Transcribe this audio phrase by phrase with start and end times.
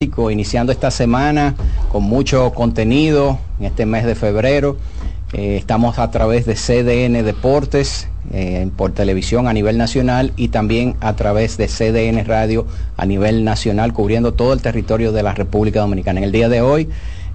[0.00, 1.56] iniciando esta semana
[1.90, 4.76] con mucho contenido en este mes de febrero.
[5.32, 10.94] Eh, estamos a través de CDN Deportes eh, por televisión a nivel nacional y también
[11.00, 12.64] a través de CDN Radio
[12.96, 16.20] a nivel nacional, cubriendo todo el territorio de la República Dominicana.
[16.20, 16.82] En el día de hoy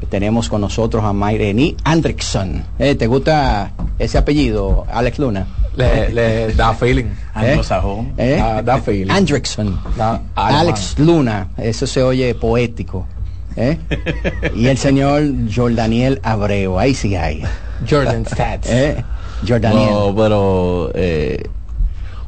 [0.01, 2.63] eh, tenemos con nosotros a Mayreni Andrickson.
[2.77, 5.47] ¿Te gusta ese apellido, Alex Luna?
[5.75, 7.05] Le, le da feeling.
[7.33, 8.13] Anglosajón.
[8.17, 8.35] ¿Eh?
[8.37, 9.11] Da, da feeling.
[9.11, 9.79] Andrickson.
[9.97, 11.47] Da- Alex Luna.
[11.57, 13.07] Eso se oye poético.
[13.55, 13.77] ¿eh?
[14.55, 15.23] y el señor
[15.53, 16.77] Jordaniel Abreu.
[16.79, 17.43] Ahí sí hay.
[17.89, 18.69] Jordan Stats.
[18.69, 19.03] ¿eh?
[19.47, 19.89] Jordaniel.
[19.89, 21.43] No, pero eh,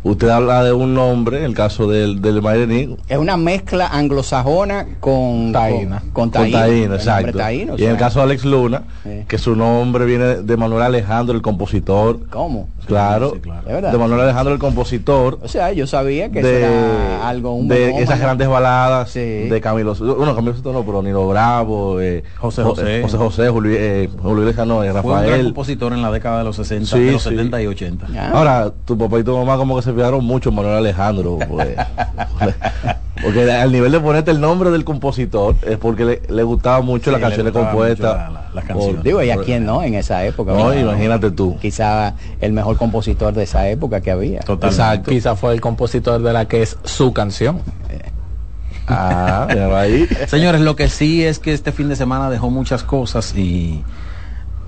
[0.04, 4.86] usted habla de un nombre, en el caso del, del Mairení, Es una mezcla anglosajona
[5.00, 6.04] con Taína.
[6.14, 7.38] Con, nombre exacto.
[7.38, 8.84] taíno, y en el caso de Alex Luna,
[9.28, 12.28] que su nombre viene de Manuel Alejandro, el compositor.
[12.30, 12.70] ¿Cómo?
[12.86, 15.40] Claro, ¿De Manuel Alejandro, el compositor.
[15.44, 19.20] O sea, yo sabía que eso de, era algo, un de esas grandes baladas Sí.
[19.20, 23.02] de Camilo bueno Camilo Sesto no pero Nino Bravo eh, José Jo- José.
[23.02, 26.40] José José Julio eh, Julio no, eh, Fue un gran Rafael compositor en la década
[26.40, 27.30] de los 60, Sí, de los sí.
[27.30, 28.08] 70 y 80.
[28.18, 28.32] Ah.
[28.34, 31.38] Ahora, tu papá y tu mamá como que se fijaron mucho en Manuel Alejandro.
[31.50, 31.76] pues.
[33.22, 37.06] porque al nivel de ponerte el nombre del compositor es porque le, le gustaba mucho
[37.06, 38.16] Sí, las canciones compuestas.
[38.18, 39.02] la- la- las por-.
[39.04, 40.52] Digo, ¿y a quién no en esa época?
[40.54, 40.82] No, ¿verdad?
[40.82, 41.58] imagínate tú.
[41.62, 44.40] Quizá el mejor compositor de esa época que había.
[44.42, 44.68] Totalmente.
[44.68, 45.12] Exacto.
[45.12, 47.60] Quizá fue el compositor de la que es su canción.
[48.88, 50.08] Ah, míralo ahí.
[50.28, 53.84] Señores, lo que sí es que este fin de semana dejó muchas cosas y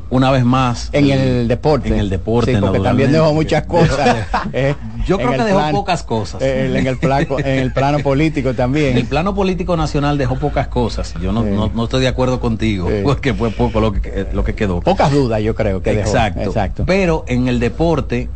[0.10, 1.90] una vez más En el deporte.
[1.90, 4.26] en el deporte Sí, porque también dejó muchas cosas.
[4.54, 4.74] eh,
[5.06, 6.42] Yo creo que dejó plan- pocas cosas.
[6.42, 9.06] eh, en, el plano, en el plano político En el también.
[9.08, 11.14] plano político nacional dejó pocas cosas.
[11.22, 11.50] Yo no, Sí.
[11.52, 12.96] no, no estoy de acuerdo contigo, Sí.
[13.04, 14.80] porque fue poco lo que, lo que quedó.
[14.82, 16.10] Pocas dudas yo creo que dejó.
[16.10, 16.42] Exacto.
[16.42, 16.84] Exacto.
[16.86, 18.30] Pero en el deporte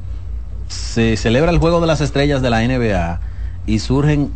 [0.67, 3.19] se celebra el juego de las estrellas de la NBA
[3.65, 4.31] y surgen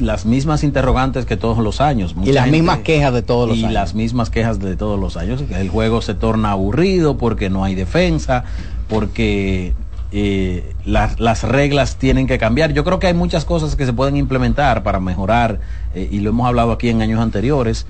[0.00, 2.12] las mismas interrogantes que todos los años.
[2.12, 3.72] Y Mucha las gente- mismas quejas de todos los y años.
[3.74, 5.42] las mismas quejas de todos los años.
[5.50, 8.44] El juego se torna aburrido porque no hay defensa,
[8.88, 9.72] porque
[10.12, 12.72] eh, las, las reglas tienen que cambiar.
[12.72, 15.60] Yo creo que hay muchas cosas que se pueden implementar para mejorar,
[15.94, 17.86] eh, y lo hemos hablado aquí en años anteriores,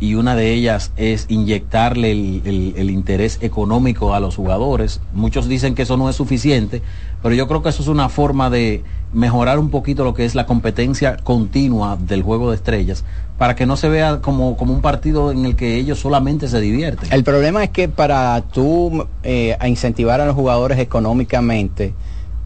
[0.00, 5.00] y una de ellas es inyectarle el, el- el interés económico a los jugadores.
[5.12, 6.82] Muchos dicen que eso no es suficiente,
[7.22, 10.34] pero yo creo que eso es una forma de mejorar un poquito lo que es
[10.34, 13.04] la competencia continua del juego de estrellas,
[13.38, 16.60] para que no se vea como, como un partido en el que ellos solamente se
[16.60, 17.12] divierten.
[17.12, 21.94] El problema es que para tú eh, a incentivar a los jugadores económicamente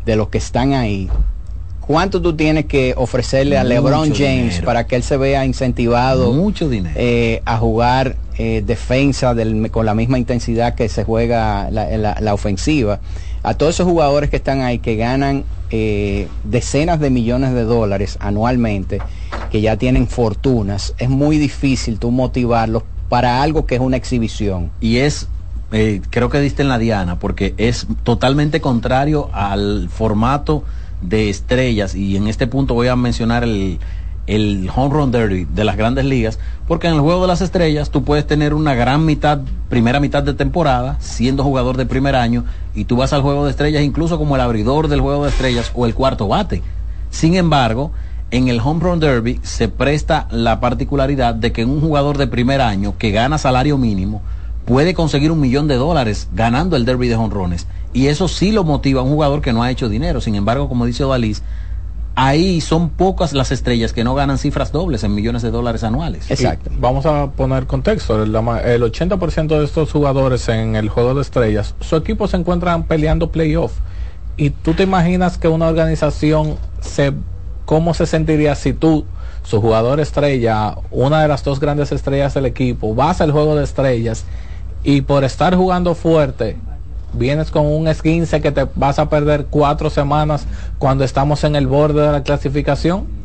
[0.04, 1.10] de los que están ahí,
[1.80, 4.18] ¿cuánto tú tienes que ofrecerle a LeBron James
[4.50, 4.64] dinero.
[4.66, 6.94] para que él se vea incentivado Mucho dinero.
[6.96, 12.16] eh, a jugar eh, defensa del- con la misma intensidad que se juega la, la-
[12.20, 13.00] la ofensiva?
[13.42, 18.16] A todos esos jugadores que están ahí que ganan eh, decenas de millones de dólares
[18.20, 19.00] anualmente,
[19.50, 24.70] que ya tienen fortunas, es muy difícil tú motivarlos para algo que es una exhibición.
[24.80, 25.28] y es
[25.72, 30.64] eh, creo que diste en la diana porque es totalmente contrario al formato
[31.00, 33.78] de estrellas y en este punto voy a mencionar el
[34.26, 36.38] el home run derby de las grandes ligas
[36.68, 40.22] porque en el juego de las estrellas tú puedes tener una gran mitad primera mitad
[40.22, 42.44] de temporada siendo jugador de primer año
[42.74, 45.72] y tú vas al juego de estrellas incluso como el abridor del juego de estrellas
[45.74, 46.62] o el cuarto bate
[47.10, 47.90] sin embargo
[48.32, 52.62] en el Home Run Derby se presta la particularidad de que un jugador de primer
[52.62, 54.22] año que gana salario mínimo
[54.64, 57.66] puede conseguir un millón de dólares ganando el Derby de honrones.
[57.92, 60.22] Y eso sí lo motiva a un jugador que no ha hecho dinero.
[60.22, 61.42] Sin embargo, como dice Odalis,
[62.14, 66.30] ahí son pocas las estrellas que no ganan cifras dobles en millones de dólares anuales.
[66.30, 66.70] Exacto.
[66.72, 68.24] Y vamos a poner contexto.
[68.42, 72.84] Ma- El 80% de estos jugadores en el juego de estrellas, su equipo se encuentran
[72.84, 73.72] peleando playoff.
[74.36, 77.12] Y tú te imaginas que una organización se
[77.64, 79.04] cómo se sentiría si tú,
[79.44, 83.64] su jugador estrella, una de las dos grandes estrellas del equipo, vas al juego de
[83.64, 84.24] estrellas
[84.84, 86.56] y por estar jugando fuerte
[87.12, 90.46] vienes con un esguince que te vas a perder cuatro semanas
[90.78, 93.22] cuando estamos en el borde de la clasificación.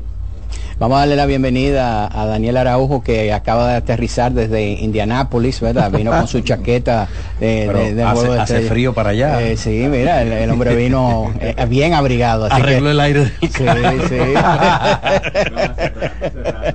[0.79, 5.89] Vamos a darle la bienvenida a Daniel Araujo que acaba de aterrizar desde Indianápolis, ¿verdad?
[5.91, 7.07] Vino con su chaqueta
[7.39, 9.41] de, de- de hace- de hace frío para allá.
[9.41, 12.45] Eh, sí, mira, el, el hombre vino eh, bien abrigado.
[12.45, 13.49] Así Arregló que, el aire del Sí,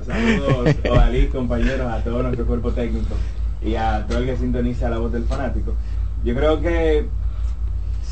[0.05, 3.15] Saludos, Odalí, compañeros, a todo nuestro cuerpo técnico
[3.61, 5.73] y a todo el que sintoniza la voz del fanático.
[6.23, 7.07] Yo creo que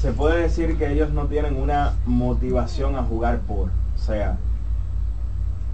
[0.02, 3.68] se puede decir que ellos no tienen una motivación a jugar por.
[3.70, 4.36] O sea,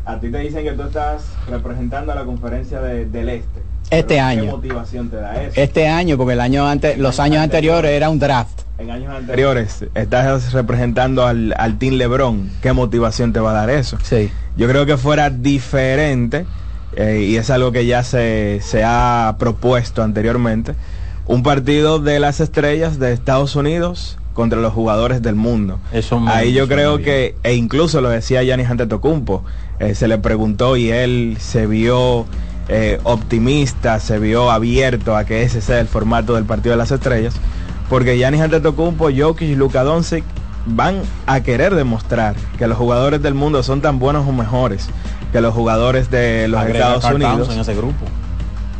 [0.05, 3.61] a ti te dicen que tú estás representando a la conferencia de- del Este.
[3.89, 4.41] Este Pero año.
[4.43, 5.53] ¿Qué motivación te da eso?
[5.61, 8.61] Este año, porque el año antes, los años anteriores era un draft.
[8.79, 12.49] En años anteriores estás representando al, al Team LeBron.
[12.61, 13.97] ¿Qué motivación te va a dar eso?
[14.03, 14.29] Sí.
[14.57, 16.45] Yo creo que fuera diferente
[16.95, 20.75] eh, y es algo que ya se, se ha propuesto anteriormente,
[21.27, 25.79] un partido de las estrellas de Estados Unidos contra los jugadores del mundo.
[25.91, 29.43] Eso me- Ahí yo creo que, e incluso lo decía Yanis Antetokounmpo,
[29.79, 32.25] eh, se le preguntó y él se vio
[32.69, 36.91] eh, optimista, se vio abierto a que ese sea el formato del partido de las
[36.91, 37.33] estrellas,
[37.89, 40.23] porque Yanis Antetokounmpo, Jokic y Luka Doncic
[40.65, 44.87] van a querer demostrar que los jugadores del mundo son tan buenos o mejores
[45.31, 47.49] que los jugadores de los Agrega Estados Unidos.
[47.53, 48.05] en ese grupo.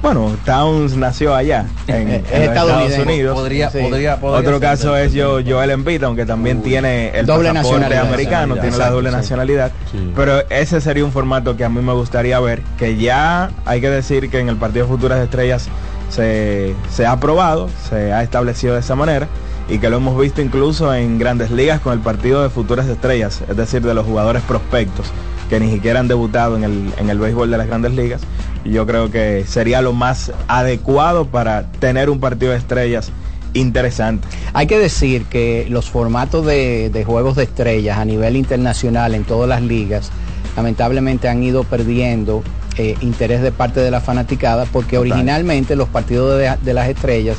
[0.02, 2.98] Bueno, Towns nació allá, en, Estados.
[3.00, 3.36] Unidos.
[3.36, 3.80] Podría, Sí.
[3.82, 8.56] podría, podría Otro caso es yo, Joel Embiid, aunque también tiene el Doble pasaporte americano,
[8.56, 9.72] tiene la doble nacionalidad.
[9.92, 10.12] Sí.
[10.16, 13.90] Pero ese sería un formato que a mí me gustaría ver, que ya hay que
[13.90, 15.68] decir que en el partido Futuras Estrellas
[16.10, 19.28] se, se ha aprobado, se ha establecido de esa manera
[19.70, 23.42] y que lo hemos visto incluso en grandes ligas con el partido de Futuras Estrellas,
[23.50, 25.12] es decir, de los jugadores prospectos
[25.50, 28.22] que ni siquiera han debutado en el, en el béisbol de las grandes ligas.
[28.64, 33.12] Y yo creo que sería lo más adecuado para tener un partido de estrellas
[33.54, 34.28] interesante.
[34.54, 39.24] Hay que decir que los formatos de, de juegos de estrellas a nivel internacional en
[39.24, 40.12] todas las ligas
[40.56, 42.44] lamentablemente han ido perdiendo
[42.78, 47.38] eh, interés de parte de la fanaticada porque originalmente los partidos de, de las estrellas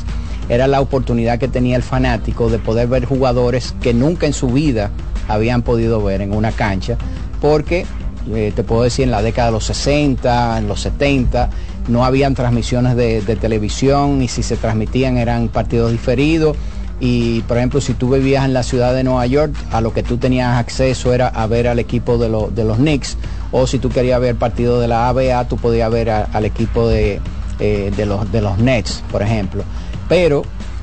[0.48, 4.48] era la oportunidad que tenía el fanático de poder ver jugadores que nunca en su
[4.48, 4.90] vida
[5.28, 6.96] habían podido ver en una cancha
[7.40, 7.86] porque
[8.34, 11.48] eh, te puedo decir en la década de los 60, en los 70,
[11.88, 16.56] no habían transmisiones de, televisión y si se transmitían eran partidos diferidos.
[17.00, 20.02] Y por ejemplo, si tú vivías en la ciudad de Nueva York, a lo que
[20.02, 23.16] tú tenías acceso era a ver al equipo de, lo- de los Knicks.
[23.52, 27.20] O si tú querías ver partido de la ABA, tú podías ver al equipo de,
[27.60, 29.62] eh, de los Nets, por ejemplo.
[30.08, 30.42] Pero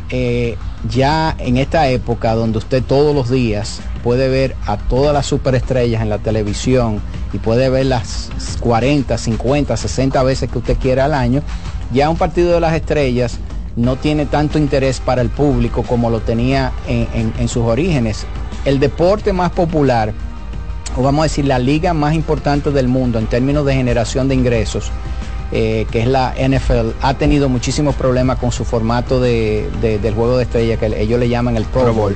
[0.10, 0.56] eh,
[0.90, 6.02] ya en esta época donde usted todos los días puede ver a todas las superestrellas
[6.02, 7.02] en la televisión
[7.34, 8.30] y puede ver las
[8.60, 11.42] 40, 50, 60 veces que usted quiera al año,
[11.94, 13.40] ya un partido de las estrellas
[13.76, 18.26] no tiene tanto interés para el público como lo tenía en, en- en sus orígenes.
[18.64, 20.14] El deporte más popular,
[20.98, 24.36] o vamos a decir la liga más importante del mundo en términos de generación de
[24.36, 24.92] ingresos,
[25.52, 30.14] eh, que es la NFL, ha tenido muchísimos problemas con su formato de, de- del
[30.14, 32.16] juego de estrella, que ellos le llaman el Pro Pro Bowl, Bowl.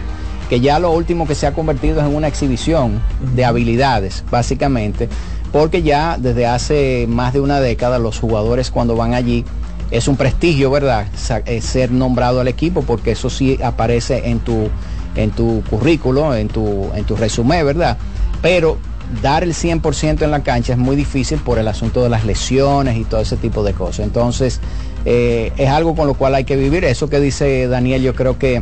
[0.49, 3.01] que ya lo último que se ha convertido es en una exhibición
[3.35, 5.07] de habilidades, básicamente,
[5.51, 9.45] porque ya desde hace más de una década los jugadores cuando van allí,
[9.91, 11.07] es un prestigio, ¿verdad?
[11.45, 14.69] Eh, ser nombrado al equipo, porque eso sí aparece en tu,
[15.15, 17.97] en tu currículo, en tu, en tu resumen, ¿verdad?
[18.41, 18.77] Pero
[19.21, 22.97] dar el 100% en la cancha es muy difícil por el asunto de las lesiones
[22.97, 24.06] y todo ese tipo de cosas.
[24.06, 24.59] Entonces,
[25.06, 26.83] eh, es algo con lo cual hay que vivir.
[26.85, 28.61] Eso que dice Daniel, yo creo que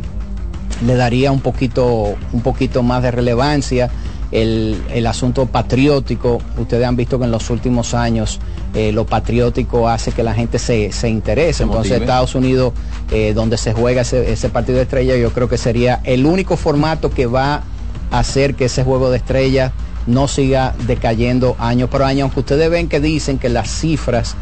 [0.84, 3.90] le daría un poquito, un poquito más de relevancia.
[4.30, 8.40] El, el asunto patriótico, ustedes han visto que en los últimos años
[8.74, 11.54] eh, lo patriótico hace que la gente se, se interese.
[11.54, 12.04] Se Entonces motive.
[12.04, 12.72] Estados Unidos,
[13.10, 16.58] eh, donde se juega ese, ese partido de estrella, yo creo que sería el único
[16.58, 17.62] formato que va
[18.10, 19.72] a hacer que ese juego de estrellas
[20.08, 24.34] no siga decayendo año por año, aunque ustedes ven que dicen que las cifras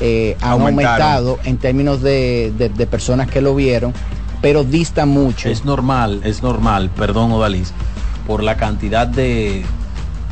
[0.00, 0.52] eh, han
[0.96, 3.92] aumentado en términos de, de- de personas que lo vieron,
[4.40, 5.48] pero dista mucho.
[5.48, 7.72] Es normal, es normal, perdón Odalis,
[8.26, 9.62] por la cantidad de,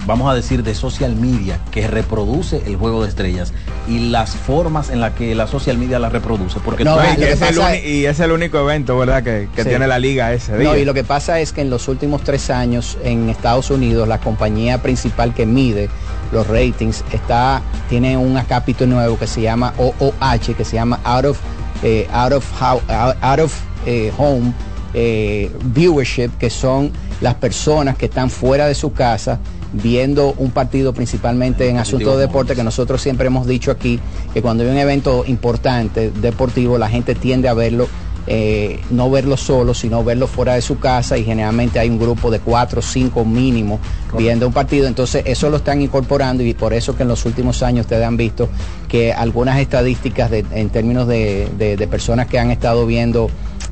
[0.09, 3.53] vamos a decir, de social media que reproduce el juego de estrellas
[3.87, 6.59] y las formas en las que la social media la reproduce.
[6.65, 9.69] Porque No, tú- y, es el y es el único evento, ¿verdad?, que, que Sí.
[9.69, 10.71] tiene la liga ese día.
[10.71, 14.09] No, y lo que pasa es que en los últimos tres años en Estados Unidos
[14.09, 15.89] la compañía principal que mide
[16.33, 21.25] los ratings está tiene un acápite nuevo que se llama OOH, que se llama Out
[21.27, 21.39] of
[21.83, 23.55] eh, Out of How- Out of
[23.87, 24.53] eh, Home
[24.95, 29.39] eh, Viewership, que son las personas que están fuera de su casa
[29.73, 34.01] viendo un partido principalmente en asuntos de deporte que nosotros siempre hemos dicho aquí
[34.33, 37.87] que cuando hay un evento importante deportivo la gente tiende a verlo
[38.31, 42.31] eh, no verlo solo, sino verlo fuera de su casa y generalmente hay un grupo
[42.31, 43.81] de cuatro o cinco mínimo
[44.19, 44.87] viendo un partido.
[44.87, 48.19] Entonces eso lo están incorporando y por eso que en los últimos años ustedes han
[48.19, 48.51] visto
[48.87, 53.31] que algunas estadísticas de- en términos de, de- de personas que han estado viendo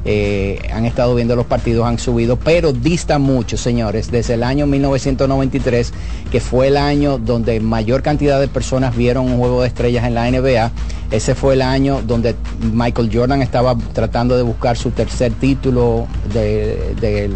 [0.08, 4.66] eh, han estado viendo los partidos, han subido, pero dista mucho, señores, desde el año
[4.66, 5.92] 1993,
[6.30, 10.14] que fue el año donde mayor cantidad de personas vieron un juego de estrellas en
[10.14, 10.70] la NBA.
[11.10, 12.34] Ese fue el año donde
[12.72, 17.30] Michael Jordan estaba tratando de buscar su tercer título de, de-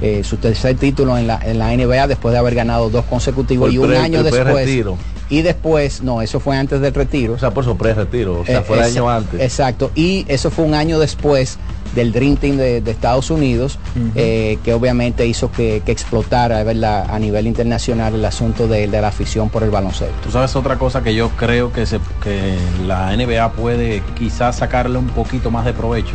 [0.00, 3.72] eh, su tercer título en la, en la NBA después de haber ganado dos consecutivos
[3.72, 4.66] y un pre- año después.
[5.32, 7.32] Y después, no, eso fue antes del retiro.
[7.32, 9.40] O sea, por su pre-retiro, o sea, Eh, fue el año antes.
[9.40, 9.90] Exacto.
[9.94, 11.56] Y eso fue un año después
[11.94, 13.78] del Dream Team de, de Estados Unidos,
[14.14, 17.06] eh, que obviamente hizo que, que explotara ¿verdad?
[17.10, 20.14] a nivel internacional el asunto de, de la afición por el baloncesto.
[20.22, 24.98] Tú sabes otra cosa que yo creo que, se, que la NBA puede quizás sacarle
[24.98, 26.14] un poquito más de provecho,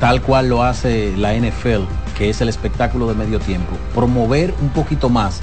[0.00, 1.84] tal cual lo hace la NFL,
[2.18, 3.72] que es el espectáculo de medio tiempo.
[3.94, 5.40] Promover un poquito más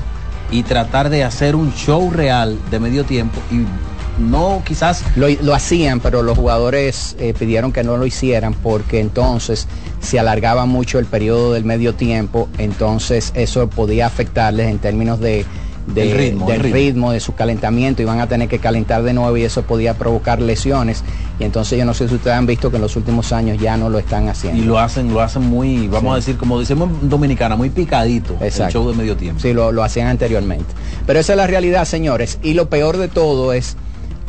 [0.51, 3.65] y tratar de hacer un show real de medio tiempo y
[4.19, 8.99] no quizás Lo, lo hacían, pero los jugadores eh, pidieron que no lo hicieran porque
[8.99, 9.67] entonces
[10.01, 15.45] se alargaba mucho el periodo del medio tiempo, entonces eso podía afectarles en términos de,
[15.93, 16.75] de- El ritmo, del el ritmo.
[16.77, 20.41] ritmo, de su calentamiento, iban a tener que calentar de nuevo y eso podía provocar
[20.41, 21.03] lesiones.
[21.39, 23.77] Y entonces yo no sé si ustedes han visto que en los últimos años ya
[23.77, 24.61] no lo están haciendo.
[24.61, 26.13] y lo hacen, lo hacen muy, vamos Sí.
[26.13, 28.73] a decir, como decimos en dominicana, muy picadito el Exacto.
[28.73, 29.39] show de medio tiempo.
[29.41, 30.65] Sí, lo, lo hacían anteriormente.
[31.05, 32.39] Pero esa es la realidad, señores.
[32.43, 33.75] Y lo peor de todo es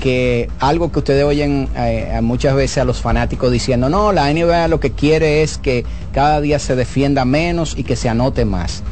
[0.01, 4.67] que algo que ustedes oyen eh, muchas veces a los fanáticos diciendo, no, la NBA
[4.69, 8.83] lo que quiere es que cada día se defienda menos y que se anote más.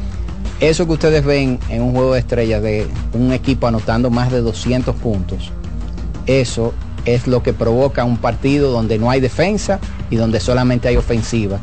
[0.59, 4.41] Eso que ustedes ven en un juego de estrellas de un equipo anotando más de
[4.41, 5.51] 200 puntos,
[6.25, 6.73] eso
[7.05, 11.59] es lo que provoca un partido donde no hay defensa y donde solamente hay ofensiva.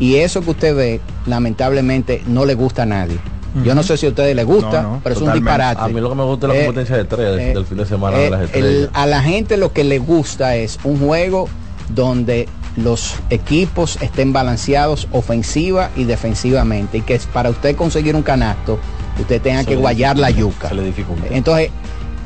[0.00, 3.18] Y eso que usted ve, lamentablemente, no le gusta a nadie.
[3.64, 5.80] Yo no sé si a ustedes les gusta, No, no, pero es un disparate.
[5.82, 7.78] A mí lo que me gusta es la Eh, competencia de estrellas eh, del fin
[7.78, 8.90] de semana eh, de las el- estrellas.
[8.94, 11.48] a la gente lo que le gusta es un juego
[11.94, 18.22] donde los equipos estén balanceados ofensiva y defensivamente y que es para usted conseguir un
[18.22, 18.78] canasto
[19.18, 20.68] usted tenga Se que guayar la yuca.
[20.68, 21.26] se le dificulta.
[21.30, 21.70] Entonces,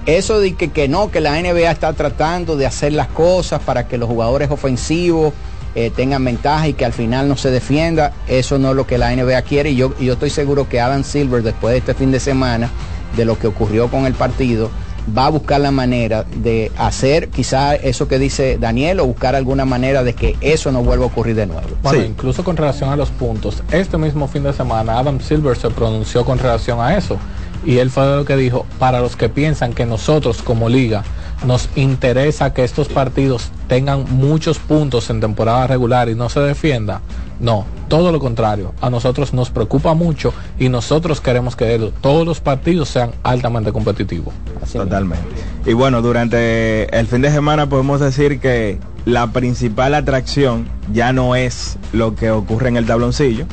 [0.07, 3.89] eso de que, que no, que la NBA está tratando de hacer las cosas para
[3.89, 5.33] que los jugadores ofensivos
[5.75, 8.99] eh, tengan ventaja y que al final no se defienda, eso no es lo que
[8.99, 9.71] la NBA quiere.
[9.71, 12.71] Y yo, y yo estoy seguro que Adam Silver, después de este fin de semana,
[13.17, 14.71] de lo que ocurrió con el partido,
[15.17, 19.65] va a buscar la manera de hacer quizá eso que dice Daniel o buscar alguna
[19.65, 21.69] manera de que eso no vuelva a ocurrir de nuevo.
[21.83, 22.07] Bueno, Sí.
[22.07, 26.25] incluso con relación a los puntos, este mismo fin de semana Adam Silver se pronunció
[26.25, 27.19] con relación a eso.
[27.67, 31.03] Y él fue lo que dijo, para los que piensan que nosotros como liga
[31.47, 37.01] nos interesa que estos partidos tengan muchos puntos en temporada regular y no se defienda,
[37.41, 42.41] no, todo lo contrario, a nosotros nos preocupa mucho y nosotros queremos que todos los
[42.41, 44.33] partidos sean altamente competitivos.
[44.63, 44.85] Así mismo.
[44.85, 45.27] Totalmente.
[45.67, 51.37] Y bueno, durante el fin de semana podemos decir que la principal atracción ya no
[51.37, 53.47] es lo que ocurre en el tabloncillo,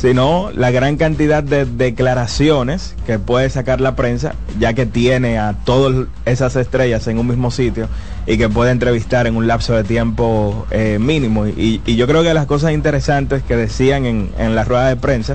[0.00, 5.52] sino la gran cantidad de declaraciones que puede sacar la prensa, ya que tiene a
[5.64, 7.86] todas esas estrellas en un mismo sitio
[8.26, 11.46] y que puede entrevistar en un lapso de tiempo eh, mínimo.
[11.46, 15.34] Y, yo creo que las cosas interesantes que decían en, en la rueda de prensa,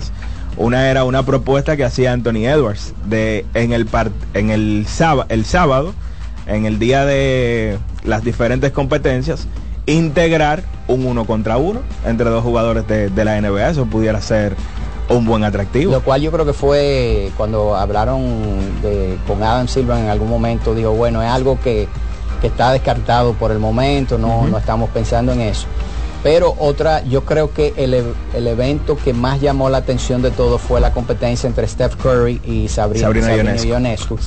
[0.58, 3.88] una era una propuesta que hacía Anthony Edwards de en el
[4.34, 4.88] en el
[5.30, 5.94] el sábado,
[6.48, 9.48] en el día de las diferentes competencias,
[9.86, 13.70] integrar un uno contra uno entre dos jugadores de, de la NBA.
[13.70, 14.56] Eso pudiera ser
[15.10, 15.92] un buen atractivo.
[15.92, 18.22] Lo cual yo creo que fue cuando hablaron
[18.82, 21.88] de- con Adam Silva en algún momento, dijo, bueno, es algo que,
[22.42, 25.68] que está descartado por el momento, no, no estamos pensando en eso.
[26.24, 30.32] Pero otra, yo creo que el, e- el evento que más llamó la atención de
[30.32, 33.68] todo fue la competencia entre Steph Curry y Sabrina, Sabrina Sabrina Ionescu.
[33.68, 34.18] Ionescu.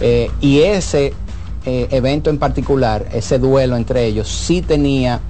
[0.00, 1.12] Eh, y ese
[1.64, 5.20] eh, evento en particular, ese duelo entre ellos, sí tenía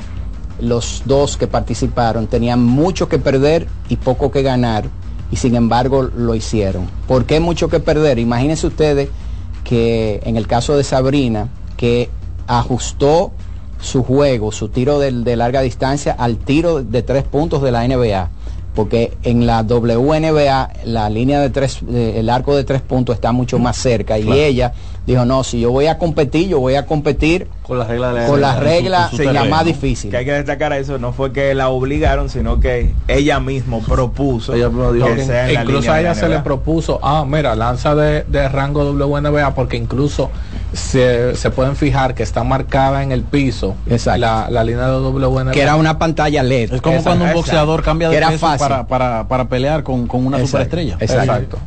[0.61, 4.85] los dos que participaron tenían mucho que perder y poco que ganar
[5.31, 6.89] y sin embargo lo hicieron.
[7.09, 8.19] ¿Por qué mucho que perder?
[8.19, 9.09] Imagínense ustedes
[9.65, 12.11] que en el caso de Sabrina, que
[12.47, 13.33] ajustó
[13.81, 17.87] su juego, su tiro de, de larga distancia al tiro de tres puntos de la
[17.87, 18.31] NBA.
[18.75, 23.33] Porque en la WNBA la línea de tres, eh, el arco de tres puntos está
[23.33, 24.19] mucho más cerca.
[24.19, 24.73] Y ella
[25.07, 28.21] dijo, no, si yo voy a competir, yo voy a competir Con las reglas de
[28.21, 30.11] la con las su- reglas su más difícil.
[30.11, 34.55] Que hay que destacar eso, no fue que la obligaron, sino que ella misma propuso
[34.55, 37.01] Ella misma dijo que que sea en la incluso a ella la se le propuso,
[37.03, 40.31] ah, mira, lanza de, de rango WNBA porque incluso
[40.73, 44.21] se, se pueden fijar que está marcada en el piso Exacto.
[44.21, 45.53] la, la línea de WNBA.
[45.53, 46.75] que era una pantalla LED.
[46.75, 47.39] Es como Exacto, cuando un exacto.
[47.41, 50.47] boxeador cambia de peso para, para, para pelear con, con una Exacto.
[50.65, 50.97] superestrella.
[51.01, 51.59] Exacto.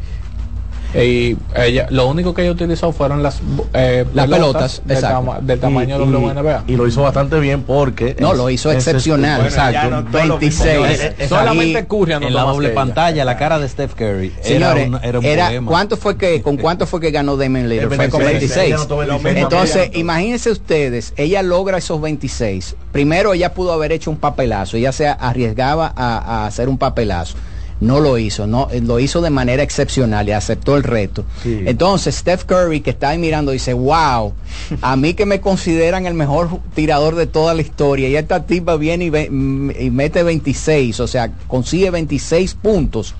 [1.04, 3.42] Y ella, lo único que ella utilizó fueron las,
[3.74, 5.18] eh, Las pelotas, del, exacto.
[5.18, 6.64] tama- del tamaño Y- y- WNBA.
[6.68, 8.16] Y lo hizo bastante bien porque...
[8.20, 9.42] No, es- lo hizo es- excepcional.
[9.42, 9.90] Bueno, Exacto.
[9.90, 10.78] no todos los 26.
[10.80, 11.00] mismos.
[11.00, 12.76] Eh, eh, Solamente y- Curry en la doble ella.
[12.76, 14.34] pantalla, la cara de Steph Curry.
[14.42, 15.72] Señores, era un, era un era- poema.
[15.72, 17.94] ¿cuánto fue que, ¿con cuánto fue que ganó Damon Lillard?
[17.94, 18.56] Fue con 26.
[18.56, 18.66] 26.
[18.68, 19.38] Ella anotó 26.
[19.44, 22.76] Entonces, imagínense ustedes, ella logra esos 26.
[22.92, 27.36] Primero, ella pudo haber hecho un papelazo, ella se arriesgaba a, a hacer un papelazo.
[27.80, 31.26] No lo hizo, no, eh, lo hizo de manera excepcional y aceptó el reto.
[31.44, 34.34] Entonces, Steph Curry, que está ahí mirando, dice, wow,
[34.82, 38.78] a mí que me consideran el mejor tirador de toda la historia, y esta tipa
[38.78, 43.16] viene y, y mete 26, o sea, consigue 26 puntos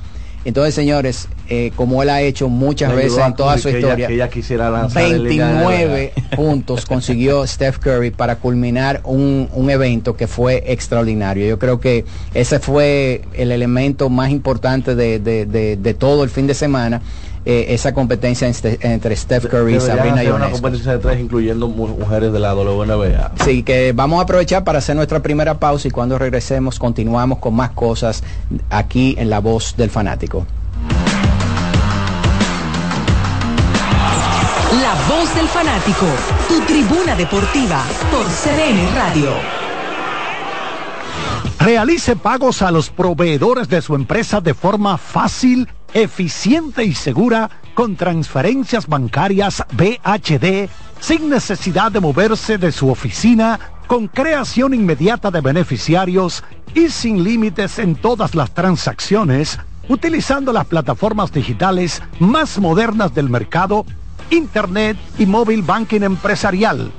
[0.46, 6.86] entonces, señores, eh, como él ha hecho muchas veces en toda su historia, 29 puntos
[6.86, 11.48] consiguió Steph Curry para culminar un, evento que fue extraordinario.
[11.48, 17.02] Yo creo que ese fue el elemento más importante de todo el fin de semana
[17.48, 20.36] eh, esa competencia entre Steph Curry y Sabrina Ionesco.
[20.36, 23.34] una competencia de tres incluyendo mujeres de la WNBA.
[23.44, 27.54] Sí, que vamos a aprovechar para hacer nuestra primera pausa y cuando regresemos continuamos con
[27.54, 28.24] más cosas
[28.72, 30.48] aquí en La Voz del Fanático.
[35.08, 36.08] Voz del Fanático,
[36.48, 39.30] tu tribuna deportiva por CDN Radio.
[41.60, 47.96] Realice pagos a los proveedores de su empresa de forma fácil eficiente y segura con
[47.96, 50.70] transferencias bancarias BHD
[51.00, 56.44] sin necesidad de moverse de su oficina, con creación inmediata de beneficiarios
[56.74, 63.86] y sin límites en todas las transacciones, utilizando las plataformas digitales más modernas del mercado,
[64.30, 66.92] Internet y móvil banking empresarial.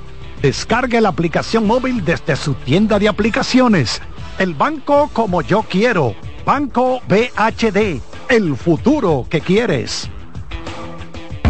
[0.42, 4.00] Descargue la aplicación móvil desde su tienda de aplicaciones.
[4.38, 6.14] El banco como yo quiero.
[6.44, 10.10] Banco BHD el futuro que quieres.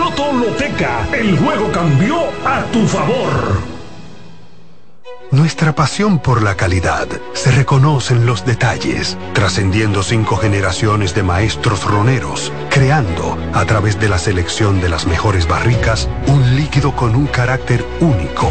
[0.00, 3.60] Loto Loteca, el juego cambió a tu favor.
[5.30, 11.84] Nuestra pasión por la calidad se reconoce en los detalles, trascendiendo cinco generaciones de maestros
[11.84, 17.26] roneros, creando, a través de la selección de las mejores barricas, un líquido con un
[17.26, 18.50] carácter único,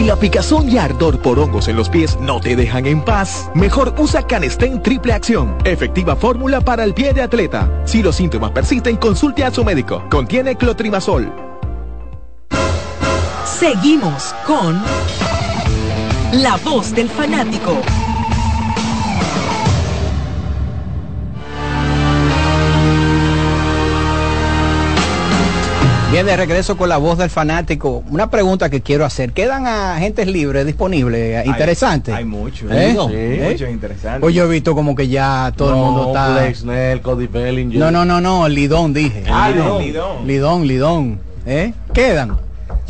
[0.00, 3.50] Si la picazón y ardor por hongos en los pies no te dejan en paz,
[3.54, 7.70] mejor usa Canestén Triple Acción, efectiva fórmula para el pie de atleta.
[7.84, 10.02] Si los síntomas persisten, consulte a su médico.
[10.08, 11.30] Contiene clotrimazol.
[13.44, 14.80] Seguimos con
[16.32, 17.76] La Voz del Fanático.
[26.10, 28.02] Bien, de regreso con la voz del fanático.
[28.10, 29.32] Una pregunta que quiero hacer.
[29.32, 31.46] ¿Quedan agentes libres disponibles?
[31.46, 32.12] Interesantes.
[32.12, 32.68] Hay muchos.
[32.72, 32.96] ¿Eh?
[32.98, 33.48] Sí, ¿Eh?
[33.52, 34.20] Muchos interesantes.
[34.20, 36.32] Pues yo he visto como que ya todo el mundo está.
[36.32, 37.78] Blake Snell, Cody Bellinger.
[37.78, 39.22] No, no, no, no, Lidón dije.
[39.30, 39.82] Ah, Lidón.
[39.82, 40.26] Lidón.
[40.26, 41.20] Lidón, Lidón.
[41.46, 41.72] ¿Eh?
[41.94, 42.38] ¿Quedan?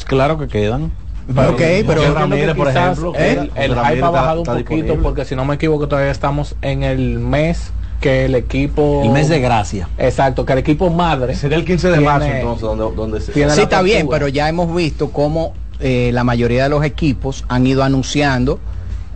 [0.06, 0.84] Claro que quedan.
[1.28, 4.52] ok, pero Yo entiendo que por ejemplo, el, que el Ramírez hype ha bajado está
[4.52, 5.02] un poquito disponible.
[5.02, 9.28] porque si no me equivoco todavía estamos en el mes que el equipo El mes
[9.28, 9.88] de gracia.
[9.98, 13.32] exacto que el equipo madre Sería el 15 de tiene- marzo entonces, donde, donde se...
[13.32, 17.44] tiene Sí, está bien, pero ya hemos visto cómo eh, la mayoría de los equipos
[17.48, 18.58] han ido anunciando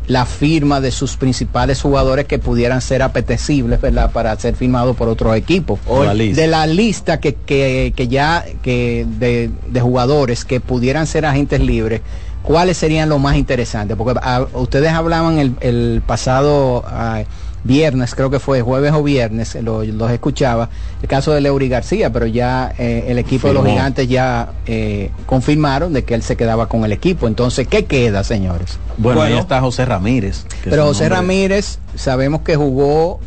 [0.06, 4.10] la firma de sus principales jugadores que pudieran ser apetecibles, ¿verdad?
[4.12, 5.80] Para ser firmados por otros equipos.
[5.86, 6.12] O la.
[6.14, 11.58] De la lista que, que, que ya que de, de jugadores que pudieran ser agentes
[11.60, 12.02] libres,
[12.42, 13.96] ¿cuáles serían los más interesantes?
[13.96, 17.22] Porque ah, ustedes hablaban el, el pasado ah,
[17.64, 20.68] viernes, creo que fue jueves o viernes, lo- los escuchaba,
[21.02, 25.10] el caso de Leury García, pero ya eh, el equipo de los gigantes ya eh,
[25.26, 27.26] confirmaron de que él se quedaba con el equipo.
[27.26, 28.78] Entonces, ¿qué queda, señores?
[28.98, 29.42] Bueno, ahí Bueno.
[29.42, 30.44] está José Ramírez.
[30.62, 33.20] Pero José Ramírez, sabemos que jugó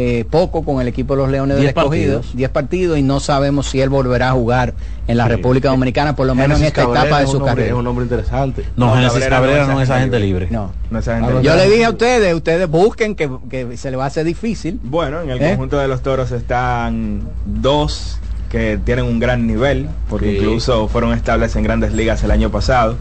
[0.00, 2.36] eh, poco con el equipo de los Leones del Escogido, partidos.
[2.36, 4.74] 10 partidos, y no sabemos si él volverá a jugar
[5.08, 7.50] en la República Dominicana, por lo menos en esta Cabrera etapa de su un hombre-
[7.50, 7.68] carrera.
[7.68, 8.64] Es un hombre interesante.
[8.76, 10.48] No, No, Génesis Cabrera Cabrera no es agente agente libre.
[10.52, 10.70] No.
[10.90, 11.44] No es agente libre.
[11.44, 14.78] Yo le dije a ustedes, ustedes busquen que, que se le va a hacer difícil.
[14.84, 15.48] Bueno, en el ¿Eh?
[15.48, 18.18] conjunto de los toros están dos
[18.50, 20.36] que tienen un gran nivel, porque Sí.
[20.36, 22.96] incluso fueron estables en grandes ligas el año pasado.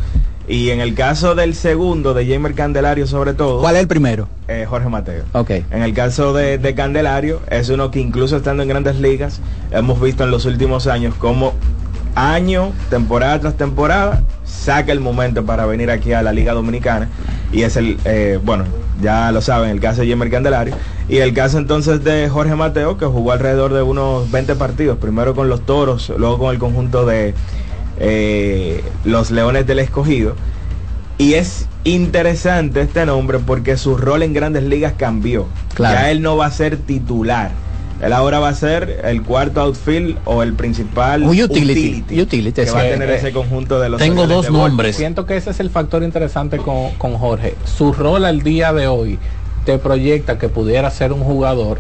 [0.47, 4.29] Y en el caso del segundo, de Jamer Candelario sobre todo, ¿Cuál es el primero?
[4.47, 5.23] eh, Jorge Mateo.
[5.33, 5.49] Ok.
[5.71, 9.99] En el caso de, de Candelario, es uno que incluso estando en grandes ligas, hemos
[9.99, 11.53] visto en los últimos años cómo
[12.15, 17.09] año, temporada tras temporada, saca el momento para venir aquí a la Liga Dominicana.
[17.51, 18.63] Y es el, eh, bueno,
[19.01, 20.75] ya lo saben, el caso de Jemer Candelario.
[21.09, 25.35] Y el caso entonces de Jorge Mateo, que jugó alrededor de unos 20 partidos, primero
[25.35, 27.33] con los Toros, luego con el conjunto de
[27.99, 30.35] eh, los Leones del Escogido.
[31.17, 35.47] Y es interesante este nombre porque su rol en grandes ligas cambió.
[35.73, 35.97] Claro.
[35.99, 37.51] Ya él no va a ser titular.
[38.01, 42.21] Él ahora va a ser el cuarto outfield o el principal Un utility.
[42.21, 44.95] Utility, que va a tener Eh, ese conjunto de los Tengo dos nombres.
[44.95, 48.85] siento que ese es el factor interesante con, con Jorge su rol al día de
[48.87, 49.17] hoy
[49.65, 51.79] te proyecta que pudiera ser un jugador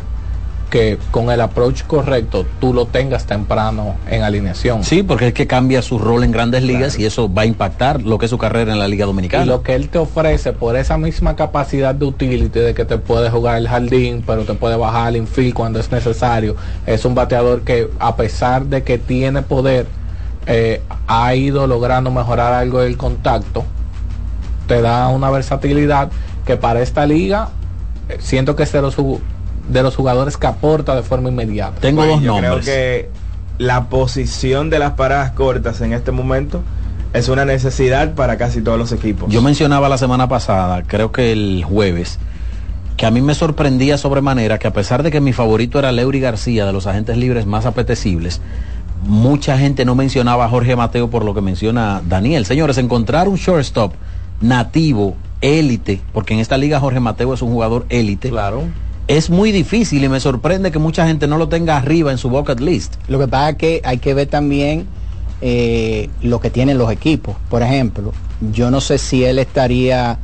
[0.69, 5.47] que con el approach correcto tú lo tengas temprano en alineación Sí, porque es que
[5.47, 8.37] cambia su rol en grandes ligas y eso va a impactar lo que es su
[8.37, 9.45] carrera en la Liga Dominicana.
[9.45, 12.97] Y lo que él te ofrece por esa misma capacidad de utility de que te
[12.97, 17.15] puede jugar el jardín, pero te puede bajar al infield cuando es necesario, es un
[17.15, 19.85] bateador que a pesar de que tiene poder,
[20.47, 23.63] eh, ha ido logrando mejorar algo del contacto,
[24.67, 26.09] te da una versatilidad
[26.45, 27.49] que para esta liga
[28.09, 29.19] eh, siento que los, ju-
[29.69, 31.79] de los jugadores que aporta de forma inmediata.
[31.81, 32.51] Tengo Bueno, dos yo nombres.
[32.51, 33.09] creo que
[33.57, 36.61] la posición de las paradas cortas en este momento
[37.13, 39.31] es una necesidad para casi todos los equipos.
[39.31, 42.19] Yo mencionaba la semana pasada, creo que el jueves,
[42.97, 46.19] que a mí me sorprendía sobremanera que a pesar de que mi favorito era Leury
[46.19, 48.41] García, de los agentes libres más apetecibles,
[49.03, 52.45] mucha gente no mencionaba a Jorge Mateo por lo que menciona Daniel.
[52.45, 53.93] Señores, encontrar un shortstop
[54.41, 58.63] nativo, élite, porque en esta liga Jorge Mateo es un jugador élite, Claro.
[59.07, 62.29] Es muy difícil y me sorprende que mucha gente no lo tenga arriba en su
[62.29, 62.95] bucket list.
[63.07, 64.85] Lo que pasa es que hay que ver también
[65.41, 67.35] eh, lo que tienen los equipos.
[67.49, 68.13] Por ejemplo,
[68.51, 70.17] yo no sé si él estaría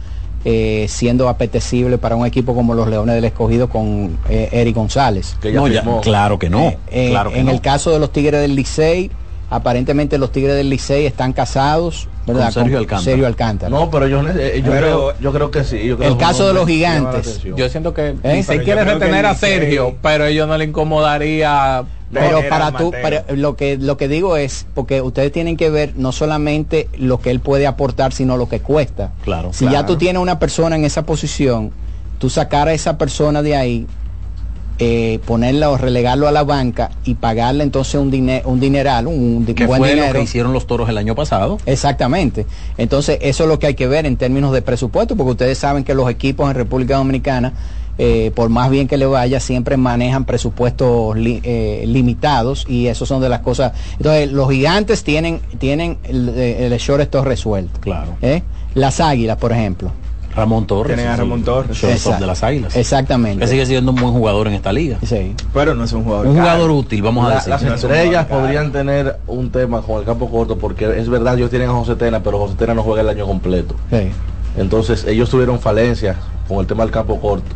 [0.45, 5.37] eh, siendo apetecible para un equipo como los Leones del Escogido con eh, Eric González.
[5.41, 6.01] Que ya No, ya- firmó.
[6.01, 6.59] claro que no.
[6.63, 7.51] Eh, eh, claro que en no.
[7.51, 9.09] el caso de los Tigres del Licey,
[9.49, 12.45] aparentemente los Tigres del Licey están casados ¿verdad?
[12.45, 13.01] Con Sergio Alcántara.
[13.03, 13.69] Sergio Alcántara.
[13.69, 15.85] No, pero yo, eh, yo, Pero- creo, yo creo que sí.
[15.85, 17.41] yo creo El caso de los gigantes.
[17.43, 18.43] Yo siento que ¿Eh?
[18.47, 23.55] Yo quiere retener a Sergio, pero ellos no le incomodaría Pero para tú, pero lo
[23.55, 27.39] que lo que digo es porque ustedes tienen que ver no solamente lo que él
[27.39, 29.11] puede aportar, sino lo que cuesta.
[29.23, 31.71] Claro, Si ya tú tienes una persona en esa posición,
[32.19, 33.87] tú sacar a esa persona de ahí,
[34.79, 39.45] eh, ponerla o relegarlo a la banca y pagarle entonces un dine- un dineral, un,
[39.45, 40.13] buen fue lo dinero.
[40.13, 41.59] que hicieron los toros el año pasado.
[41.65, 42.45] Exactamente.
[42.77, 45.83] Entonces, eso es lo que hay que ver en términos de presupuesto, porque ustedes saben
[45.83, 47.53] que los equipos en República Dominicana
[47.99, 53.05] eh, por más bien que le vaya, siempre manejan presupuestos li- eh, limitados y eso
[53.05, 53.73] son de las cosas.
[53.97, 57.79] Entonces, los gigantes tienen, tienen el, el short esto resuelto.
[57.81, 58.15] Claro.
[58.23, 58.41] ¿eh?
[58.73, 59.91] Las águilas, por ejemplo.
[60.35, 60.95] Ramón Torres.
[60.95, 61.77] Tienen a Ramón Torres.
[61.77, 62.75] shortstop de las Águilas.
[62.75, 63.39] Exactamente.
[63.45, 64.97] Que sigue siendo un buen jugador en esta liga.
[65.05, 65.35] Sí.
[65.53, 66.27] Pero no es un jugador.
[66.27, 66.45] Un caro.
[66.45, 67.49] jugador útil, vamos a La- decir.
[67.49, 71.69] las estrellas podrían tener un tema con el campo corto porque es verdad ellos tienen
[71.69, 74.09] a José Tena pero José Tena no juega el año completo Sí.
[74.57, 76.17] entonces ellos tuvieron falencias
[76.47, 77.47] con el tema del campo corto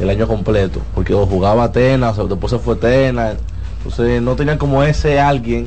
[0.00, 3.32] el año completo porque o jugaba Tena o sea, después se fue Tena
[3.78, 5.66] entonces no tenían como ese alguien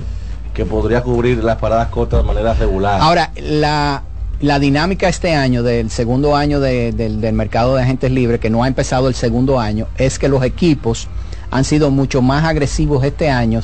[0.53, 4.03] que podría cubrir las paradas cortas de manera regular Ahora, la,
[4.41, 8.49] la dinámica este año, del segundo año de- del, del mercado de agentes libres, que
[8.49, 11.07] no ha empezado el segundo año, es que los equipos
[11.51, 13.61] han sido mucho más agresivos este año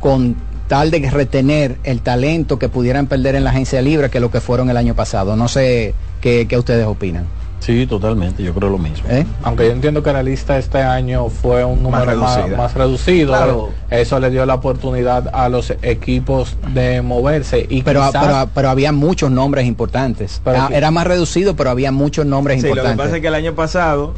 [0.00, 0.36] con
[0.68, 4.40] tal de retener el talento que pudieran perder en la agencia libre que lo que
[4.40, 5.34] fueron el año pasado.
[5.36, 7.24] No sé qué, qué ustedes opinan.
[7.66, 9.08] Sí, totalmente, yo creo lo mismo.
[9.10, 9.26] ¿Eh?
[9.42, 13.70] Aunque yo entiendo que la lista este año fue un número más, reducido, Claro.
[13.90, 18.68] eso le dio la oportunidad a los equipos de moverse y Pero, quizás- pero, pero
[18.70, 20.40] había muchos nombres importantes.
[20.44, 23.04] Pero Ah, era más reducido, pero había muchos nombres Sí, lo que importantes.
[23.04, 24.14] pasa es que el año pasado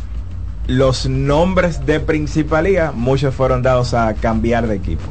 [0.66, 5.02] los nombres de principalía, muchos fueron dados a cambiar de equipo.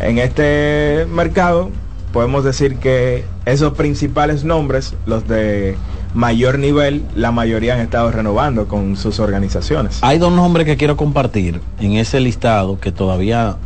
[0.00, 1.70] En este mercado
[2.12, 5.76] podemos decir que esos principales nombres, los de
[6.14, 9.98] mayor nivel, la mayoría han estado renovando con sus organizaciones.
[10.02, 13.56] Hay dos nombres que quiero compartir en ese listado que todavía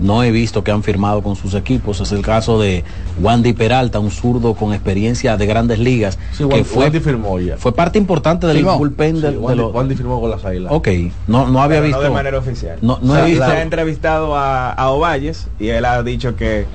[0.00, 2.00] no he visto que han firmado con sus equipos.
[2.00, 2.84] Es el caso de
[3.20, 7.38] Wandy Peralta, un zurdo con experiencia de grandes ligas, Sí, que Wandy- fue, Wandy firmó
[7.40, 7.56] ya.
[7.56, 8.78] fue parte importante del ¿Firmó?
[8.78, 9.74] bullpen Sí, del- de, Wandy, los...
[9.74, 10.88] Wandy firmó con las águilas Ok,
[11.26, 11.98] no, no había Pero visto...
[11.98, 12.78] no de manera oficial.
[12.82, 13.44] No, no O sea, he visto...
[13.46, 16.66] Se ha entrevistado a, a Ovalles y él ha dicho que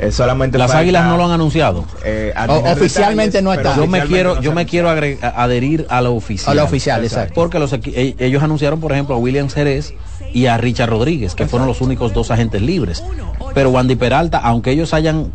[0.00, 1.84] eh, solamente Las falta, águilas no lo han anunciado.
[2.04, 3.76] eh, O- oficialmente detalles, no está.
[3.76, 6.52] Yo me quiero, no yo me quiero adherir a lo oficial.
[6.52, 7.34] A lo oficial, exacto.
[7.34, 9.92] Porque los equi- e- ellos anunciaron, por ejemplo, a William Jerez
[10.32, 13.02] y a Richard Rodríguez, que fueron los únicos dos agentes libres.
[13.52, 15.32] Pero Wandy Peralta, aunque ellos hayan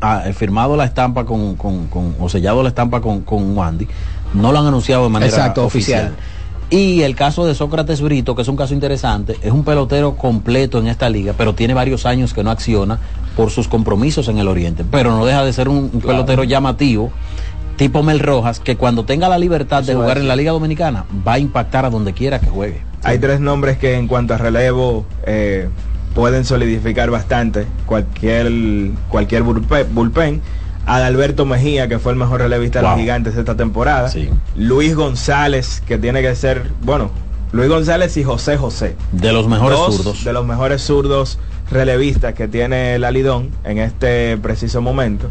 [0.00, 3.88] ah, firmado la estampa con, con- con- o sellado la estampa con, con Wandy,
[4.34, 6.06] no lo han anunciado de manera Exacto, oficial.
[6.12, 6.24] oficial.
[6.70, 10.78] Y el caso de Sócrates Brito, que es un caso interesante, es un pelotero completo
[10.78, 12.98] en esta liga, pero tiene varios años que no acciona
[13.36, 14.84] por sus compromisos en el Oriente.
[14.90, 17.10] Pero no deja de ser un, pelotero llamativo,
[17.76, 21.06] tipo Mel Rojas, que cuando tenga la libertad de Eso jugar en la Liga Dominicana,
[21.26, 22.82] va a impactar a donde quiera que juegue.
[23.02, 25.68] Hay tres nombres que en cuanto a relevo eh,
[26.14, 28.50] pueden solidificar bastante cualquier
[29.08, 30.42] cualquier bullpe- bullpen.
[30.88, 34.08] Adalberto Mejía, que fue el mejor relevista de los gigantes esta temporada.
[34.08, 34.30] Sí.
[34.56, 37.10] Luis González, que tiene que ser, bueno,
[37.52, 38.96] Luis González y José José.
[39.12, 40.24] De los mejores Dos zurdos.
[40.24, 41.38] De los mejores zurdos
[41.70, 45.28] relevistas que tiene el Alidón en este preciso momento.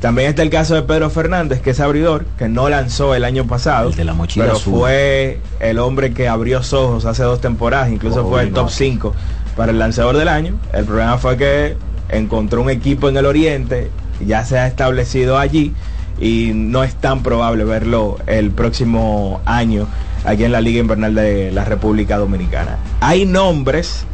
[0.00, 3.46] También está el caso de Pedro Fernández, que es abridor, que no lanzó el año
[3.46, 4.74] pasado, El de la mochila pero azul.
[4.74, 9.14] fue el hombre que abrió ojos hace dos temporadas, incluso fue el top 5
[9.56, 10.54] para el lanzador del año.
[10.72, 11.76] El problema fue que
[12.08, 13.90] encontró un equipo en el Oriente,
[14.26, 15.72] ya se ha establecido allí
[16.20, 19.86] y no es tan probable verlo el próximo año
[20.24, 22.76] aquí en la Liga Invernal de la República Dominicana.
[23.00, 24.04] Hay nombres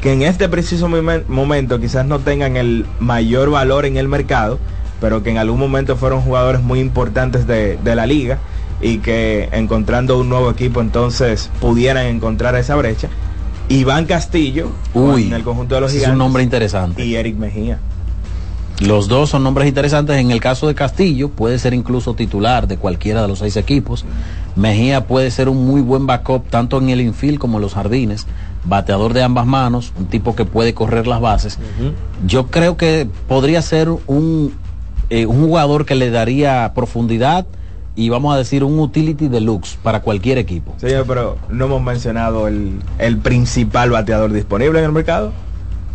[0.00, 4.58] que en este preciso momen- momento quizás no tengan el mayor valor en el mercado,
[5.00, 8.38] pero que en algún momento fueron jugadores muy importantes de, de la liga
[8.80, 13.08] y que encontrando un nuevo equipo entonces pudieran encontrar esa brecha.
[13.68, 17.04] Iván Castillo Uy, en el conjunto de los ese es gigantes un nombre interesante.
[17.04, 17.78] y Eric Mejía.
[18.80, 20.16] Los dos son nombres interesantes.
[20.16, 24.06] En el caso de Castillo, puede ser incluso titular de cualquiera de los seis equipos.
[24.56, 28.26] Mejía puede ser un muy buen backup tanto en el infield como en los jardines.
[28.64, 31.58] Bateador de ambas manos, un tipo que puede correr las bases.
[32.26, 34.54] Yo creo que podría ser un,
[35.10, 37.46] eh, un jugador que le daría profundidad
[37.96, 40.72] y vamos a decir un utility deluxe para cualquier equipo.
[40.78, 45.32] Señor, pero no hemos mencionado el, el principal bateador disponible en el mercado,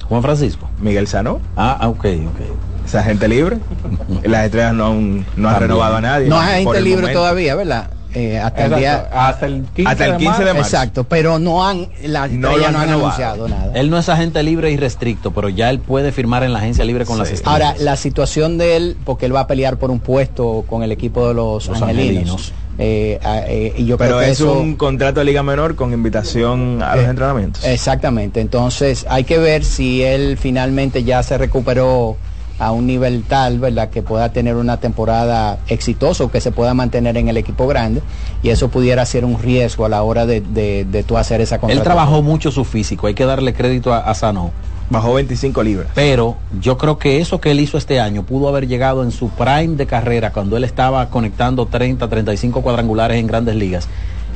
[0.08, 0.70] Juan Francisco.
[0.82, 2.42] Miguel Sano, Ah, ah, ok, ok.
[2.86, 3.58] Esa gente libre.
[4.24, 6.28] Las estrellas no han, no han renovado a nadie.
[6.28, 7.20] No hay gente libre momento.
[7.20, 7.90] todavía, ¿verdad?
[8.18, 10.54] Eh, hasta el día hasta el 15, hasta el de 15 de marzo.
[10.56, 10.60] marzo.
[10.78, 13.72] exacto, pero no han las No lo estrellas han no han anunciado nada.
[13.76, 16.86] Él no es agente libre y restricto, pero ya él puede firmar en la agencia
[16.86, 17.24] libre con Sí.
[17.24, 17.62] las estrellas.
[17.62, 20.94] Ahora, la situación de él, porque él va a pelear por un puesto con el
[20.94, 22.30] equipo de los, Los angelinos.
[22.32, 22.54] angelinos.
[22.78, 23.20] Eh,
[23.50, 26.82] eh, y yo Pero creo que es eso, un contrato de liga menor con invitación
[26.84, 27.66] a los entrenamientos.
[27.66, 28.40] Exactamente.
[28.40, 32.16] Entonces, hay que ver si él finalmente ya se recuperó
[32.60, 33.90] a un nivel tal, ¿verdad?
[33.90, 38.02] Que pueda tener una temporada exitosa o que se pueda mantener en el equipo grande.
[38.44, 41.56] Y eso pudiera ser un riesgo a la hora de, de, de tú hacer esa
[41.56, 41.84] Él contratación.
[41.84, 44.52] trabajó mucho su físico, hay que darle crédito a, a Sano.
[44.90, 45.88] Bajó 25 libras.
[45.96, 49.30] Pero yo creo que eso que él hizo este año pudo haber llegado en su
[49.30, 53.88] prime de carrera, cuando él estaba conectando 30, 35 cuadrangulares en grandes ligas.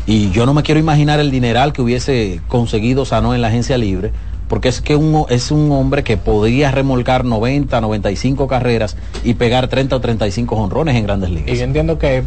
[0.08, 3.78] Y yo no me quiero imaginar el dineral que hubiese conseguido Sano en la agencia
[3.78, 4.12] libre,
[4.50, 9.68] porque es que un, es un hombre que podría remolcar 90, 95 carreras y pegar
[9.68, 11.56] 30 o 35 honrones en grandes ligas.
[11.56, 12.24] Y yo entiendo que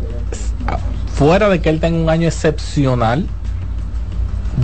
[1.13, 3.27] fuera de que él tenga un año excepcional,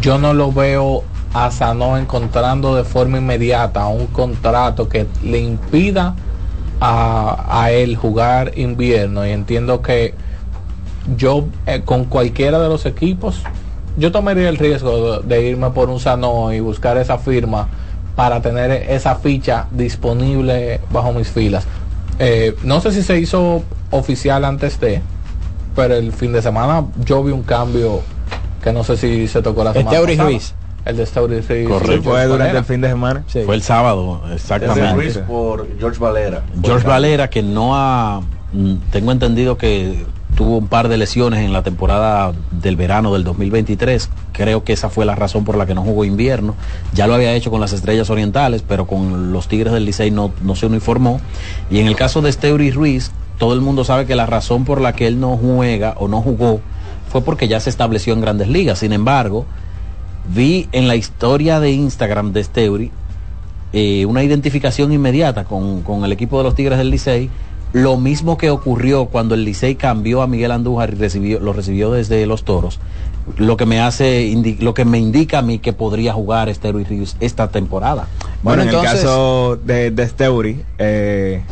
[0.01, 1.03] yo no lo veo
[1.35, 6.15] a Sano encontrando de forma inmediata un contrato que le impida
[6.81, 9.27] a, a él jugar invierno.
[9.27, 10.15] Y entiendo que
[11.17, 13.43] yo eh, con cualquiera de los equipos,
[13.99, 17.69] yo tomaría el riesgo de, de irme por un Sano y buscar esa firma
[18.19, 21.67] para tener esa ficha disponible bajo mis filas.
[22.19, 25.01] Eh, no sé si se hizo oficial antes de,
[25.77, 28.01] pero el fin de semana yo vi un cambio
[28.63, 30.25] que no sé si se tocó la semana pasada.
[30.25, 30.55] Ruiz.
[30.85, 31.69] El de Steury Ruiz.
[31.69, 32.11] Correcto.
[32.11, 33.23] Fue durante el fin de semana.
[33.45, 34.95] Fue el sábado, exactamente.
[34.95, 36.43] Ruiz por George Valera.
[36.63, 38.21] George Valera que no ha,
[38.53, 40.05] mm, tengo entendido que
[40.39, 44.09] tuvo un par de lesiones en la temporada del verano del 2023.
[44.33, 46.55] Creo que esa fue la razón por la que no jugó invierno.
[46.95, 50.31] Ya lo había hecho con las Estrellas Orientales, pero con los Tigres del Licey no,
[50.45, 51.21] no se uniformó.
[51.73, 54.81] Y en el caso de Steury Ruiz, todo el mundo sabe que la razón por
[54.81, 56.61] la que él no juega o no jugó
[57.11, 58.79] fue porque ya se estableció en grandes ligas.
[58.79, 59.45] Sin embargo,
[60.33, 62.93] vi en la historia de Instagram de Steury
[63.73, 67.29] eh, una identificación inmediata con, con el equipo de los Tigres del Licey.
[67.73, 71.91] Lo mismo que ocurrió cuando el Licey cambió a Miguel Andújar y recibió, lo recibió
[71.93, 72.81] desde los Toros.
[73.37, 77.17] Lo que me hace, lo que me indica a mí que podría jugar Steury Ruiz
[77.21, 78.09] esta temporada.
[78.43, 81.43] Bueno, en el caso de, de Steuri, eh,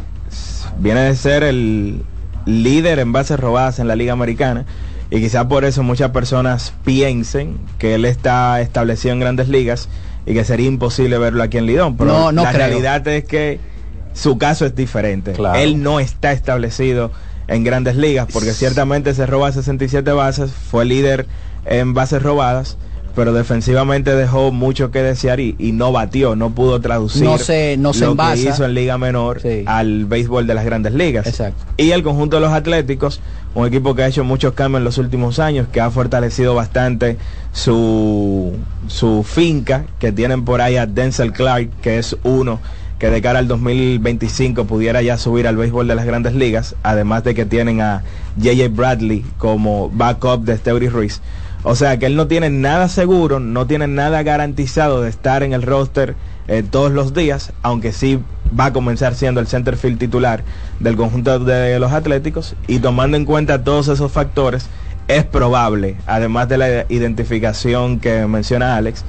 [0.78, 2.02] viene de ser el
[2.46, 4.64] líder en bases robadas en la Liga Americana.
[5.10, 9.88] Y quizá por eso muchas personas piensen que él está establecido en grandes ligas
[10.24, 11.96] y que sería imposible verlo aquí en Lidón.
[11.96, 12.66] Pero No, no la creo.
[12.68, 13.60] realidad es que
[14.16, 15.34] su caso es diferente.
[15.56, 17.12] Él no está establecido
[17.48, 21.26] en grandes ligas porque ciertamente se roba 67 bases, fue líder
[21.66, 22.76] en bases robadas,
[23.14, 27.76] pero defensivamente dejó mucho que desear y, y no batió, no pudo traducir No se-
[27.78, 28.34] no se lo envasa.
[28.42, 31.26] que hizo en Liga Menor al béisbol de las grandes ligas.
[31.26, 31.64] Exacto.
[31.76, 33.20] Y el conjunto de los Atléticos,
[33.54, 37.16] un equipo que ha hecho muchos cambios en los últimos años, que ha fortalecido bastante
[37.52, 38.54] su,
[38.86, 42.60] su finca, que tienen por ahí a Denzel Clark, que es uno
[42.98, 47.24] que de cara al 2025 pudiera ya subir al béisbol de las grandes ligas, además
[47.24, 48.02] de que tienen a
[48.38, 51.20] JJ Bradley como backup de Steury Ruiz.
[51.62, 55.52] O sea que él no tiene nada seguro, no tiene nada garantizado de estar en
[55.52, 56.14] el roster
[56.48, 58.20] eh, todos los días, aunque sí
[58.58, 60.44] va a comenzar siendo el centerfield titular
[60.78, 64.68] del conjunto de los Atléticos y tomando en cuenta todos esos factores,
[65.08, 69.04] es probable, además de la identificación que menciona Alex,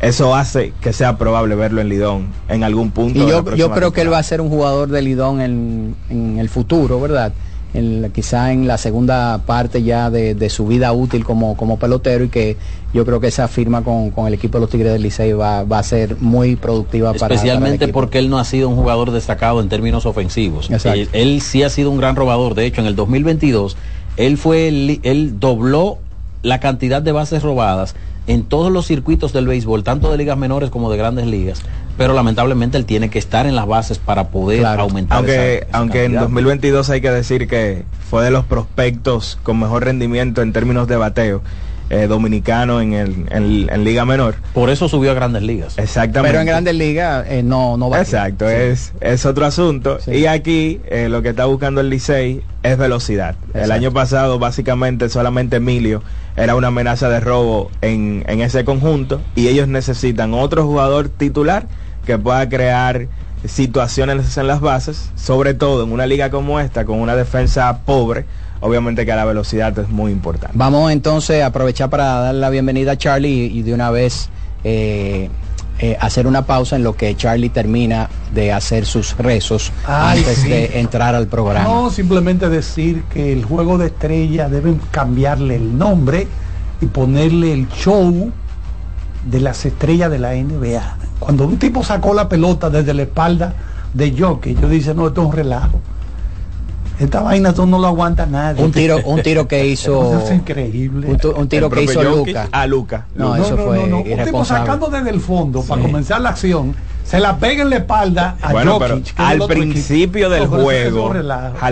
[0.00, 3.18] eso hace que sea probable verlo en Lidón en algún punto.
[3.18, 5.40] Y de la yo, yo creo que él va a ser un jugador de Lidón
[5.40, 7.32] en, en el futuro, ¿verdad?
[7.74, 12.24] En quizá en la segunda parte ya de, de su vida útil como, como pelotero
[12.24, 12.56] y que
[12.94, 15.64] yo creo que esa firma con, con el equipo de los Tigres del Licey va,
[15.64, 18.76] va a ser muy productiva para para el Especialmente porque él no ha sido un
[18.76, 20.70] jugador destacado en términos ofensivos.
[20.70, 20.98] Exacto.
[20.98, 22.54] Él, él sí ha sido un gran robador.
[22.54, 23.76] De hecho, en el 2022,
[24.16, 25.98] él fue él dobló
[26.42, 27.94] la cantidad de bases robadas
[28.28, 31.62] en todos los circuitos del béisbol, tanto de ligas menores como de grandes ligas.
[31.96, 35.78] Pero lamentablemente él tiene que estar en las bases para poder aumentar aunque esa- esa
[35.78, 36.20] aunque en cantidad.
[36.22, 40.96] 2022 hay que decir que fue de los prospectos con mejor rendimiento en términos de
[40.96, 41.42] bateo
[41.90, 44.36] eh, dominicano en, el, en, en liga menor.
[44.52, 45.78] Por eso subió a grandes ligas.
[45.78, 46.30] Exactamente.
[46.30, 49.98] Pero en Grandes Ligas eh, no, no va exacto es es otro asunto.
[50.06, 53.36] Y aquí eh, lo que está buscando el Licey es velocidad.
[53.54, 56.02] El año pasado básicamente solamente Emilio
[56.36, 61.66] era una amenaza de robo en, en ese conjunto y ellos necesitan otro jugador titular
[62.04, 63.08] que pueda crear
[63.44, 68.24] situaciones en las bases, sobre todo en una liga como esta, con una defensa pobre,
[68.60, 70.56] obviamente que la velocidad es muy importante.
[70.56, 74.28] Vamos entonces a aprovechar para dar la bienvenida a Charlie y, de una vez
[74.64, 75.30] eh,
[75.80, 80.38] eh, hacer una pausa en lo que Charlie termina de hacer sus rezos Ay, antes
[80.38, 80.48] sí.
[80.48, 81.68] de entrar al programa.
[81.68, 86.26] No, simplemente decir que el juego de estrella deben cambiarle el nombre
[86.80, 88.32] y ponerle el show
[89.24, 90.96] de las estrellas de la NBA.
[91.18, 93.54] Cuando un tipo sacó la pelota desde la espalda
[93.94, 95.80] de Jockey, yo dice, no, esto es un relajo.
[96.98, 98.62] Esta vaina tú no lo aguanta nadie.
[98.64, 100.18] Un tiro, un tiro que hizo.
[100.18, 101.06] Eso es increíble.
[101.08, 102.48] Un, tu- un tiro El que hizo Luca.
[102.50, 103.06] a Luca.
[103.14, 104.64] No, eso fue Un tipo irresponsable.
[104.66, 108.52] sacando desde el fondo para comenzar la acción, se la pega en la espalda a
[108.52, 110.34] Bueno, pero Jokic, al principio equipo.
[110.34, 111.12] del No, juego.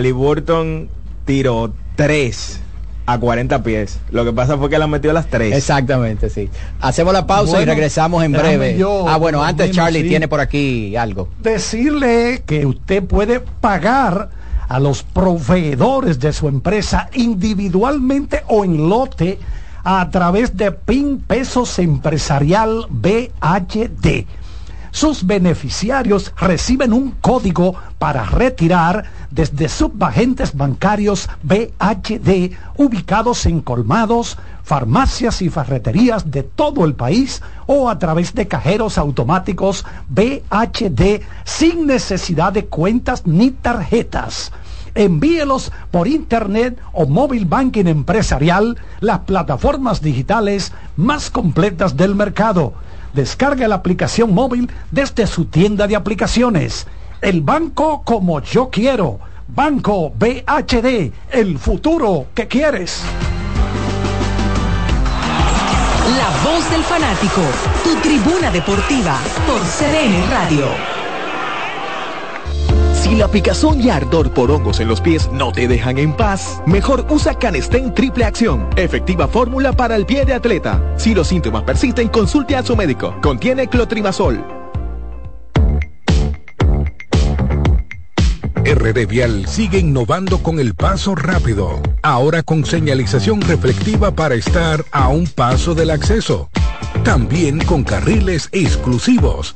[0.07, 0.89] Halliburton
[1.25, 2.61] tiró 3
[3.05, 3.99] a 40 pies.
[4.11, 5.55] Lo que pasa fue que la metió a las 3.
[5.55, 6.49] Exactamente, sí.
[6.81, 8.77] Hacemos la pausa y regresamos en breve.
[8.77, 10.09] yo, ah, bueno, antes Charlie sí.
[10.09, 11.29] tiene por aquí algo.
[11.41, 14.29] decirle que usted puede pagar
[14.67, 19.39] a los proveedores de su empresa individualmente o en lote
[19.83, 24.25] a través de PIN Pesos Empresarial BHD.
[24.91, 35.41] Sus beneficiarios reciben un código para retirar desde subagentes bancarios BHD ubicados en colmados, farmacias
[35.41, 42.53] y ferreterías de todo el país o a través de cajeros automáticos BHD sin necesidad
[42.53, 44.51] de cuentas ni tarjetas.
[44.95, 52.73] Envíelos por internet o móvil banking empresarial, las plataformas digitales más completas del mercado.
[53.13, 56.87] Descarga la aplicación móvil desde su tienda de aplicaciones.
[57.21, 59.19] El banco como yo quiero.
[59.47, 63.01] Banco BHD, el futuro que quieres.
[66.17, 67.41] La voz del fanático,
[67.83, 70.96] tu tribuna deportiva por CDN Radio.
[73.07, 76.61] Si la picazón y ardor por hongos en los pies no te dejan en paz,
[76.65, 80.93] mejor usa Canestén Triple Acción, efectiva fórmula para el pie de atleta.
[80.97, 83.15] Si los síntomas persisten, consulte a su médico.
[83.21, 84.43] Contiene clotrimazol.
[88.65, 95.07] RD Vial sigue innovando con el paso rápido, ahora con señalización reflectiva para estar a
[95.07, 96.49] un paso del acceso.
[97.05, 99.55] También con carriles exclusivos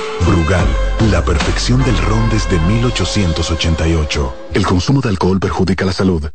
[0.25, 0.65] Brugal,
[1.11, 4.35] la perfección del ron desde 1888.
[4.53, 6.29] El consumo de alcohol perjudica la salud.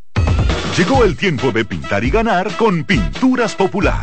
[0.77, 4.03] Llegó el tiempo de pintar y ganar con Pinturas Popular.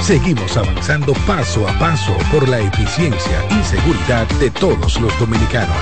[0.00, 5.76] Seguimos avanzando paso a paso por la eficiencia y seguridad de todos los dominicanos.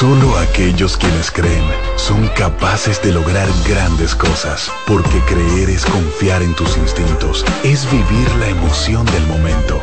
[0.00, 1.62] Solo aquellos quienes creen
[1.96, 8.34] son capaces de lograr grandes cosas, porque creer es confiar en tus instintos, es vivir
[8.36, 9.82] la emoción del momento,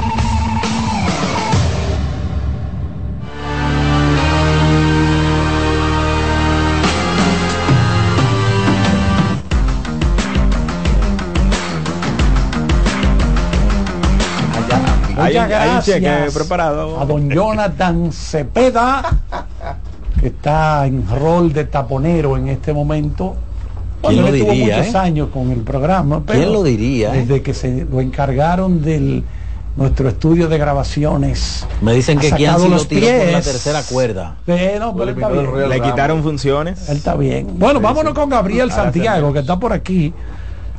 [15.25, 16.99] Muchas gracias preparado.
[16.99, 19.19] a don Jonathan Cepeda,
[20.19, 23.35] que está en rol de taponero en este momento.
[24.01, 24.97] ¿Quién lo diría, muchos eh?
[24.97, 26.23] años con el programa.
[26.25, 27.19] ¿Quién pero lo diría, eh?
[27.19, 29.23] Desde que se lo encargaron del
[29.75, 31.65] nuestro estudio de grabaciones.
[31.81, 33.45] Me dicen que lo los tiró por la pies.
[33.45, 34.35] tercera cuerda.
[34.45, 35.69] Bueno, pero está bien.
[35.69, 36.89] Le quitaron funciones.
[36.89, 37.47] Él está bien.
[37.57, 40.13] Bueno, vámonos con Gabriel Santiago, que está por aquí.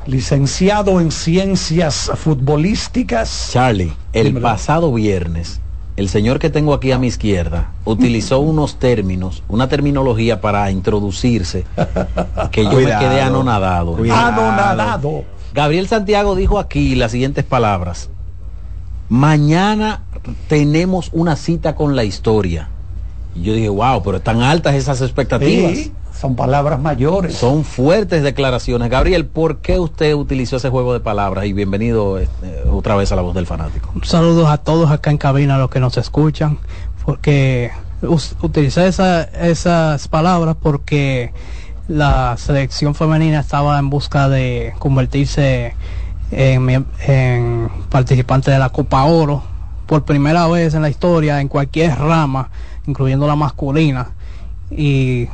[0.06, 3.50] Licenciado en ciencias futbolísticas.
[3.52, 4.46] Charlie, el Dímelo.
[4.46, 5.60] pasado viernes,
[5.96, 11.64] el señor que tengo aquí a mi izquierda utilizó unos términos, una terminología para introducirse
[12.50, 13.02] que yo Cuidado.
[13.02, 13.96] me quedé anonadado.
[13.96, 15.24] Anonadado.
[15.54, 18.08] Gabriel Santiago dijo aquí las siguientes palabras.
[19.08, 20.02] Mañana
[20.48, 22.68] tenemos una cita con la historia.
[23.34, 25.72] Y yo dije, wow, pero están altas esas expectativas.
[25.72, 25.92] Sí,
[26.22, 27.34] son palabras mayores.
[27.34, 28.88] Son fuertes declaraciones.
[28.88, 31.46] Gabriel, ¿por qué usted utilizó ese juego de palabras?
[31.46, 33.92] Y bienvenido este, otra vez a la voz del fanático.
[34.04, 36.58] Saludos a todos acá en cabina, a los que nos escuchan,
[37.04, 41.32] porque us- utilicé esa- esas palabras porque
[41.88, 45.74] la selección femenina estaba en busca de convertirse
[46.30, 49.42] en, en participante de la Copa Oro
[49.86, 52.48] por primera vez en la historia en cualquier rama,
[52.86, 54.10] incluyendo la masculina,
[54.70, 55.26] y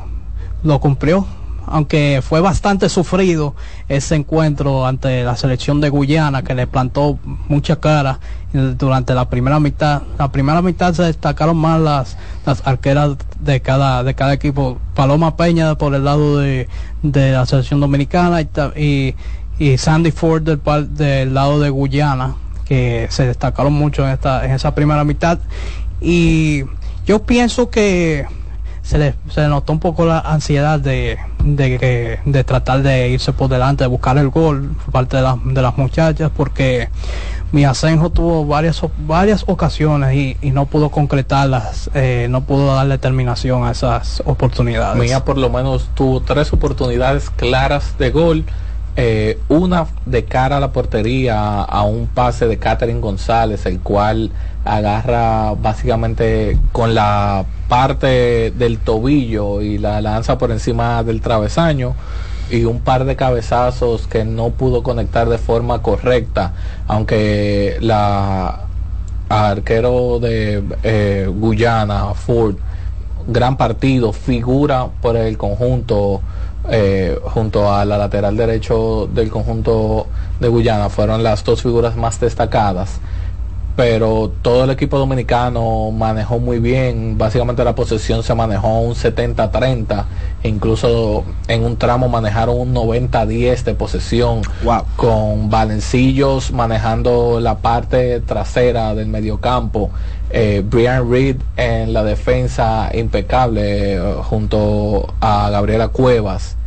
[0.63, 1.25] lo cumplió.
[1.71, 3.53] Aunque fue bastante sufrido
[3.89, 8.19] ese encuentro ante la selección de Guyana que le plantó mucha cara
[8.51, 10.01] durante la primera mitad.
[10.17, 14.79] La primera mitad se destacaron más las, las arqueras de cada, de cada equipo.
[14.95, 16.67] Paloma Peña por el lado de,
[17.03, 19.15] de la selección dominicana y,
[19.59, 22.35] y, Sandy Ford del, del lado de Guyana
[22.65, 25.39] que se destacaron mucho en, esta, en esa primera mitad.
[26.01, 26.63] Y
[27.05, 28.25] yo pienso que
[28.89, 33.33] se le, se le notó un poco la ansiedad de, de, de tratar de irse
[33.33, 36.89] por delante, de buscar el gol por parte de, las de las muchachas, porque
[37.51, 42.97] mi Asenjo tuvo varias varias ocasiones y, y no pudo concretarlas, eh, no pudo darle
[42.97, 44.99] terminación a esas oportunidades.
[44.99, 48.43] Mía por lo menos tuvo tres oportunidades claras de gol.
[48.95, 54.31] Eh, una de cara a la portería a un pase de Catherine González, el cual
[54.65, 61.95] agarra básicamente con la parte del tobillo y la lanza por encima del travesaño
[62.51, 66.53] y un par de cabezazos que no pudo conectar de forma correcta,
[66.87, 68.65] aunque la
[69.29, 72.55] arquero de eh, Guyana, Ford,
[73.27, 76.21] gran partido, figura por el conjunto
[76.71, 80.07] eh, junto a la lateral derecho del conjunto
[80.39, 82.99] de Guyana, fueron las dos figuras más destacadas.
[83.75, 90.03] Pero todo el equipo dominicano manejó muy bien, básicamente la posesión se manejó un 70-30,
[90.43, 94.41] e incluso en un tramo manejaron un 90-10 de posesión,
[94.97, 99.91] con Valencillos manejando la parte trasera del mediocampo,
[100.29, 106.57] eh, Brian Reed en la defensa impecable eh, junto a Gabriela Cuevas.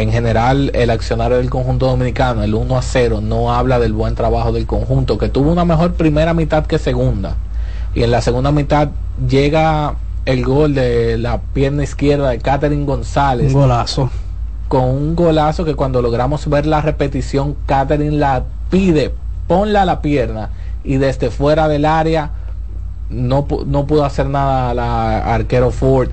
[0.00, 4.14] En general, el accionario del conjunto dominicano, el 1 a 0, no habla del buen
[4.14, 7.36] trabajo del conjunto, que tuvo una mejor primera mitad que segunda.
[7.94, 8.88] Y en la segunda mitad
[9.28, 13.52] llega el gol de la pierna izquierda de Catherine González.
[13.52, 14.10] Un golazo.
[14.68, 19.12] Con un golazo que cuando logramos ver la repetición, Catherine la pide,
[19.48, 20.48] ponla a la pierna.
[20.82, 22.30] Y desde fuera del área
[23.10, 26.08] no, no pudo hacer nada la arquero Ford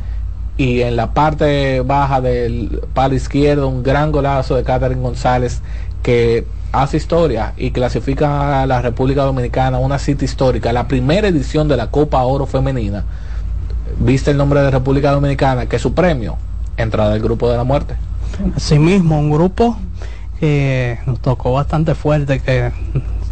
[0.57, 5.61] y en la parte baja del palo izquierdo un gran golazo de Catherine González
[6.01, 11.67] que hace historia y clasifica a la República Dominicana una cita histórica, la primera edición
[11.67, 13.05] de la Copa Oro Femenina.
[13.99, 16.37] Viste el nombre de República Dominicana, que es su premio,
[16.75, 17.95] entrada al grupo de la muerte.
[18.55, 19.77] Asimismo, un grupo
[20.39, 22.71] que nos tocó bastante fuerte, que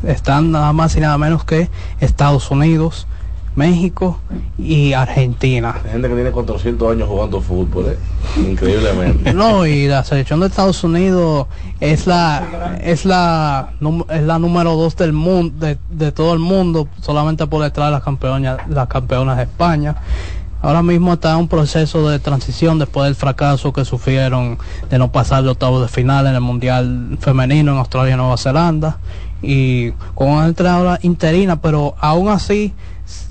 [0.08, 1.70] están nada más y nada menos que
[2.00, 3.08] Estados Unidos,
[3.56, 4.20] México
[4.58, 5.76] y Argentina.
[5.84, 7.98] Hay gente que tiene 400 años jugando fútbol, ¿eh?
[8.40, 9.34] increíblemente.
[9.34, 11.48] No, y la selección de Estados Unidos
[11.80, 13.70] es la es la
[14.10, 17.92] es la número dos del mundo de, de todo el mundo, solamente por detrás de
[17.92, 19.96] las campeonas las campeonas de España.
[20.62, 24.58] Ahora mismo está en un proceso de transición después del fracaso que sufrieron
[24.90, 28.36] de no pasar de octavos de final en el Mundial Femenino en Australia y Nueva
[28.36, 28.98] Zelanda.
[29.44, 32.74] Y con una entrenadora interina, pero aún así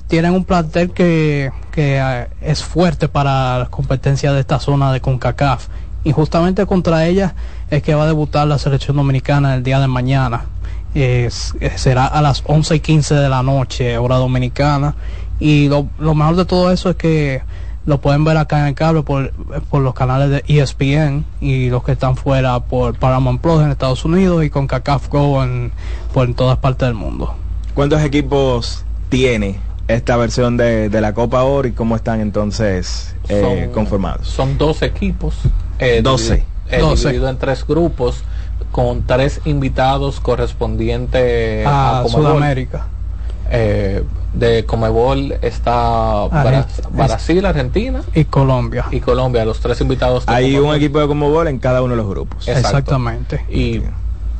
[0.09, 5.01] tienen un plantel que, que eh, es fuerte para las competencias de esta zona de
[5.01, 5.69] CONCACAF.
[6.05, 7.35] Y justamente contra ella
[7.71, 10.45] es que va a debutar la selección dominicana el día de mañana.
[10.95, 14.95] Es- eh, será a las 11 y 15 de la noche, hora dominicana.
[15.41, 17.43] Y lo, lo mejor de todo eso es que
[17.87, 19.33] lo pueden ver acá en el cable por,
[19.71, 24.05] por los canales de ESPN y los que están fuera por Paramount Plus en Estados
[24.05, 25.73] Unidos y con CACAF Go en,
[26.13, 27.35] por en todas partes del mundo.
[27.75, 33.41] ¿Cuántos equipos tiene esta versión de, de la Copa Oro y cómo están entonces eh,
[33.41, 34.27] Son- conformados?
[34.29, 35.35] Son 12 equipos.
[35.79, 36.35] eh, 12.
[36.39, 37.09] divi- eh, 12.
[37.09, 38.25] dividido en tres grupos
[38.73, 42.23] con tres invitados correspondientes A Comebol.
[42.33, 42.87] Sudamérica.
[43.51, 46.25] Eh, de Comebol está
[46.91, 48.87] Brasil, Argentina y Colombia.
[48.91, 50.25] Y Colombia, los tres invitados.
[50.27, 52.49] Hay un equipo de Comebol en cada uno de los grupos.
[52.49, 52.69] Exacto.
[52.79, 53.45] Exactamente.
[53.49, 53.81] Y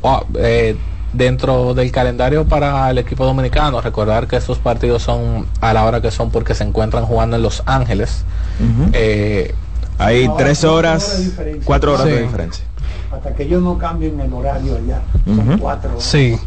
[0.01, 0.75] wow, eh,
[1.15, 6.01] dentro del calendario para el equipo dominicano, recordar que estos partidos son a la hora
[6.01, 8.23] que son porque se encuentran jugando en Los Ángeles.
[8.93, 9.53] Eh,
[9.97, 11.63] Hay tres horas, horas de diferencia.
[11.65, 12.65] cuatro horas de diferencia.
[13.13, 15.01] Hasta que ellos no cambien el horario allá.
[15.25, 15.59] Son Ujú.
[15.59, 16.03] cuatro horas.
[16.03, 16.37] Sí.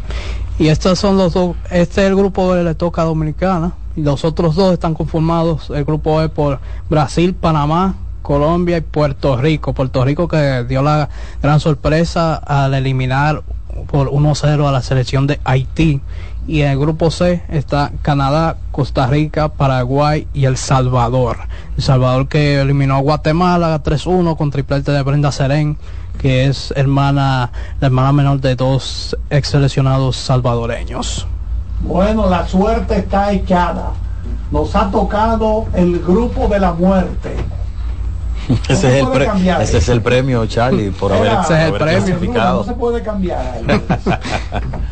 [0.59, 4.01] Y estos son los dos, este es el grupo que le toca a Dominicana y
[4.01, 6.59] los otros dos están conformados, el grupo es por
[6.89, 9.73] Brasil, Panamá, Colombia y Puerto Rico.
[9.73, 11.09] Puerto Rico que dio la
[11.41, 13.41] gran sorpresa al eliminar
[13.87, 16.01] por 1-0 a la selección de Haití.
[16.47, 21.37] Y en el grupo C está Canadá, Costa Rica, Paraguay y El Salvador.
[21.77, 25.77] El Salvador que eliminó a Guatemala 3-1 con triplete de Brenda Serén,
[26.17, 31.27] que es hermana, la hermana menor de dos ex seleccionados salvadoreños.
[31.81, 33.91] Bueno, la suerte está echada.
[34.51, 37.35] Nos ha tocado el grupo de la muerte.
[38.67, 41.71] Ese se es, el cambiar ese es el premio, Charlie, por haber, Era- por haber
[41.71, 42.57] Bruno, clasificado.
[42.59, 43.61] No se puede cambiar.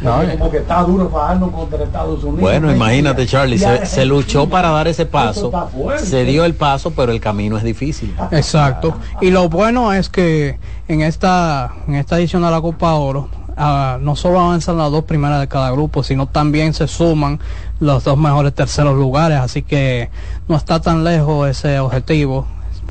[0.02, 2.40] No, como que está duro fajarnos contra Estados Unidos.
[2.42, 5.52] Bueno, imagínate, Charlie, se, se luchó para dar ese paso,
[5.98, 8.16] se dio el paso, pero el camino es difícil.
[8.32, 8.94] Exacto.
[9.22, 13.28] Y lo bueno es que en esta, en esta edición de la Copa Oro,
[13.58, 17.40] ah, no solo avanzan las dos primeras de cada grupo, sino también se suman
[17.80, 20.10] los dos mejores terceros lugares, así que
[20.48, 22.46] no está tan lejos ese objetivo.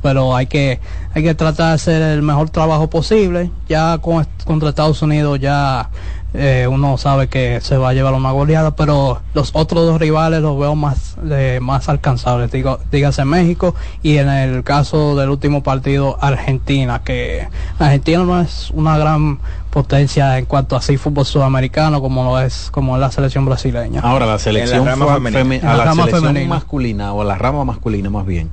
[0.07, 0.79] Pero hay que,
[1.15, 3.51] hay que tratar de hacer el mejor trabajo posible.
[3.69, 5.91] Ya con, contra Estados Unidos ya
[6.33, 10.43] eh, uno sabe que se va a llevar una goleada, pero los otros dos rivales
[10.43, 15.63] los veo más, eh, más alcanzables, digo, dígase México y en el caso del último
[15.65, 17.49] partido Argentina, que
[17.79, 19.39] Argentina no es una gran
[19.71, 24.01] potencia en cuanto a así fútbol sudamericano como lo es como es la selección brasileña.
[24.03, 25.41] Ahora la selección rama femenina.
[25.43, 26.55] feme- En a la la, rama selección femenina.
[26.55, 28.51] masculina o a la rama masculina más bien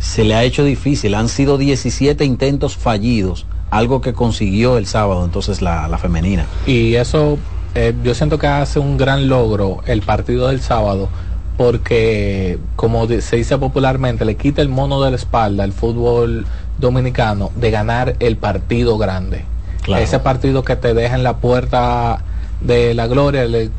[0.00, 1.14] se le ha hecho difícil.
[1.14, 6.46] Han sido 17 intentos fallidos, algo que consiguió el sábado entonces la, la femenina.
[6.66, 7.38] Y eso
[7.76, 11.08] eh, yo siento que hace un gran logro el partido del sábado
[11.56, 16.46] porque como se dice popularmente le quita el mono de la espalda al fútbol
[16.78, 19.44] dominicano de ganar el partido grande.
[19.82, 20.02] Claro.
[20.02, 22.24] Ese partido que te deja en la puerta
[22.62, 23.70] de la gloria, le-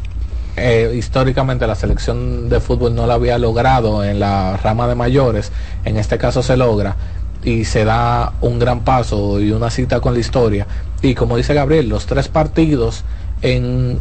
[0.58, 5.52] eh, históricamente la selección de fútbol no lo había logrado en la rama de mayores,
[5.86, 6.96] en este caso se logra
[7.44, 10.68] y se da un gran paso y una cita con la historia.
[11.02, 13.04] Y como dice Gabriel, los tres partidos
[13.42, 14.00] en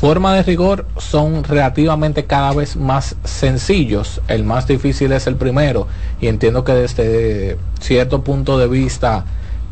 [0.00, 4.20] forma de rigor son relativamente cada vez más sencillos.
[4.28, 5.86] El más difícil es el primero
[6.20, 9.24] y entiendo que desde cierto punto de vista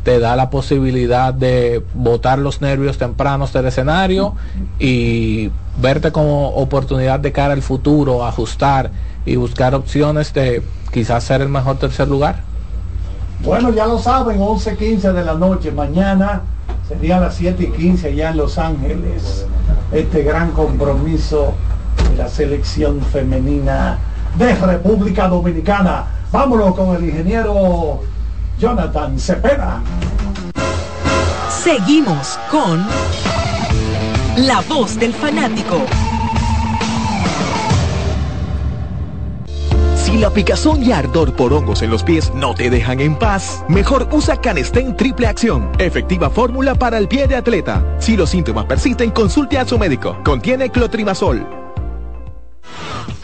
[0.03, 4.35] te da la posibilidad de botar los nervios tempranos del escenario
[4.79, 8.91] y verte como oportunidad de cara al futuro, ajustar
[9.25, 12.41] y buscar opciones de quizás ser el mejor tercer lugar.
[13.43, 15.71] Bueno, ya lo saben, 11.15 de la noche.
[15.71, 16.41] Mañana
[16.87, 19.45] sería las 7 y 15 allá en Los Ángeles.
[19.91, 21.53] Este gran compromiso
[22.09, 23.97] de la selección femenina
[24.37, 26.05] de República Dominicana.
[26.31, 28.01] Vámonos con el ingeniero
[28.61, 29.81] Jonathan Cepeda.
[31.49, 32.85] Seguimos con
[34.37, 35.81] La Voz del Fanático.
[39.95, 43.63] Si la picazón y ardor por hongos en los pies no te dejan en paz,
[43.67, 47.83] mejor usa Canestén Triple Acción, efectiva fórmula para el pie de atleta.
[47.97, 50.19] Si los síntomas persisten, consulte a su médico.
[50.23, 51.47] Contiene clotrimazol.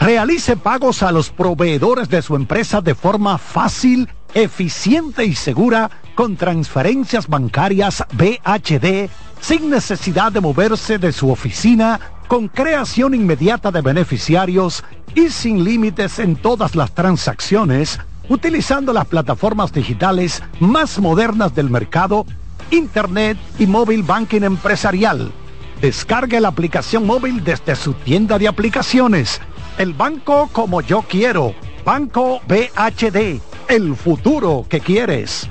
[0.00, 6.36] Realice pagos a los proveedores de su empresa de forma fácil, eficiente y segura con
[6.36, 9.08] transferencias bancarias BHD
[9.40, 16.18] sin necesidad de moverse de su oficina, con creación inmediata de beneficiarios y sin límites
[16.18, 17.98] en todas las transacciones,
[18.28, 22.26] utilizando las plataformas digitales más modernas del mercado,
[22.70, 25.32] Internet y móvil banking empresarial.
[25.80, 29.40] Descargue la aplicación móvil desde su tienda de aplicaciones.
[29.78, 31.54] El banco como yo quiero.
[31.84, 33.40] Banco BHD.
[33.68, 35.46] El futuro que quieres.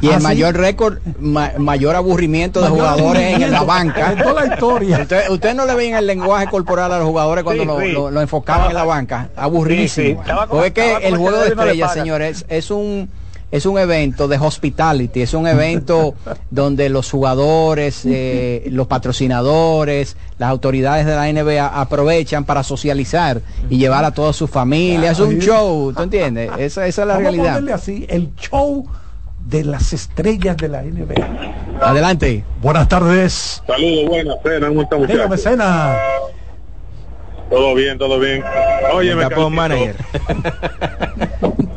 [0.00, 0.22] Y el ¿Ah, sí?
[0.24, 4.14] mayor récord, ma- mayor aburrimiento de Mayor jugadores en la banca.
[4.14, 4.98] de toda la historia.
[5.02, 7.92] Usted, usted no le veían el lenguaje corporal a los jugadores cuando Sí, lo, sí.
[7.92, 9.28] lo- lo enfocaban en la banca.
[9.36, 10.22] Aburridísimo.
[10.48, 13.08] Porque es que el juego de no estrellas, señores, es un
[13.50, 16.12] es un evento de hospitality, es un evento
[16.50, 23.40] donde los jugadores, eh, los patrocinadores, las autoridades de la NBA aprovechan para socializar
[23.70, 25.12] y llevar a toda su familia.
[25.12, 26.50] Es un show, ¿tú entiendes?
[26.58, 27.44] Esa, esa es la Vamos a realidad.
[27.54, 28.86] ponerle así, el show
[29.48, 31.14] de las estrellas de la NBA.
[31.80, 32.44] Adelante.
[32.60, 33.62] Buenas tardes.
[33.66, 35.36] Saludos, buenas, cena, ¿cómo está Dígame?
[35.36, 35.96] Cena.
[37.48, 38.44] Todo bien, todo bien.
[38.92, 39.96] Oye, me manager.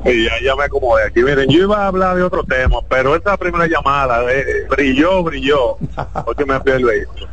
[0.03, 1.22] Y ya, ya me acomodé aquí.
[1.24, 5.78] Miren, yo iba a hablar de otro tema, pero esta primera llamada eh, brilló, brilló,
[6.26, 7.28] porque me fui el vehículo.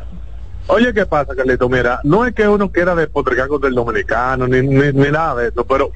[0.67, 1.67] Oye, ¿qué pasa, Carlito?
[1.67, 5.47] Mira, no es que uno quiera despotricar contra el dominicano, ni, ni, ni nada de
[5.49, 5.89] eso, pero,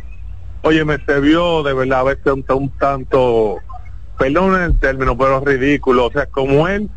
[0.64, 3.60] oye, me se vio de verdad a veces un, un tanto,
[4.24, 6.06] perdón el término, pero ridículo.
[6.06, 6.90] O sea, como él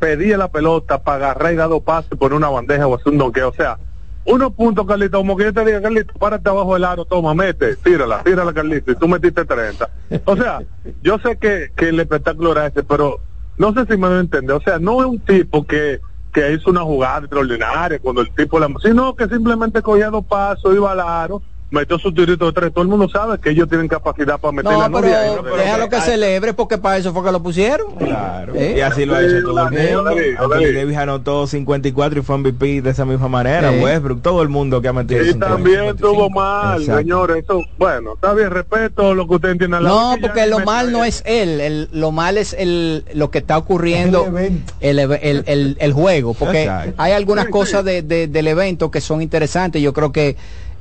[0.00, 3.18] pedía la pelota para agarrar y dar dos pases por una bandeja o hacer un
[3.18, 3.50] donqueo.
[3.50, 3.78] O sea,
[4.24, 7.76] unos puntos, Carlito, como que yo te diga, Carlito, párate abajo del aro, toma, mete,
[7.76, 9.88] tírala, tírala, Carlito, y tú metiste 30.
[10.24, 10.62] O sea,
[11.02, 13.20] yo sé que, que el espectáculo era ese, pero
[13.56, 14.52] no sé si me lo entiende.
[14.52, 16.00] O sea, no es un tipo que,
[16.32, 18.68] que hizo una jugada extraordinaria cuando el tipo la...
[18.82, 21.40] Sino que simplemente cogía dos pasos, iba al aro,
[21.70, 22.72] metió su tirito de tres.
[22.72, 25.18] Todo el mundo sabe que ellos tienen capacidad para meter la No, novia.
[25.42, 25.56] pero ¿no?
[25.56, 27.92] déjalo que celebre porque para eso fue que lo pusieron.
[27.96, 28.54] Claro.
[28.54, 28.74] ¿Eh?
[28.76, 30.04] Y así lo ha hecho todo el mundo.
[30.04, 30.72] David, Anthony.
[30.74, 33.72] Davis anotó 54 y fue MVP de esa misma manera.
[33.72, 33.80] Sí.
[33.82, 36.08] Westbrook, todo el mundo que ha metido Y 50, también 55.
[36.14, 37.00] tuvo mal, Exacto.
[37.00, 37.44] señores.
[37.44, 39.80] Eso, bueno, está bien, respeto lo que usted entiende.
[39.80, 43.58] No, porque lo mal no es él, el- lo mal es el, lo que está
[43.58, 44.72] ocurriendo, El evento.
[44.80, 46.94] el, eve- el- el- el juego, porque Exacto.
[46.98, 47.86] hay algunas Sí, cosas sí.
[47.86, 49.82] de- de- del evento que son interesantes.
[49.82, 50.36] Yo creo que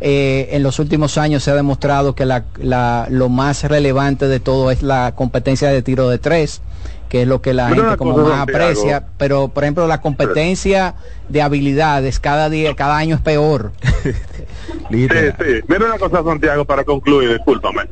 [0.06, 4.41] eh, en los últimos años se ha demostrado que la, la- lo más relevante de
[4.41, 6.62] todo es la competencia de tiro de tres
[7.08, 10.95] que es lo que la Pero gente como más aprecia, pero por ejemplo la competencia
[11.30, 13.72] de habilidades cada día, cada año es peor.
[14.91, 15.62] Sí, sí.
[15.68, 17.84] Mira una cosa, Santiago, para concluir, discúlpame.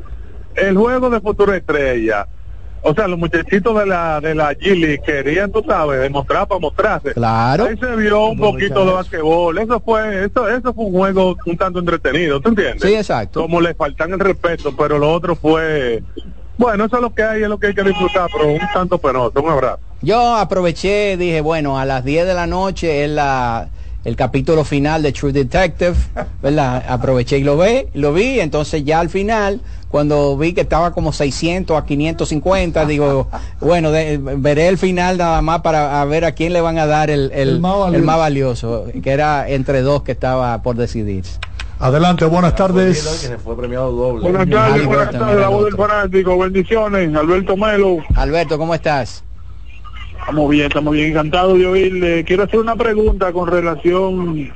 [0.55, 2.28] El juego de futuro estrella,
[2.84, 7.13] o sea, los muchachitos de la de la Gili querían, tú sabes, demostrar para mostrarse.
[7.13, 7.65] Claro.
[7.65, 9.57] Ahí se vio un poquito de basquetbol.
[9.57, 12.82] Eso fue, eso, eso fue un juego un tanto entretenido, ¿tú entiendes?
[12.82, 13.41] Sí, exacto.
[13.41, 16.03] Como le faltan el respeto, pero lo otro fue,
[16.57, 18.97] bueno, eso es lo que hay, es lo que hay que disfrutar, pero un tanto
[18.97, 19.41] penoso.
[19.41, 19.79] Un abrazo.
[20.01, 23.69] Yo aproveché, dije, bueno, a las 10 de la noche es la,
[24.04, 25.93] el capítulo final de True Detective,
[26.41, 26.84] ¿verdad?
[26.88, 31.14] Aproveché y lo ve, lo vi, entonces ya al final, cuando vi que estaba como
[31.14, 33.28] 600 a 550, digo,
[33.60, 36.88] bueno, de- veré el final nada más para a ver a quién le van a
[36.88, 37.95] dar el, el, El más valioso.
[37.97, 41.24] el más valioso, que era entre dos que estaba por decidir.
[41.80, 42.99] Adelante, buenas tardes.
[42.99, 44.30] se fue premiado doble.
[44.30, 47.97] Buenas tardes, buenas tardes, la voz del fanático, bendiciones, Alberto Melo.
[48.16, 49.24] Alberto, ¿cómo estás?
[50.22, 52.24] Estamos bien, estamos bien, encantado de oírle.
[52.24, 54.51] Quiero hacer una pregunta con relación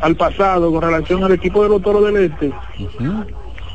[0.00, 2.50] al pasado, con relación al equipo de los Toros del Este.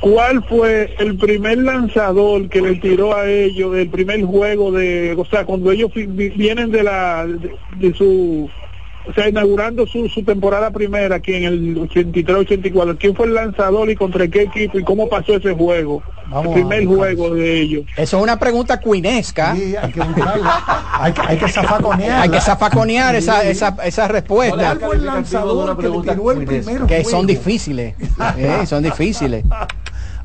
[0.01, 5.25] ¿Cuál fue el primer lanzador que le tiró a ellos del primer juego de, o
[5.25, 8.49] sea, cuando ellos vienen de la de, de su
[9.07, 13.89] o sea, inaugurando su, su temporada primera aquí en el 83-84, ¿quién fue el lanzador
[13.89, 16.01] y contra qué equipo y cómo pasó ese juego?
[16.27, 17.85] Vamos el primer juego de ellos.
[17.97, 19.55] Eso es una pregunta cuinesca.
[19.55, 22.21] Sí, hay que hay, que- hay que zafaconearla.
[22.23, 23.47] Hay que zafaconear esa, Sí.
[23.49, 24.57] esa, esa respuesta.
[24.57, 27.25] ¿Cuál fue el lanzador que el primer que son juego?
[27.27, 27.95] difíciles.
[28.37, 29.43] Eh, son difíciles.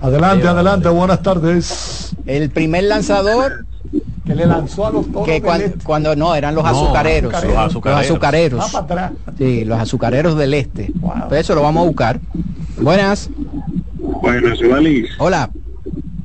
[0.00, 2.14] Adelante, adelante, buenas tardes.
[2.26, 3.64] El primer lanzador
[4.26, 5.84] Que le lanzó a los toros que del cuando, Este.
[5.84, 7.32] cuando no eran los No, azucareros.
[7.32, 8.04] los Los azucareros.
[8.06, 8.60] azucareros.
[8.74, 9.12] Va para atrás.
[9.38, 10.92] Sí, los azucareros del este.
[11.00, 11.28] Wow.
[11.28, 12.20] Pues eso lo vamos a buscar.
[12.80, 13.28] Buenas.
[14.22, 15.50] Bueno, ciudad Liz, Hola.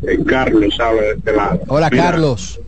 [0.03, 1.59] eh, Carlos sabe de este lado.
[1.67, 2.59] Hola, Mira, Carlos.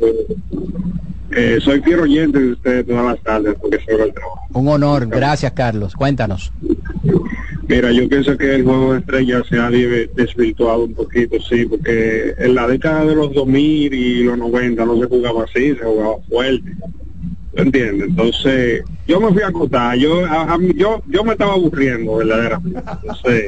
[1.31, 4.41] Eh, soy fiel oyente de ustedes todas las tardes porque soy el trabajo.
[4.53, 5.07] Un honor.
[5.07, 5.93] Gracias, Carlos.
[5.93, 6.51] Cuéntanos.
[7.67, 11.65] Mira, yo pienso que el juego de estrellas se ha de- desvirtuado un poquito, sí,
[11.65, 15.83] porque en la década de los 2000 y los 90 no se jugaba así, se
[15.83, 16.71] jugaba fuerte.
[17.55, 18.09] ¿Tú entiendes?
[18.09, 22.79] Entonces, yo me fui a acotar, yo, a- a yo, yo me estaba aburriendo verdaderamente.
[23.01, 23.45] Entonces,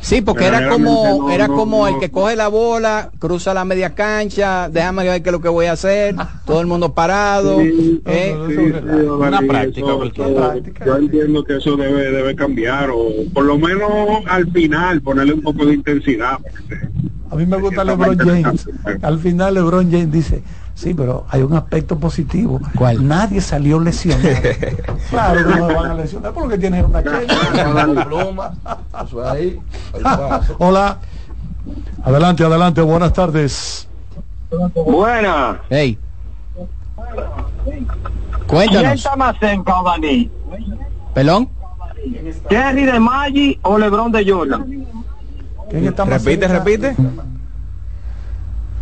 [0.00, 3.54] Sí, porque Pero era como no- era no- como el que coge la bola, cruza
[3.54, 6.92] la media cancha, déjame ver qué es lo que voy a hacer, todo el mundo
[6.94, 7.58] parado.
[7.60, 8.36] Sí, ¿eh?
[8.48, 8.72] sí, sí,
[9.20, 10.52] Dani, eso- eso-
[10.86, 13.90] Yo entiendo que eso debe, debe cambiar, o por lo menos
[14.28, 16.38] al final ponerle un poco de intensidad.
[17.30, 18.68] A mí me gusta LeBron James.
[19.02, 20.42] Al final LeBron James dice,
[20.74, 22.60] sí, pero hay un aspecto positivo.
[23.00, 24.28] Nadie salió lesionado.
[25.10, 27.02] claro que no me van a lesionar porque tienen una
[30.58, 30.98] Hola.
[32.04, 33.88] Adelante, adelante, buenas tardes.
[34.74, 35.60] Buena.
[35.68, 35.98] Hey.
[37.64, 37.86] ¿Quién
[38.46, 38.92] Cuéntanos.
[38.94, 40.30] está más cerca, Dani?
[41.12, 41.48] ¿Pelón?
[42.48, 44.85] ¿Terry de Maggi o LeBron de Jordan?
[45.70, 46.96] Repite, repite.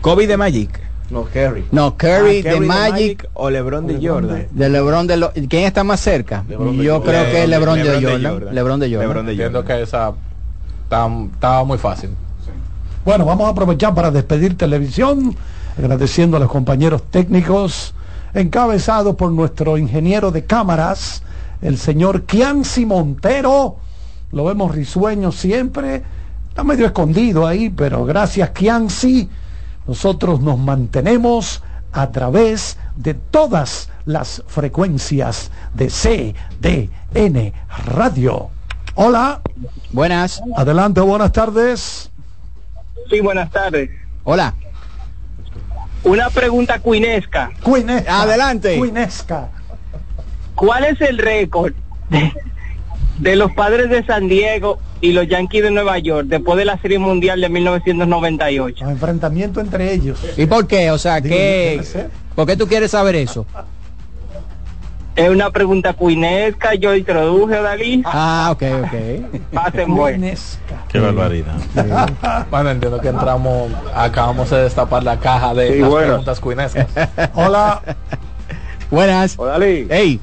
[0.01, 0.81] Kobe de Magic.
[1.11, 1.65] No, Kerry.
[1.71, 4.47] No, Curry, Ah, de Magic o LeBron de Jordan.
[4.51, 6.45] de LeBron de lo- ¿Quién está más cerca?
[6.49, 7.11] LeBron de Yo Jordan.
[7.13, 8.33] creo que es LeBron, LeBron de de Jordan.
[8.33, 8.55] Jordan.
[8.55, 9.01] LeBron de Jordan.
[9.09, 10.13] LeBron de Entiendo que esa
[10.85, 12.11] está- estaba muy fácil.
[13.05, 15.37] Bueno, vamos a aprovechar para despedir televisión,
[15.79, 17.95] agradeciendo a los compañeros técnicos,
[18.33, 21.23] encabezados por nuestro ingeniero de cámaras,
[21.61, 23.77] el señor Kianci Montero.
[24.33, 26.03] Lo vemos risueño siempre,
[26.55, 29.29] está medio escondido ahí, pero gracias Kianci,
[29.89, 37.53] nosotros nos mantenemos a través de todas las frecuencias de CDN
[37.87, 38.51] Radio.
[38.95, 39.41] Hola.
[39.91, 40.45] Buenas.
[40.57, 42.13] Adelante, buenas tardes.
[43.11, 43.91] Sí, buenas tardes.
[44.23, 44.55] Hola.
[46.05, 47.51] Una pregunta cuinesca.
[47.65, 48.23] Cuinesca.
[48.23, 48.79] Adelante.
[48.79, 49.49] Cuinesca.
[50.55, 51.75] ¿Cuál es el récord
[52.11, 52.33] de,
[53.19, 56.79] de los padres de San Diego y los Yankees de Nueva York después de la
[56.79, 58.85] Serie Mundial de 1998?
[58.85, 60.19] Los enfrentamientos entre ellos.
[60.37, 60.91] ¿Y por qué?
[60.91, 61.81] O sea, Digo, ¿qué.
[62.35, 63.47] ¿por qué tú quieres saber eso?
[65.17, 68.03] Es una pregunta cuinesca, yo introduje, Dalí.
[68.05, 69.41] Ah, ok, ok.
[69.53, 70.35] Pasen buen.
[70.89, 71.55] Qué barbaridad.
[72.51, 76.07] Bueno, entiendo que entramos, acabamos de destapar la caja de Sí, las bueno.
[76.09, 76.89] preguntas cuinescas.
[77.35, 77.81] Hola.
[78.91, 79.35] Buenas.
[79.39, 79.87] Hola, Dalí.
[79.89, 80.21] Hey.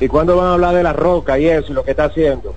[0.00, 2.54] ¿Y cuándo van a hablar de la roca y eso y lo que está haciendo?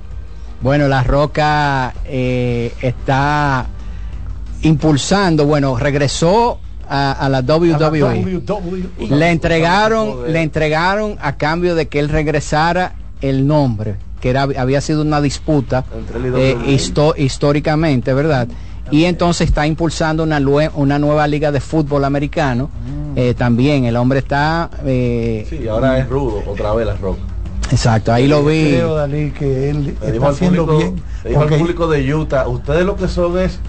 [0.61, 3.65] Bueno, La Roca eh, está
[4.61, 7.73] impulsando, bueno, regresó a, a la WWE.
[8.47, 9.07] WWE.
[9.09, 14.79] Le entregaron, le entregaron a cambio de que él regresara el nombre, que era, había
[14.81, 15.83] sido una disputa
[16.37, 18.47] y eh, histo- históricamente, ¿verdad?
[18.91, 20.39] Y entonces está impulsando una,
[20.99, 22.69] nueva liga de fútbol americano.
[23.15, 24.69] Eh, también el hombre está...
[24.85, 27.19] eh, Sí, ahora es rudo, otra vez la roca.
[27.73, 28.69] Exacto, ahí lo vi.
[28.71, 31.03] Creo, Dalí, que él Le está haciendo público, bien.
[31.23, 33.59] le dijo al público de Utah, ustedes lo que son es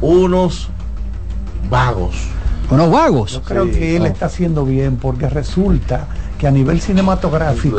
[0.00, 0.68] unos
[1.70, 2.16] vagos.
[2.70, 3.32] Unos vagos.
[3.32, 4.08] Yo creo Sí, que él no.
[4.08, 6.06] está haciendo bien porque resulta
[6.38, 7.78] que a nivel cinematográfico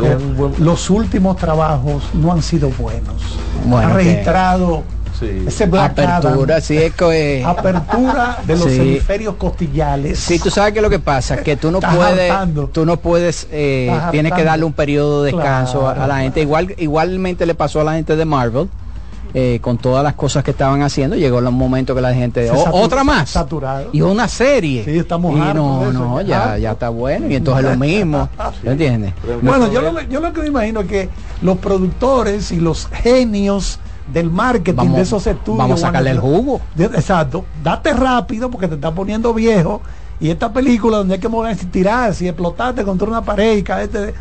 [0.59, 3.37] los últimos trabajos no han sido buenos.
[3.65, 4.83] Bueno, ha registrado
[5.19, 5.45] Sí.
[5.47, 7.43] ese Apertura, sí, es que...
[7.45, 8.81] apertura de los Sí.
[8.81, 10.19] hemisferios costillales.
[10.19, 12.67] Sí, tú sabes que lo que pasa, que tú no Estás puedes, hartando.
[12.67, 16.19] tú no puedes, eh, tienes que darle un periodo de descanso a- a, Claro, la
[16.19, 16.41] gente.
[16.41, 18.67] Igual, igualmente le pasó a la gente de Marvel,
[19.37, 22.69] eh, con todas las cosas que estaban haciendo, llegó un momento que la gente, "Oh,
[22.83, 23.89] otra más, Saturado.
[23.91, 24.85] y una serie.
[24.85, 26.61] Sí, estamos y no, no, ya, hartos.
[26.61, 28.29] ya está bueno, y entonces lo mismo,
[28.63, 29.13] ¿me entiendes?
[29.41, 31.09] Bueno, yo lo, yo lo que me imagino es que
[31.41, 33.79] los productores y los genios
[34.11, 36.61] del marketing Vamos- de esos estudios vamos a sacarle el jugo.
[36.75, 39.81] de- exacto, date rápido porque te está poniendo viejo
[40.19, 44.13] y esta película donde hay que moverse, tirarse y explotarte contra una pared y caerte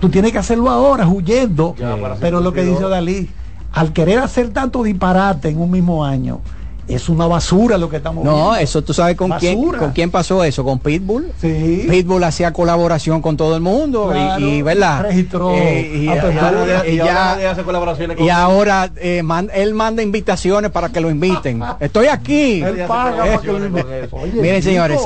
[0.00, 2.78] tú tienes que hacerlo ahora huyendo Ya, pero lo que 52.
[2.78, 3.30] dice Dalí
[3.72, 6.40] al querer hacer tanto disparate en un mismo año
[6.86, 8.56] es una basura lo que estamos No, viendo.
[8.56, 11.32] eso tú sabes con quién, con quién pasó eso, con Pitbull.
[11.40, 11.86] Sí.
[11.88, 15.02] Pitbull hacía colaboración con todo el mundo y- Claro, y, verdad.
[15.02, 16.84] registró Eh, y, apertura.
[16.86, 20.90] y- ahora ya- nadie hace colaboraciones con y ahora eh, man- él manda invitaciones para
[20.90, 21.62] que lo inviten.
[21.80, 22.62] Estoy aquí.
[22.62, 24.08] él paga para que lo invite.
[24.12, 25.00] Oye, Miren, chico, señores,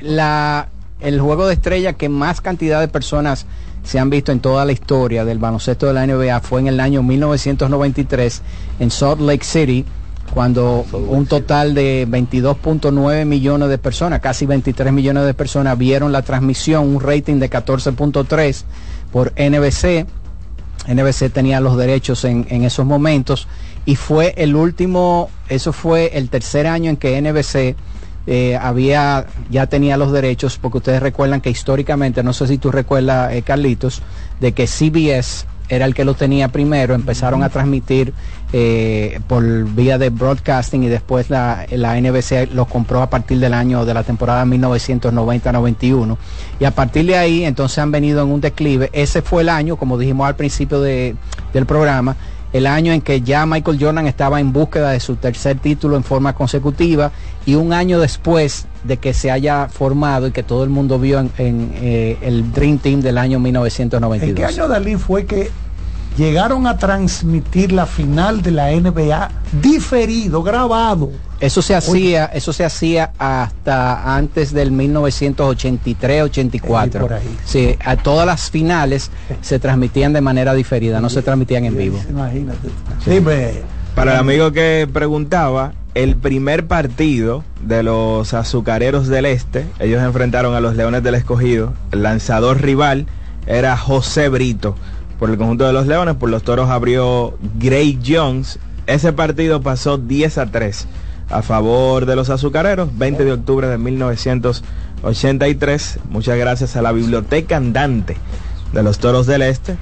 [0.00, 0.68] la,
[1.00, 3.46] el juego de estrella que más cantidad de personas
[3.84, 6.78] se han visto en toda la historia del baloncesto de la NBA fue en el
[6.78, 8.42] año 1993
[8.80, 9.84] en Salt Lake City,
[10.32, 16.22] cuando un total de 22.9 millones de personas, casi 23 millones de personas, vieron la
[16.22, 18.64] transmisión, un rating de 14.3
[19.12, 20.06] por NBC.
[20.88, 23.46] NBC tenía los derechos en, en esos momentos
[23.84, 27.76] y fue el último, eso fue el tercer año en que NBC
[28.26, 32.70] eh, había, ya tenía los derechos, porque ustedes recuerdan que históricamente, no sé si tú
[32.70, 34.02] recuerdas, eh, Carlitos,
[34.40, 38.12] de que CBS era el que lo tenía primero, empezaron a transmitir
[38.52, 39.42] eh, por
[39.74, 43.94] vía de broadcasting y después la, la NBC lo compró a partir del año de
[43.94, 46.16] la temporada 1990-91
[46.60, 48.90] y a partir de ahí entonces han venido en un declive.
[48.92, 51.14] Ese fue el año, como dijimos al principio de-
[51.54, 52.16] del programa,
[52.52, 56.04] el año en que ya Michael Jordan estaba en búsqueda de su tercer título en
[56.04, 57.10] forma consecutiva
[57.46, 61.18] y un año después de que se haya formado y que todo el mundo vio
[61.20, 64.28] en, en, eh, el Dream Team del año 1992.
[64.28, 65.50] ¿En qué año Dalí fue que
[66.16, 71.10] llegaron a transmitir la final de la NBA diferido, grabado?
[71.40, 77.00] Eso se hacía, eso se hacía hasta antes del 1983-84.
[77.00, 77.36] por ahí.
[77.44, 79.10] Sí, a todas las finales
[79.40, 81.98] se transmitían de manera diferida, no se transmitían en vivo.
[82.08, 82.68] Imagínate.
[83.06, 83.54] Dime.
[83.96, 90.54] Para el amigo que preguntaba, el primer partido de los azucareros del este, ellos enfrentaron
[90.54, 91.74] a los Leones del Escogido.
[91.90, 93.06] El lanzador rival
[93.46, 94.76] era José Brito.
[95.22, 98.58] Por el conjunto de los Leones, por los toros abrió Gray Jones.
[98.88, 100.88] Ese partido pasó 10 a 3
[101.30, 106.00] a favor de los azucareros, 20 de octubre de 1983.
[106.10, 108.16] Muchas gracias a la biblioteca andante
[108.72, 109.76] de los toros del este,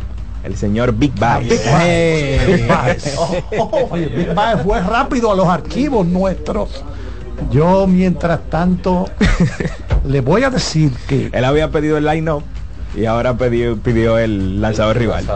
[0.45, 1.49] el señor Big Baez.
[1.49, 2.47] Big Baez.
[2.47, 3.16] Big Baez.
[3.59, 6.84] Oh, oye, Big Baez fue rápido a los archivos nuestros.
[7.51, 9.07] Yo, mientras tanto,
[10.07, 11.30] le voy a decir que...
[11.32, 12.43] Él había pedido el line-up
[12.95, 15.26] y ahora pidió, pidió el lanzador rival.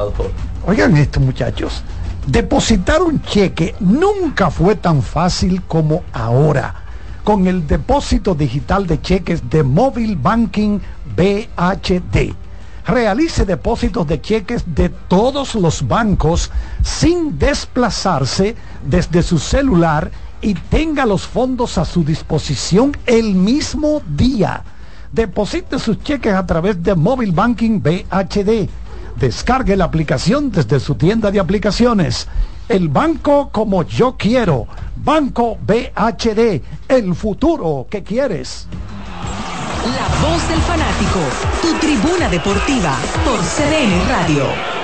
[0.66, 1.82] Oigan esto, muchachos.
[2.26, 6.74] Depositar un cheque nunca fue tan fácil como ahora.
[7.22, 10.78] Con el depósito digital de cheques de Móvil Banking
[11.16, 12.34] BHD.
[12.86, 16.50] Realice depósitos de cheques de todos los bancos
[16.82, 20.10] sin desplazarse desde su celular
[20.42, 24.62] y tenga los fondos a su disposición el mismo día.
[25.14, 28.68] Deposite sus cheques a través de Móvil Banking BHD.
[29.14, 32.26] Descargue la aplicación desde su tienda de aplicaciones.
[32.68, 34.66] El banco como yo quiero.
[34.96, 36.62] Banco BHD.
[36.88, 38.66] El futuro que quieres.
[39.84, 41.20] La voz del fanático.
[41.62, 44.83] Tu tribuna deportiva por CDN Radio.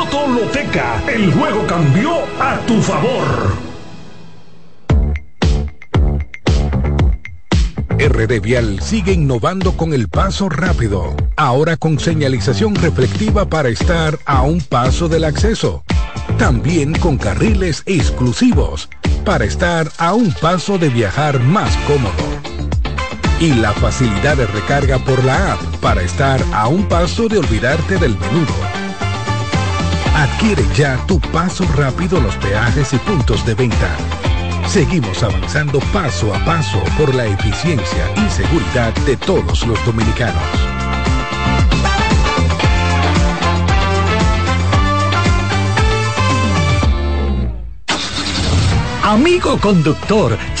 [0.00, 3.54] Loto Loteca, el juego cambió a tu favor.
[7.98, 14.40] RD Vial sigue innovando con el paso rápido, ahora con señalización reflectiva para estar a
[14.40, 15.84] un paso del acceso.
[16.38, 18.88] También con carriles exclusivos
[19.26, 22.14] para estar a un paso de viajar más cómodo.
[23.38, 27.98] Y la facilidad de recarga por la app para estar a un paso de olvidarte
[27.98, 28.79] del menudo.
[30.20, 33.96] Adquiere ya tu paso rápido los peajes y puntos de venta.
[34.68, 40.42] Seguimos avanzando paso a paso por la eficiencia y seguridad de todos los dominicanos.
[49.02, 50.36] Amigo conductor,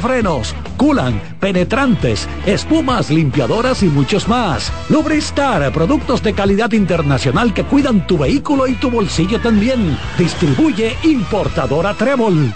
[0.00, 4.72] frenos, culan, penetrantes, espumas, limpiadoras y muchos más.
[4.88, 9.98] Lubristar, productos de calidad internacional que cuidan tu vehículo y tu bolsillo también.
[10.18, 12.52] Distribuye importadora Trébol.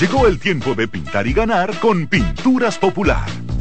[0.00, 3.26] Llegó el tiempo de pintar y ganar con Pinturas Popular.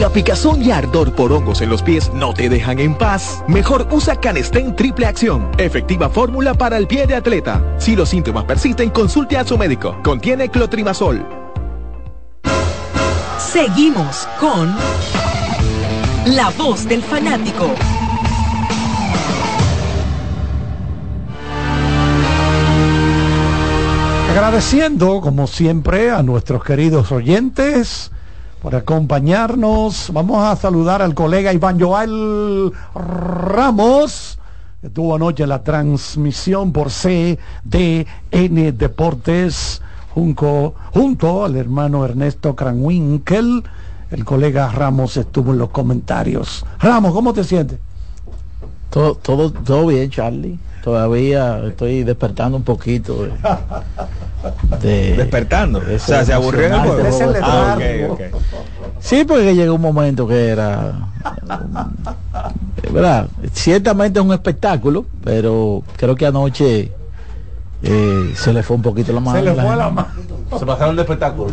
[0.00, 3.86] La picazón y ardor por hongos en los pies no te dejan en paz, mejor
[3.90, 5.50] usa Canestén Triple Acción.
[5.58, 7.62] Efectiva fórmula para el pie de atleta.
[7.78, 9.98] Si los síntomas persisten, consulte a su médico.
[10.02, 11.22] Contiene clotrimazol.
[13.38, 14.74] Seguimos con
[16.34, 17.68] La voz del fanático.
[24.30, 28.10] Agradeciendo, como siempre, a nuestros queridos oyentes
[28.60, 30.10] por acompañarnos.
[30.12, 34.38] Vamos a saludar al colega Iván Joel Ramos,
[34.80, 38.06] que tuvo anoche la transmisión por CDN
[38.76, 39.82] Deportes,
[40.14, 43.64] junto, junto al hermano Ernesto Cranwinkel.
[44.10, 46.64] El colega Ramos estuvo en los comentarios.
[46.80, 47.78] Ramos, ¿cómo te sientes?
[48.90, 50.58] Todo, todo, todo bien, Charlie.
[50.82, 53.26] Todavía estoy despertando un poquito.
[54.80, 55.80] De, de- Despertando.
[55.80, 57.32] de O sea, se aburrió en el juego.
[57.42, 58.14] Ah, juego.
[58.14, 58.40] ok, ok.
[59.00, 60.92] Sí, porque llegó un momento que era.
[61.48, 63.28] um, ¿Verdad?
[63.52, 66.90] Ciertamente es un espectáculo, pero creo que anoche
[67.82, 69.38] eh, se le fue un poquito la mano.
[69.38, 70.08] Se le fue la mano.
[70.58, 71.50] Se pasaron de espectáculo.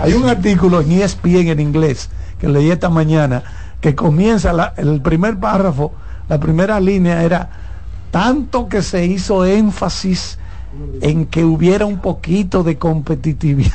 [0.00, 2.08] Hay un artículo en ESPN en inglés
[2.38, 3.42] que leí esta mañana
[3.80, 5.92] que comienza la- el primer párrafo,
[6.28, 7.50] la primera línea era
[8.10, 10.38] tanto que se hizo énfasis
[11.00, 13.72] en que hubiera un poquito de competitividad.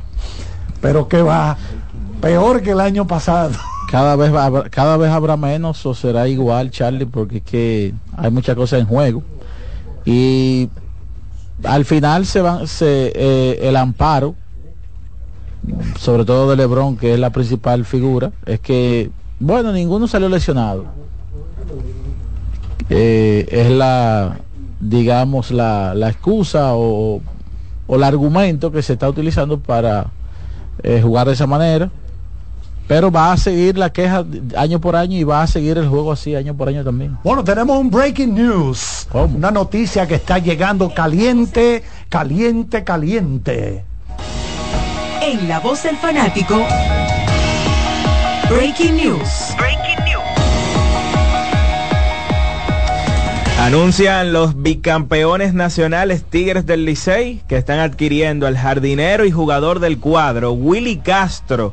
[0.80, 1.56] Pero que va
[2.20, 3.52] peor que el año pasado.
[3.90, 8.30] Cada vez, habrá- cada vez habrá menos o será igual, Charlie, porque es que hay
[8.30, 9.22] muchas cosas en juego.
[10.06, 10.70] Y
[11.62, 14.34] al final se van, se, eh, el amparo,
[15.98, 20.86] sobre todo de Lebron, que es la principal figura, es que, bueno, ninguno salió lesionado.
[22.90, 24.38] Eh, es la,
[24.80, 27.20] digamos, la, la excusa o,
[27.86, 30.06] o el argumento que se está utilizando para
[30.82, 31.90] eh, jugar de esa manera.
[32.88, 34.24] Pero va a seguir la queja
[34.56, 37.16] año por año y va a seguir el juego así año por año también.
[37.22, 39.08] Bueno, tenemos un breaking news.
[39.12, 43.84] Una noticia que está llegando caliente, caliente, caliente.
[45.22, 46.66] En la voz del fanático.
[48.50, 49.54] Breaking News.
[53.62, 60.00] Anuncian los bicampeones nacionales Tigres del Licey que están adquiriendo al jardinero y jugador del
[60.00, 61.72] cuadro Willy Castro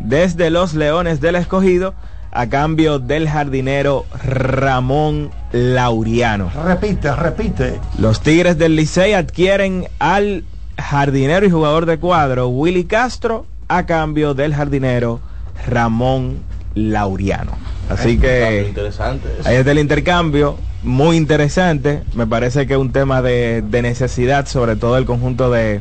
[0.00, 1.94] desde los Leones del Escogido
[2.32, 6.50] a cambio del jardinero Ramón Lauriano.
[6.64, 7.78] Repite, repite.
[8.00, 10.42] Los Tigres del Licey adquieren al
[10.76, 15.20] jardinero y jugador de cuadro Willy Castro a cambio del jardinero
[15.68, 16.38] Ramón
[16.74, 17.52] Lauriano.
[17.88, 19.28] Así que Interesante.
[19.44, 22.02] ahí está el intercambio, muy interesante.
[22.14, 25.80] Me parece que es un tema de, de necesidad, sobre todo el conjunto de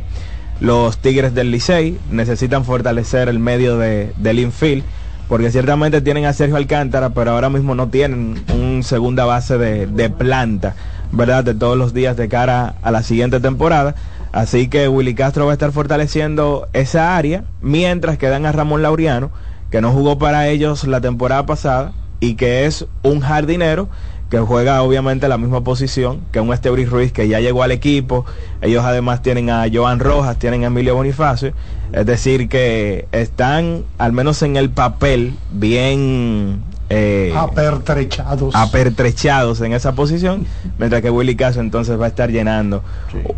[0.60, 1.98] los Tigres del Licey.
[2.12, 4.84] Necesitan fortalecer el medio de, del infield,
[5.28, 9.88] porque ciertamente tienen a Sergio Alcántara, pero ahora mismo no tienen un segunda base de,
[9.88, 10.76] de planta,
[11.12, 11.44] ¿verdad?
[11.44, 13.96] De todos los días de cara a la siguiente temporada.
[14.32, 18.82] Así que Willy Castro va a estar fortaleciendo esa área, mientras que dan a Ramón
[18.82, 19.32] Laureano,
[19.72, 23.90] que no jugó para ellos la temporada pasada y que es un jardinero
[24.30, 28.26] que juega obviamente la misma posición que un Estebri Ruiz que ya llegó al equipo.
[28.62, 31.54] Ellos además tienen a Joan Rojas, tienen a Emilio Bonifacio.
[31.94, 38.56] Es decir, que están, al menos en el papel, bien eh, Apertrechados.
[38.56, 40.46] apertrechados en esa posición,
[40.78, 42.82] mientras que Willy Caso entonces va a estar llenando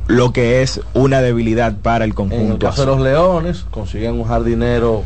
[0.07, 2.65] lo que es una debilidad para el En el conjunto.
[2.65, 5.03] caso de los Leones, consiguen un jardinero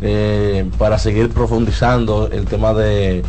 [0.00, 3.22] eh, para seguir profundizando el tema de,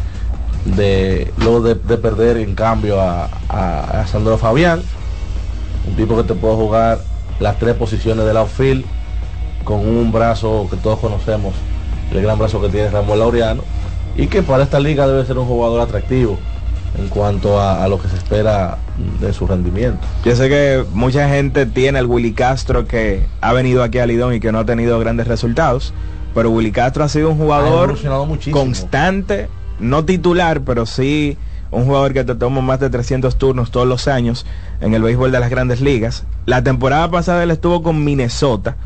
[0.66, 4.82] de luego de, de perder en cambio a, a, a Sandro Fabián,
[5.88, 7.00] un tipo que te puede jugar
[7.40, 8.86] las tres posiciones del outfield
[9.64, 11.54] con un brazo que todos conocemos,
[12.12, 13.64] el gran brazo que tiene Ramón Laureano,
[14.16, 16.38] y que para esta liga debe ser un jugador atractivo
[16.98, 18.78] en cuanto a, a lo que se espera
[19.20, 20.00] de su rendimiento.
[20.24, 24.36] Yo sé que mucha gente tiene al Willy Castro que ha venido aquí a Lidón
[24.36, 25.94] y que no ha tenido grandes resultados,
[26.36, 27.98] pero Willy Castro ha sido un jugador
[28.52, 29.50] constante,
[29.80, 31.38] no titular, pero sí
[31.74, 34.46] un jugador que te toma más de 300 turnos todos los años
[34.80, 36.24] en el béisbol de las grandes ligas.
[36.46, 38.78] La temporada pasada él estuvo con Minnesota,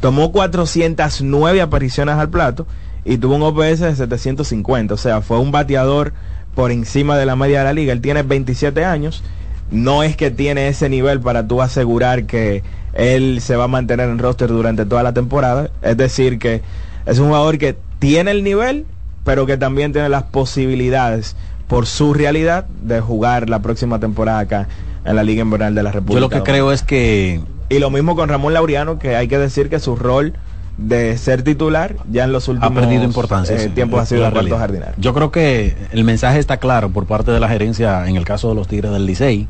[0.00, 2.66] tomó 409 apariciones al plato
[3.04, 6.12] y tuvo un OPS de 750, o sea, fue un bateador
[6.54, 7.92] por encima de la media de la liga.
[7.92, 9.22] Él tiene 27 años,
[9.70, 12.62] no es que tiene ese nivel para tú asegurar que
[12.92, 16.62] él se va a mantener en roster durante toda la temporada, es decir, que
[17.06, 18.86] es un jugador que tiene el nivel,
[19.24, 21.36] pero que también tiene las posibilidades
[21.68, 24.68] por su realidad de jugar la próxima temporada acá
[25.04, 26.14] en la Liga Invernal de la República.
[26.14, 29.38] Yo lo que creo es que Y lo mismo con Ramón Laureano, que hay que
[29.38, 30.34] decir que su rol
[30.76, 33.54] de ser titular ya en los últimos ha perdido importancia.
[33.54, 34.58] eh, sí, tiempos ha sido realidad.
[34.58, 34.92] jardinero.
[34.96, 38.48] Yo creo que el mensaje está claro por parte de la gerencia en el caso
[38.48, 39.46] de los Tigres del Licey.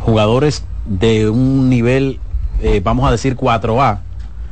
[0.00, 2.20] Jugadores de un nivel,
[2.62, 3.98] eh, vamos a decir 4A,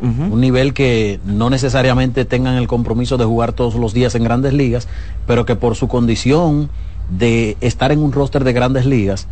[0.02, 4.52] un nivel que no necesariamente tengan el compromiso de jugar todos los días en grandes
[4.52, 4.88] ligas,
[5.28, 6.70] pero que por su condición
[7.08, 9.28] de estar en un roster de grandes ligas,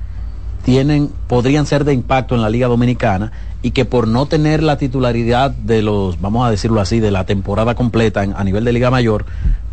[0.64, 3.32] tienen, podrían ser de impacto en la Liga Dominicana
[3.62, 7.24] y que por no tener la titularidad de los, vamos a decirlo así, de la
[7.26, 9.24] temporada completa en- a nivel de Liga Mayor,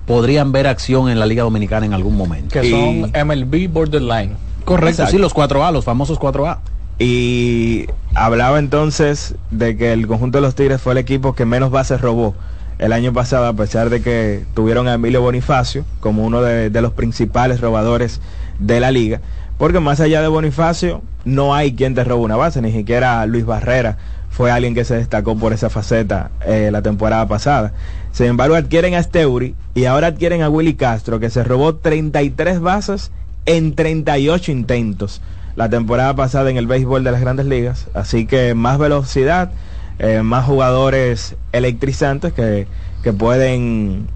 [0.05, 2.53] podrían ver acción en la Liga Dominicana en algún momento.
[2.59, 4.35] Que son MLB Borderline.
[4.63, 5.11] Correcto, Exacto.
[5.11, 6.59] sí, los 4A, los famosos 4A.
[6.99, 11.69] Y hablaba entonces de que el conjunto de los Tigres fue el equipo que menos
[11.69, 12.33] bases robó
[12.79, 16.93] el año pasado, a pesar de que tuvieron a Emilio Bonifacio como uno de, los
[16.93, 18.19] principales robadores
[18.59, 19.21] de la liga.
[19.57, 23.45] Porque más allá de Bonifacio, no hay quien te robe una base, ni siquiera Luis
[23.45, 23.97] Barrera
[24.29, 27.73] fue alguien que se destacó por esa faceta eh, la temporada pasada.
[28.11, 32.59] Sin embargo, adquieren a Steuri y ahora adquieren a Willy Castro, que se robó 33
[32.59, 33.11] bases
[33.45, 35.21] en 38 intentos
[35.57, 37.87] la temporada pasada en el béisbol de las grandes ligas.
[37.95, 39.49] Así que más velocidad,
[39.97, 42.67] eh, más jugadores electrizantes que,
[43.01, 44.07] que pueden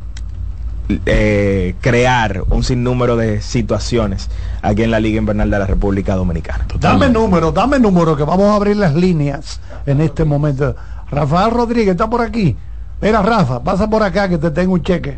[1.08, 4.30] eh, crear un sinnúmero de situaciones
[4.62, 6.68] aquí en la Liga Invernal de la República Dominicana.
[6.80, 10.76] Dame número, dame número, que vamos a abrir las líneas en este momento.
[11.10, 12.56] Rafael Rodríguez está por aquí.
[13.02, 15.18] Mira, Rafa, pasa por acá que te tengo un cheque.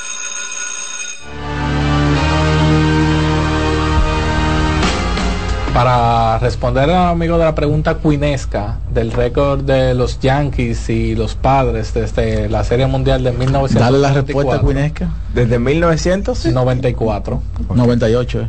[5.73, 11.35] Para responder al amigo de la pregunta cuinesca del récord de los Yankees y los
[11.35, 13.79] padres desde la Serie Mundial de 1994.
[13.79, 15.09] Dale la respuesta, Cuinesca.
[15.33, 17.41] Desde 1994.
[17.73, 18.41] 98.
[18.41, 18.47] eh.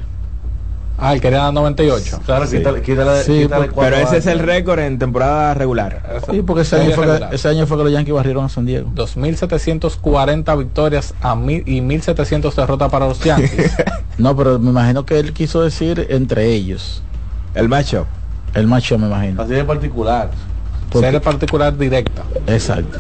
[0.99, 2.21] Ah, él quería dar 98.
[2.27, 2.59] Claro, Sí.
[2.59, 6.21] quítale, quítale, Sí, quítale por- cuatro Pero ese es el récord en temporada regular.
[6.31, 7.31] Sí, porque ese Serie año, fue regular.
[7.31, 8.91] que, ese año fue que los Yankees barrieron a San Diego.
[8.95, 13.73] 2.740 victorias a mil, y 1.700 derrotas para los Yankees.
[14.19, 17.03] No, pero me imagino que él quiso decir entre ellos.
[17.55, 18.07] El matchup.
[18.55, 19.43] El macho, me imagino.
[19.43, 20.31] Así de particular.
[20.91, 22.23] Porque- Serie particular directa.
[22.47, 22.99] Exacto.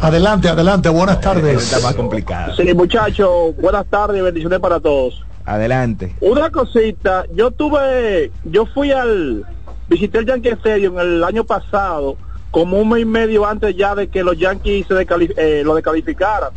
[0.00, 1.62] Adelante, adelante, buenas tardes.
[1.62, 2.56] Está más complicado.
[2.56, 5.22] Sí, muchachos, buenas tardes y bendiciones para todos.
[5.44, 6.14] Adelante.
[6.20, 9.44] Una cosita, yo tuve, yo fui al,
[9.88, 12.16] visité el Yankee Stadium el año pasado,
[12.50, 15.06] como un mes y medio antes ya de que los Yankees se
[15.36, 16.50] eh, lo descalificaran.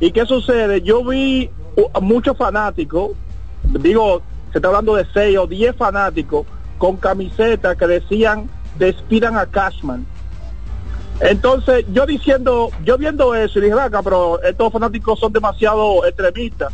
[0.00, 0.82] ¿Y qué sucede?
[0.82, 3.12] Yo vi uh, muchos fanáticos,
[3.64, 4.22] digo,
[4.52, 6.46] se está hablando de 6 o 10 fanáticos,
[6.78, 8.48] con camisetas que decían
[8.78, 10.06] despidan a Cashman.
[11.20, 16.72] Entonces, yo diciendo, yo viendo eso, y dije, "Vaca, pero estos fanáticos son demasiado extremistas.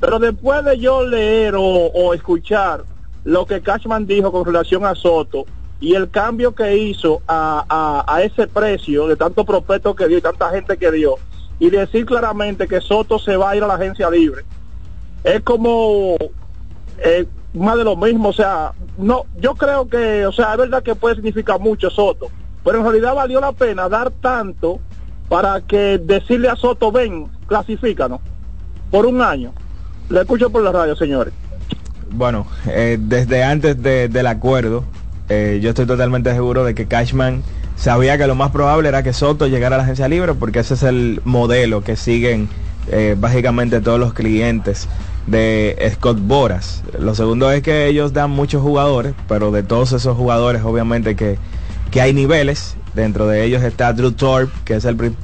[0.00, 2.84] Pero después de yo leer o, o escuchar
[3.24, 5.44] lo que Cashman dijo con relación a Soto
[5.80, 10.18] y el cambio que hizo a, a- a ese precio de tanto prospecto que dio
[10.18, 11.16] y tanta gente que dio,
[11.58, 14.44] y decir claramente que Soto se va a ir a la agencia libre,
[15.24, 16.16] es como
[17.04, 20.82] eh, más de lo mismo, o sea, no, yo creo que, o sea, es verdad
[20.82, 22.26] que puede significar mucho Soto,
[22.64, 24.80] pero en realidad valió la pena dar tanto
[25.28, 28.20] para que decirle a Soto, ven, clasifícanos,
[28.90, 29.52] por un año.
[30.08, 31.32] Le escucho por la radio, señores.
[32.10, 34.84] Bueno, eh, desde antes de- del acuerdo,
[35.28, 37.42] eh, yo estoy totalmente seguro de que Cashman
[37.76, 40.74] sabía que lo más probable era que Soto llegara a la agencia libre porque ese
[40.74, 42.48] es el modelo que siguen
[42.90, 44.88] eh, básicamente todos los clientes
[45.30, 46.82] de Scott Boras.
[46.98, 51.38] Lo segundo es que ellos dan muchos jugadores, pero de todos esos jugadores obviamente que,
[51.90, 52.76] que hay niveles.
[52.94, 55.14] Dentro de ellos está Drew Thorpe, que es el pri-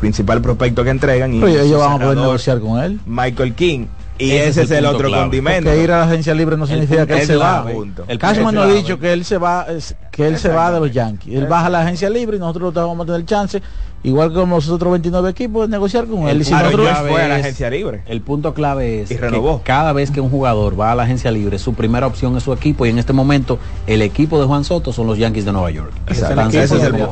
[0.00, 1.32] principal prospecto que entregan.
[1.34, 3.00] Y Pero ellos van a poder negociar con él.
[3.06, 3.86] Michael King.
[4.16, 5.22] Y Ese ese, es es el el, otro clave.
[5.24, 5.64] condimento.
[5.70, 7.66] Porque ir a la agencia libre no significa que él se va.
[8.06, 10.78] El Cashman no ha dicho que él se va, es- que él se va de
[10.80, 11.34] los Yankees.
[11.34, 13.60] Él baja a la agencia libre y nosotros vamos a tener chance,
[14.04, 16.42] igual que como los otros 29 equipos, de negociar con él.
[16.42, 18.02] Y si nosotros- fue a la agencia libre.
[18.06, 21.32] El punto clave es Y que cada vez que un jugador va a la agencia
[21.32, 23.58] libre, su primera opción es su equipo y en este momento
[23.88, 25.90] el equipo de Juan Soto son los Yankees de Nueva York.
[26.06, 26.56] Es el tú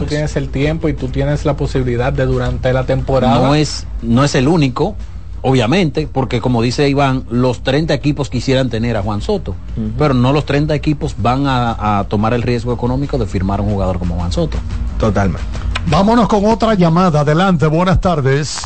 [0.05, 0.09] es.
[0.09, 3.41] tienes el tiempo y tú tienes la posibilidad de durante la temporada.
[3.45, 4.95] No es, no es el único,
[5.43, 9.55] obviamente, porque como dice Iván, los 30 equipos quisieran tener a Juan Soto,
[9.99, 13.63] pero no los 30 equipos van a, a tomar el riesgo económico de firmar a
[13.63, 14.59] un jugador como Juan Soto.
[14.99, 15.43] Totalmente.
[15.87, 17.21] Vámonos con otra llamada.
[17.21, 18.61] Adelante, buenas tardes.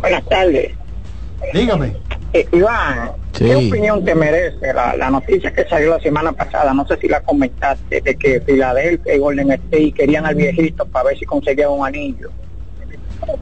[0.00, 0.72] Buenas tardes.
[1.54, 1.96] Dígame.
[2.32, 3.44] Eh, Iván, Sí.
[3.44, 6.74] ¿qué opinión te merece la, la noticia que salió la semana pasada?
[6.74, 11.06] No sé si la comentaste, de que Filadelfia y Golden State querían al viejito para
[11.06, 12.30] ver si conseguía un anillo.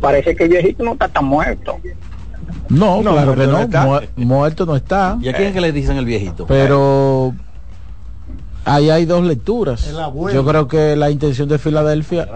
[0.00, 1.76] Parece que el viejito no está tan muerto.
[2.68, 3.60] No, No, claro que no no.
[3.60, 3.84] está.
[3.86, 5.18] mu- muerto no está.
[5.20, 6.46] ¿Y a quién es que le dicen el viejito?
[6.46, 7.34] Pero
[8.64, 9.90] ahí hay dos lecturas.
[10.32, 12.28] Yo creo que la intención de Filadelfia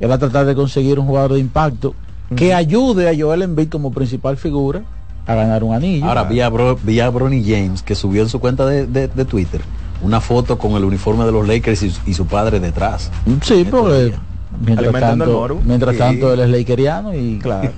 [0.00, 1.94] era tratar de conseguir un jugador de impacto
[2.36, 4.82] que ayude a Joel Embiid como principal figura
[5.26, 6.06] a ganar un anillo.
[6.06, 9.08] Ahora vi a, Bro- vi a Bronny James que subió en su cuenta de, de-
[9.08, 9.60] de Twitter
[10.00, 13.10] una foto con el uniforme de los Lakers y, su- y su padre detrás.
[13.42, 14.14] Sí, porque
[14.64, 15.98] mientras Alimentando el tanto, mientras Sí.
[15.98, 17.72] tanto él es lakeriano y Claro.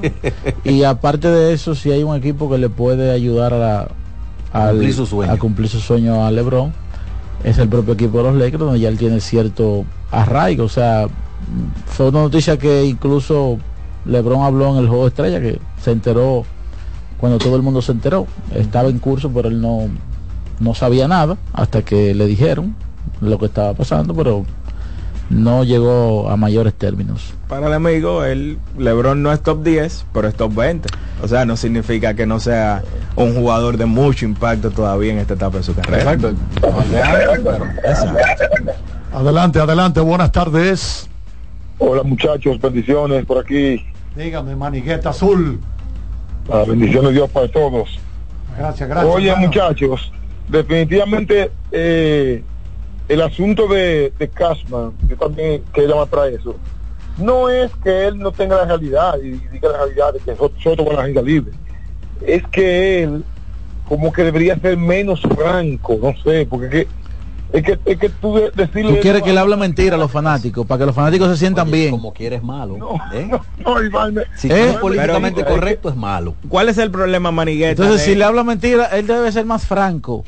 [0.65, 3.89] y aparte de eso, si hay un equipo que le puede ayudar a, la-
[4.53, 5.33] al- cumplir su sueño.
[5.33, 6.73] a cumplir su sueño a LeBron,
[7.45, 10.65] es el propio equipo de los Lakers, donde ya él tiene cierto arraigo.
[10.65, 11.07] O sea,
[11.87, 13.59] fue una noticia que incluso
[14.05, 16.45] LeBron habló en el juego de estrella, que se enteró
[17.19, 18.27] cuando todo el mundo se enteró.
[18.55, 19.89] Estaba en curso, pero él no,
[20.59, 22.75] no sabía nada hasta que le dijeron
[23.21, 24.45] lo que estaba pasando, pero
[25.31, 27.33] no llegó a mayores términos.
[27.49, 30.89] Para el amigo, el LeBron no es top 10, pero es top 20.
[31.23, 32.83] O sea, no significa que no sea
[33.17, 36.13] un jugador de mucho impacto todavía en esta etapa de su carrera.
[36.13, 36.35] Exacto.
[39.13, 41.09] Adelante, adelante, buenas tardes.
[41.79, 43.85] Hola muchachos, bendiciones por aquí.
[44.17, 45.61] Dígame, manigueta azul.
[46.53, 47.99] Ah, bendiciones de Dios para todos.
[48.59, 49.15] Gracias, gracias.
[49.15, 49.47] Oye hermano.
[49.47, 50.13] muchachos,
[50.49, 52.43] definitivamente eh,
[53.11, 56.55] el asunto de, de Cashman, yo también quería llamar para eso,
[57.19, 60.85] no es que él no tenga la realidad y diga la realidad de que Soto
[60.85, 61.53] con la agenda libre,
[62.27, 63.25] es que él
[63.89, 66.89] como que debería ser menos franco, no sé, porque es que,
[67.53, 68.95] es que, es que tú de- decirle...
[68.95, 71.69] Tú quieres que le hable mentira a los fanáticos, para que los fanáticos se sientan
[71.69, 71.91] bien.
[71.91, 72.77] Como quieres malo.
[73.13, 73.29] ¿eh?
[73.65, 74.71] No, Iván, me- Si ¿Eh?
[74.71, 76.37] es políticamente Pero- correcto es malo.
[76.49, 77.71] ¿Cuál es el problema, Manigueta?
[77.73, 80.25] Entonces, de- si le habla mentira, él debe ser más franco.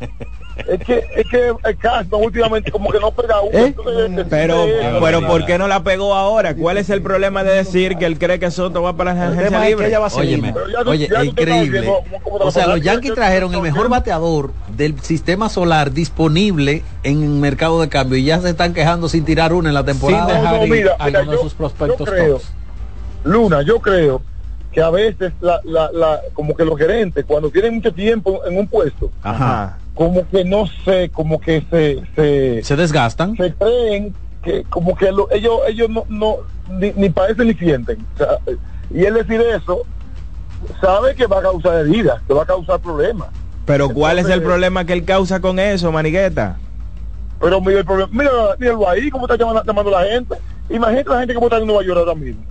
[0.68, 3.58] Es que, es que el Cashman últimamente como que no pega uno.
[3.58, 3.66] ¿Eh?
[3.68, 6.54] entonces, decirle pero, eso- pero ¿por qué no la pegó ahora?
[6.54, 9.44] ¿Cuál es el problema de decir que él cree que Soto va para la agencia
[9.46, 9.88] tema es que libre?
[9.88, 10.14] ella va a.
[10.14, 11.92] Óyeme, Pero ya oye, ya increíble.
[12.40, 12.80] O sea, los.
[12.82, 18.18] Yankees Ya- trajeron el mejor bateador del sistema solar disponible en el mercado de cambio
[18.18, 20.26] y ya se están quejando sin tirar una en la Sin temporada.
[20.26, 22.40] No, dejar no, mira, mira, de sus prospectos yo creo-.
[23.24, 24.22] Luna, yo creo
[24.72, 28.58] que a veces la, la, la, como que los gerentes cuando tienen mucho tiempo en
[28.58, 29.78] un puesto, Ajá.
[29.94, 33.36] Como que no sé, como que se se, Se desgastan.
[33.36, 36.36] se creen que como que lo- ellos ellos no, no
[36.70, 38.04] ni, ni parecen ni sienten.
[38.14, 38.38] O sea,
[38.90, 39.82] y él decir eso
[40.80, 43.28] sabe que va a causar heridas, que va a causar problemas.
[43.64, 46.56] Pero ¿cuál es el problema que él causa con eso, Manigueta?
[47.40, 50.36] Pero mira el problema, mira, míralo ahí, cómo está llamando, llamando la gente.
[50.70, 52.42] Imagínate la gente cómo está en Nueva York ahora mismo.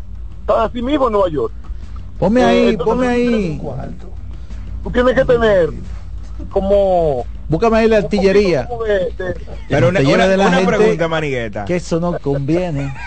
[0.42, 1.54] Está así mismo en Nueva York.
[2.20, 3.62] Ponme Eh, ahí, entonces, ponme ahí.
[4.84, 5.70] Tú tienes que tener
[6.50, 8.68] como Búscame ahí la artillería.
[8.88, 9.36] de- de-
[9.68, 11.66] Pero una, de la una gente pregunta, Manigueta.
[11.66, 12.94] Que eso no conviene.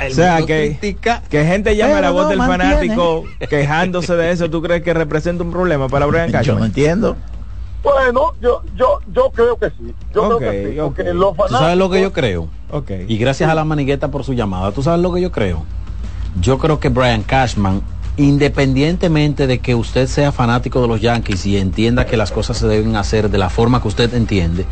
[0.00, 0.78] O sea, que,
[1.28, 2.72] que gente llame a la voz no del mantiene.
[2.74, 4.48] fanático quejándose de eso.
[4.48, 6.64] ¿Tú crees que representa un problema para Brian Yo no Cashman?
[6.64, 7.16] entiendo.
[7.82, 9.94] Bueno, yo, yo, yo creo que sí.
[10.14, 10.80] Yo creo que sí.
[10.80, 10.94] ok.
[10.96, 12.48] Porque los ¿Tú sabes lo que yo creo?
[12.70, 12.92] Ok.
[13.08, 14.72] Y gracias a la manigueta por su llamada.
[14.72, 15.64] ¿Tú sabes lo que yo creo?
[16.40, 17.82] Yo creo que Brian Cashman,
[18.16, 22.66] independientemente de que usted sea fanático de los Yankees y entienda que las cosas se
[22.66, 24.66] deben hacer de la forma que usted entiende,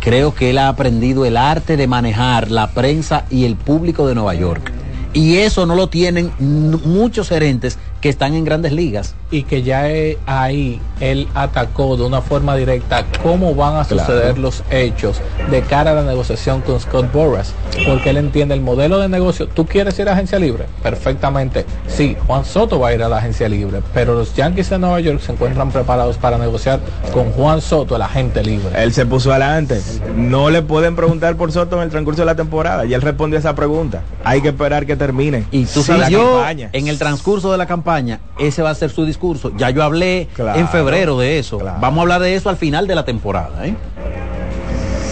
[0.00, 4.14] creo que él ha aprendido el arte de manejar la prensa y el público de
[4.14, 4.72] Nueva York.
[5.12, 9.14] Y eso no lo tienen muchos gerentes que están en grandes ligas.
[9.30, 14.38] y que ya eh, ahí él atacó de una forma directa cómo van a suceder
[14.38, 15.20] los hechos
[15.50, 17.54] de cara a la negociación con Scott Boras,
[17.86, 19.48] porque él entiende el modelo de negocio.
[19.48, 20.66] ¿Tú quieres ir a agencia libre?
[20.82, 21.64] Perfectamente.
[21.88, 25.00] Sí, Juan Soto va a ir a la agencia libre, pero los Yankees de Nueva
[25.00, 26.80] York se encuentran preparados para negociar
[27.12, 28.68] con Juan Soto, el agente libre.
[28.82, 29.80] Él se puso adelante.
[30.14, 33.38] No le pueden preguntar por Soto en el transcurso de la temporada y él respondió
[33.38, 34.02] esa pregunta.
[34.24, 35.46] Hay que esperar que termine.
[35.50, 36.68] Y tú Sí, sabes, la yo campaña.
[36.72, 37.93] en el transcurso de la campaña,
[38.38, 39.52] ese va a ser su discurso.
[39.56, 41.58] Ya yo hablé Claro, en febrero de eso.
[41.58, 41.78] claro.
[41.80, 43.66] Vamos a hablar de eso al final de la temporada.
[43.66, 43.74] ¿eh?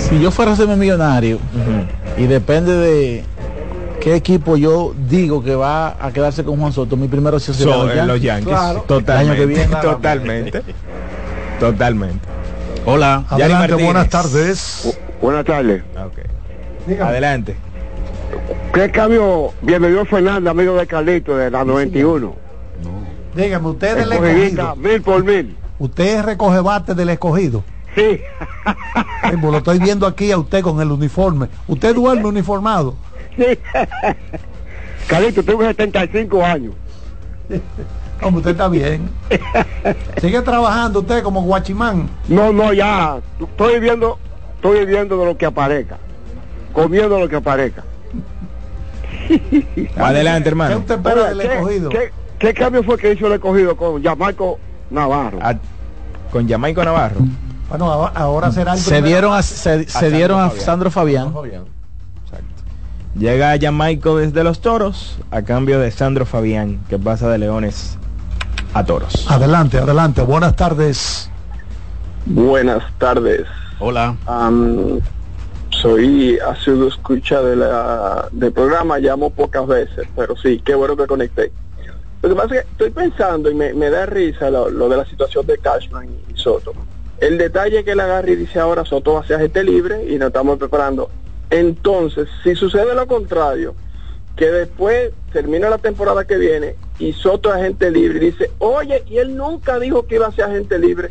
[0.08, 1.38] Si yo fuera a ser millonario
[2.18, 3.24] y depende de
[4.00, 7.72] qué equipo yo digo que va a quedarse con Juan Soto, mi primera opción sería
[7.74, 8.06] So, los Yankees.
[8.08, 8.48] los Yankees.
[8.48, 8.84] Claro.
[8.86, 9.12] Totalmente.
[9.12, 9.76] El año que viene.
[9.82, 10.62] Totalmente.
[11.60, 12.28] Totalmente.
[12.84, 13.24] Hola.
[13.30, 14.98] Adelante, buenas tardes.
[15.20, 15.82] Buenas tardes.
[16.04, 17.00] Ok.
[17.00, 17.56] Adelante.
[18.74, 19.52] ¿Qué cambio?
[19.62, 22.34] Bienvenido Fernández, amigo de Carlito de la 91.
[23.34, 24.76] Dígame, usted es el Escogidista, escogido.
[24.76, 25.56] mil por mil.
[25.78, 27.64] Usted recoge bate del escogido.
[27.94, 28.20] Sí.
[29.22, 31.48] Ay, pues lo estoy viendo aquí a usted con el uniforme.
[31.66, 32.94] Usted duerme uniformado.
[33.36, 33.44] Sí.
[35.06, 36.74] Carlito, tengo 75 años.
[38.20, 39.10] Como usted está bien.
[40.20, 42.08] Sigue trabajando usted como guachimán.
[42.28, 43.18] No, no, ya.
[43.40, 44.18] Estoy viviendo,
[44.56, 45.98] estoy viviendo de lo que aparezca.
[46.72, 47.82] Comiendo lo que aparezca.
[49.96, 50.78] Adelante, ¿Qué hermano.
[50.78, 51.88] usted espera del ¿qué- escogido?
[51.90, 52.12] ¿qué,
[52.42, 54.58] qué cambio fue que hizo el escogido con Yamarco
[54.90, 55.38] Navarro?
[55.40, 55.54] A-
[56.32, 57.20] con Jamaico Navarro.
[57.68, 61.32] Bueno, ahora, ahora será el Se dieron a, se, se dieron a Sandro Fabián.
[63.14, 67.96] Llega Jamaico desde los Toros a cambio de Sandro Fabián, que pasa de Leones
[68.74, 69.30] a Toros.
[69.30, 70.22] Adelante, adelante.
[70.22, 71.30] Buenas tardes.
[72.26, 73.42] Buenas tardes.
[73.78, 74.16] Hola.
[74.26, 74.98] Am,
[75.70, 81.06] soy asiduo escucha de la, del programa, llamo pocas veces, pero sí, qué bueno que
[81.06, 81.52] conecté.
[82.22, 85.44] Lo que pasa es que estoy pensando y me, da risa lo, de la situación
[85.44, 86.72] de Cashman y Soto.
[87.18, 90.18] El detalle que le agarra y dice ahora Soto va a ser agente libre y
[90.18, 91.10] nos estamos preparando.
[91.50, 93.74] Entonces, si sucede lo contrario,
[94.36, 99.02] que después termina la temporada que viene y Soto es agente libre y dice, oye,
[99.08, 101.10] y él nunca dijo que iba a ser agente libre.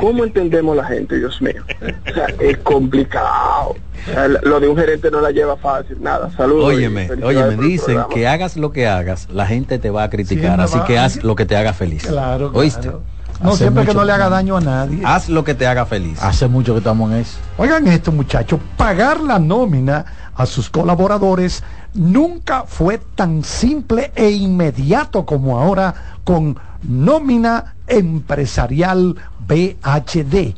[0.00, 1.62] ¿Cómo entendemos la gente, Dios mío?
[2.08, 3.76] O sea, es complicado.
[4.08, 6.30] O sea, lo de un gerente no la lleva fácil, nada.
[6.36, 6.64] Saludos.
[6.64, 8.08] Óyeme, óyeme, dicen programa.
[8.14, 11.22] que hagas lo que hagas, la gente te va a criticar, así va- que haz
[11.22, 12.04] lo que te haga feliz.
[12.06, 12.82] Claro, ¿Oíste?
[12.82, 13.02] claro.
[13.42, 15.00] No, siempre que no le haga daño a nadie.
[15.04, 16.22] Haz lo que te haga feliz.
[16.22, 17.38] Hace mucho que estamos en eso.
[17.56, 20.04] Oigan esto, muchachos, pagar la nómina
[20.34, 21.62] a sus colaboradores
[21.94, 25.94] nunca fue tan simple e inmediato como ahora
[26.24, 29.16] con nómina empresarial
[29.50, 30.54] BHD.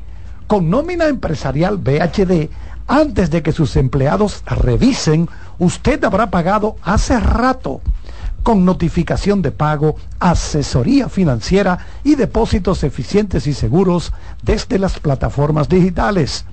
[0.47, 2.51] Con nómina empresarial BHD,
[2.87, 7.81] antes de que sus empleados revisen, usted habrá pagado hace rato
[8.43, 14.13] con notificación de pago, asesoría financiera y depósitos eficientes y seguros
[14.43, 16.45] desde las plataformas digitales.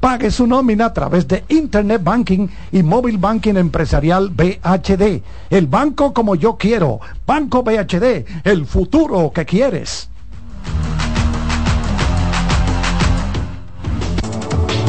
[0.00, 5.22] Pague su nómina a través de Internet Banking y Móvil Banking Empresarial BHD.
[5.50, 7.00] El banco como yo quiero.
[7.26, 10.08] Banco BHD, el futuro que quieres.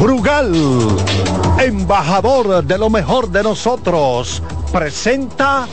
[0.00, 0.54] Brugal,
[1.62, 5.68] embajador de lo mejor de nosotros, presenta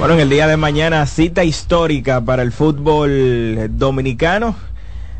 [0.00, 4.56] Bueno, en el día de mañana, cita histórica para el fútbol dominicano.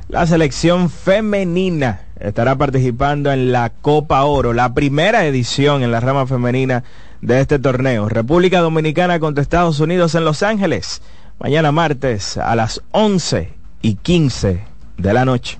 [0.08, 6.26] La selección femenina estará participando en la Copa Oro, la primera edición en la rama
[6.26, 6.82] femenina
[7.20, 8.08] de este torneo.
[8.08, 11.00] República Dominicana contra Estados Unidos en Los Ángeles.
[11.38, 13.52] Mañana martes a las 11
[13.82, 14.67] y 15
[14.98, 15.58] de la noche.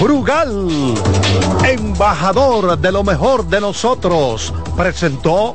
[0.00, 0.68] Brugal,
[1.64, 5.54] embajador de lo mejor de nosotros, presentó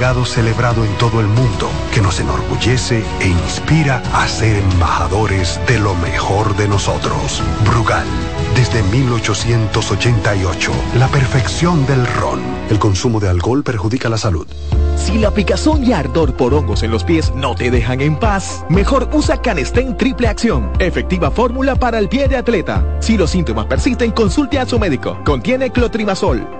[0.00, 5.78] legado celebrado en todo el mundo que nos enorgullece e inspira a ser embajadores de
[5.78, 7.42] lo mejor de nosotros.
[7.66, 8.06] Brugal,
[8.56, 12.40] desde 1888, la perfección del ron.
[12.70, 14.46] El consumo de alcohol perjudica la salud.
[14.96, 18.64] Si la picazón y ardor por hongos en los pies no te dejan en paz,
[18.70, 22.82] mejor usa Canestén Triple Acción, efectiva fórmula para el pie de atleta.
[23.00, 25.18] Si los síntomas persisten, consulte a su médico.
[25.26, 26.59] Contiene clotrimazol.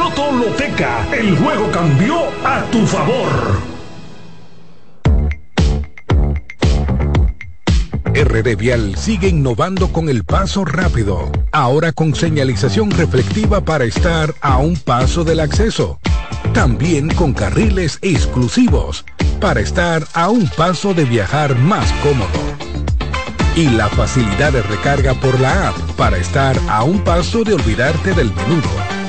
[0.00, 0.30] Loto
[1.12, 3.60] el juego cambió a tu favor.
[8.14, 14.56] RD Vial sigue innovando con el paso rápido, ahora con señalización reflectiva para estar a
[14.56, 16.00] un paso del acceso.
[16.54, 19.04] También con carriles exclusivos
[19.38, 22.40] para estar a un paso de viajar más cómodo.
[23.54, 28.14] Y la facilidad de recarga por la app para estar a un paso de olvidarte
[28.14, 28.99] del menudo.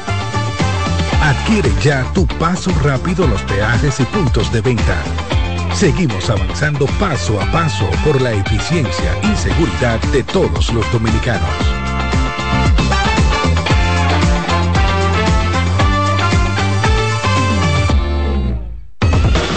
[1.21, 4.97] Adquiere ya tu paso rápido en los peajes y puntos de venta.
[5.73, 11.47] Seguimos avanzando paso a paso por la eficiencia y seguridad de todos los dominicanos.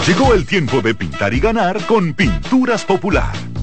[0.07, 3.33] Llegó el tiempo de pintar y ganar con Pinturas Popular.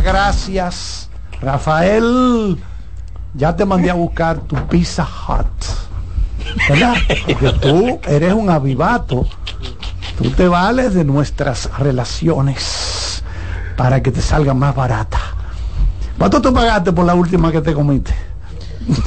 [0.00, 1.10] Muchas gracias,
[1.42, 2.56] Rafael.
[3.34, 5.46] Ya te mandé a buscar tu Pizza Hut.
[6.70, 6.94] ¿Verdad?
[7.26, 9.26] Porque tú eres un avivato.
[10.16, 13.22] Tú te vales de nuestras relaciones
[13.76, 15.20] para que te salga más barata.
[16.16, 18.14] ¿Cuánto te pagaste por la última que te comiste?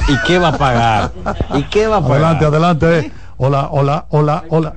[0.06, 1.12] ¿Y qué va a pagar?
[1.54, 2.36] ¿Y qué va a pagar?
[2.36, 3.12] Adelante, adelante.
[3.38, 4.74] Hola, hola, hola, hola.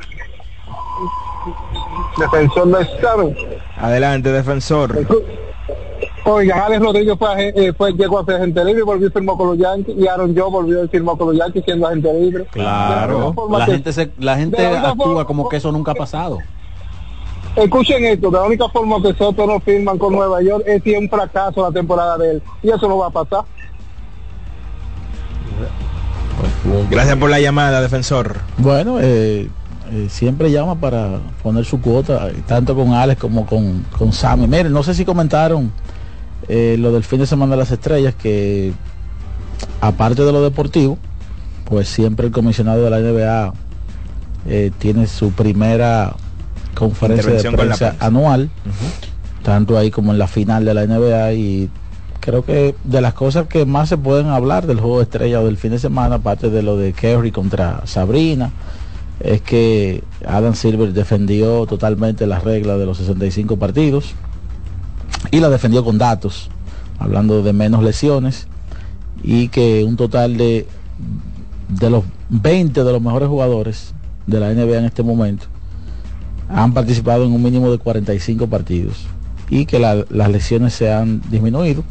[2.18, 3.34] Defensor no estado.
[3.78, 4.98] Adelante, defensor.
[6.30, 9.38] Oiga, Alex Rodríguez fue, eh, fue- llegó a ser agente libre y volvió y firmó
[9.38, 9.96] con los Yankees.
[9.98, 12.46] Y Aaron Joe volvió y firmó con los Yankees siendo agente libre.
[12.52, 13.34] Claro.
[13.50, 16.40] La gente, se, la gente actúa forma- como que eso nunca ha pasado.
[17.56, 20.94] Escuchen esto, de la única forma que Soto no firman con Nueva York es si
[20.94, 22.44] es un fracaso la temporada de él.
[22.62, 23.46] Y eso no va a pasar.
[26.92, 28.36] Gracias por la llamada, defensor.
[28.58, 29.50] Bueno, eh,
[29.92, 34.46] eh, siempre llama para poner su cuota, tanto con Alex como con, con Sammy.
[34.48, 35.72] Miren, no sé si comentaron
[36.48, 38.74] eh, lo del fin de semana de las estrellas, que
[39.82, 40.98] aparte de lo deportivo,
[41.66, 43.54] pues siempre el comisionado de la NBA
[44.48, 46.16] eh, tiene su primera
[46.74, 47.96] conferencia de con prensa.
[48.00, 48.50] anual,
[49.44, 51.70] tanto ahí como en la final de la NBA y
[52.20, 55.46] creo que de las cosas que más se pueden hablar del juego de estrella o
[55.46, 58.52] del fin de semana, aparte de lo de Kerry contra Sabrina,
[59.20, 64.14] es que Adam Silver defendió totalmente las reglas de los 65 partidos
[65.32, 66.50] y la defendió con datos,
[67.00, 68.48] hablando de menos lesiones
[69.24, 70.68] y que un total de
[71.70, 73.94] de los 20 de los mejores jugadores
[74.26, 75.46] de la NBA en este momento
[76.50, 79.06] han participado en un mínimo de 45 partidos
[79.50, 81.84] y que la- las lesiones se han disminuido.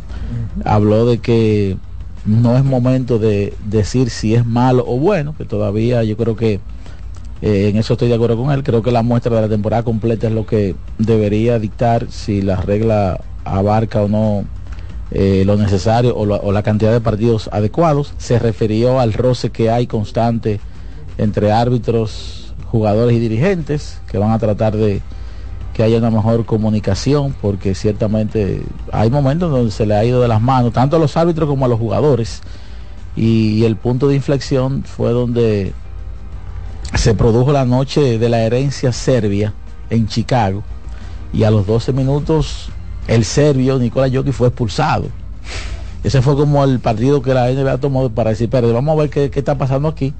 [0.64, 1.76] Habló de que
[2.24, 6.58] no es momento de decir si es malo o bueno, que todavía yo creo que
[7.42, 8.62] eh, en eso estoy de acuerdo con él.
[8.62, 12.56] Creo que la muestra de la temporada completa es lo que debería dictar si la
[12.56, 14.44] regla abarca o no
[15.10, 18.14] eh, lo necesario o, la- o la cantidad de partidos adecuados.
[18.18, 20.60] Se refirió al roce que hay constante
[21.18, 25.00] entre árbitros, jugadores y dirigentes que van a tratar de
[25.72, 30.28] que haya una mejor comunicación porque ciertamente hay momentos donde se le ha ido de
[30.28, 32.40] las manos tanto a los árbitros como a los jugadores
[33.14, 35.72] y, el punto de inflexión fue donde
[36.94, 39.52] se produjo la noche de la herencia serbia
[39.90, 40.62] en Chicago
[41.32, 42.68] y a los 12 minutos
[43.08, 45.08] el serbio Nikola Jokic fue expulsado.
[46.02, 49.10] Ese fue como el partido que la NBA tomó para decir, pero vamos a ver
[49.10, 50.14] qué, qué está pasando aquí.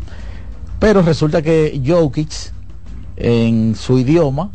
[0.79, 2.53] Pero resulta que Jokic
[3.17, 4.51] en su idioma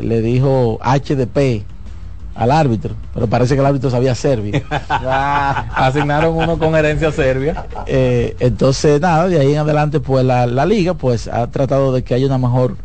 [0.00, 1.64] le dijo HDP
[2.34, 4.60] al árbitro, pero parece que el árbitro sabía serbio.
[4.98, 7.66] Asignaron uno con herencia serbia.
[7.86, 12.02] Eh, entonces, nada, de ahí en adelante, pues la, la liga pues ha tratado de
[12.02, 12.76] que haya una mejor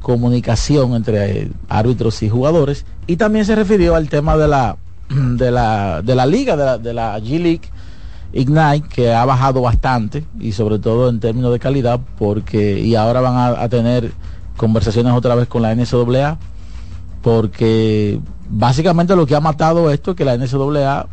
[0.00, 2.84] comunicación entre eh, árbitros y jugadores.
[3.06, 4.76] Y también se refirió al tema de la
[5.08, 7.68] de la, de la liga, de la, de la G League
[8.32, 13.20] Ignite, que ha bajado bastante, y sobre todo en términos de calidad, porque, y ahora
[13.20, 14.12] van a, a tener
[14.56, 16.38] conversaciones otra vez con la NCAA,
[17.22, 21.06] porque básicamente lo que ha matado esto es que la NCAA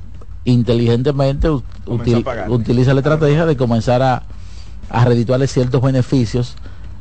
[0.45, 1.47] inteligentemente
[1.85, 4.23] util- utiliza la estrategia de comenzar a,
[4.89, 6.55] a redituarle ciertos beneficios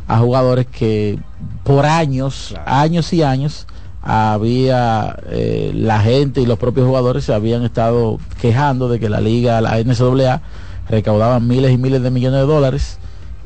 [0.09, 1.19] a jugadores que
[1.65, 3.66] por años, años y años,
[4.02, 9.20] había eh, la gente y los propios jugadores se habían estado quejando de que la
[9.20, 10.40] liga, la NCAA,
[10.89, 12.98] recaudaban miles y miles de millones de dólares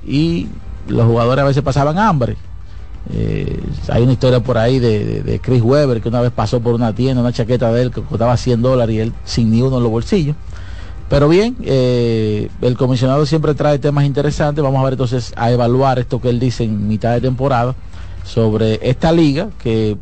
[0.06, 0.48] y
[0.88, 2.36] los jugadores a veces pasaban hambre.
[3.12, 3.60] Eh,
[3.90, 7.20] hay una historia por ahí de, Chris Webber que una vez pasó por una tienda,
[7.20, 9.92] una chaqueta de él que costaba 100 dólares y él sin ni uno en los
[9.92, 10.36] bolsillos.
[11.10, 14.64] Pero bien, eh, el comisionado siempre trae temas interesantes.
[14.64, 17.74] Vamos a ver entonces a evaluar esto que él dice en mitad de temporada
[18.24, 19.98] sobre esta liga que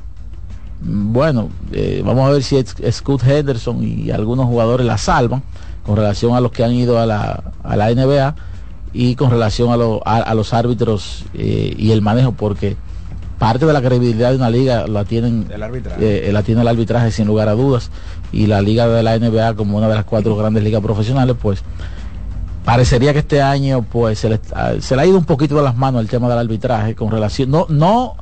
[0.83, 2.63] mm, bueno, eh, vamos a ver si
[2.93, 5.43] Scott Henderson y algunos jugadores la salvan
[5.85, 8.37] con relación a los que han ido a la, a la NBA
[8.93, 12.77] y con relación a, lo- a- los árbitros y el manejo, porque
[13.43, 16.29] parte de la credibilidad de una liga la tienen Del arbitraje.
[16.29, 17.91] eh, la tiene el arbitraje sin lugar a dudas
[18.33, 21.65] y la liga de la NBA como una de las cuatro grandes ligas profesionales pues
[22.65, 25.63] parecería que este año pues se le, ah, se le ha ido un poquito de
[25.63, 28.15] las manos el tema del arbitraje con relación no no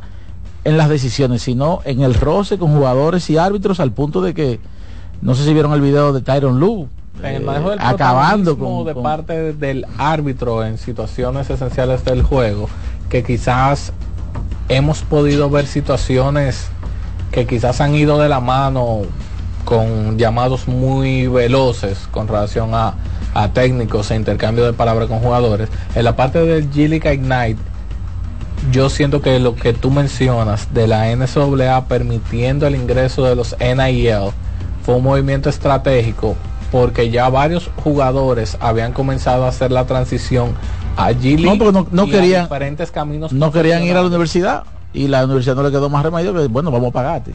[0.64, 4.59] en las decisiones sino en el roce con jugadores y árbitros al punto de que
[5.20, 6.86] no sé si vieron el video de Tyron Lue
[7.22, 12.05] en el eh, manejo del acabando con, de con- parte del árbitro en situaciones esenciales
[12.06, 12.68] del juego
[13.10, 13.92] que quizás
[14.70, 16.68] hemos podido ver situaciones
[17.32, 19.02] que quizás han ido de la mano
[19.64, 22.94] con llamados muy veloces con relación a,
[23.52, 25.68] técnicos e intercambio de palabras con jugadores.
[25.94, 27.60] En la parte del G-League Ignite,
[28.70, 33.56] yo siento que lo que tú mencionas de la NCAA permitiendo el ingreso de los
[33.59, 34.32] NIL
[34.84, 36.36] fue un movimiento estratégico
[36.70, 40.55] porque ya varios jugadores habían comenzado a hacer la transición
[40.96, 44.64] a G-League No, porque no- no querían- diferentes caminos no querían ir a la universidad
[44.92, 47.32] y la universidad no le quedó más remedio que bueno vamos a pagarte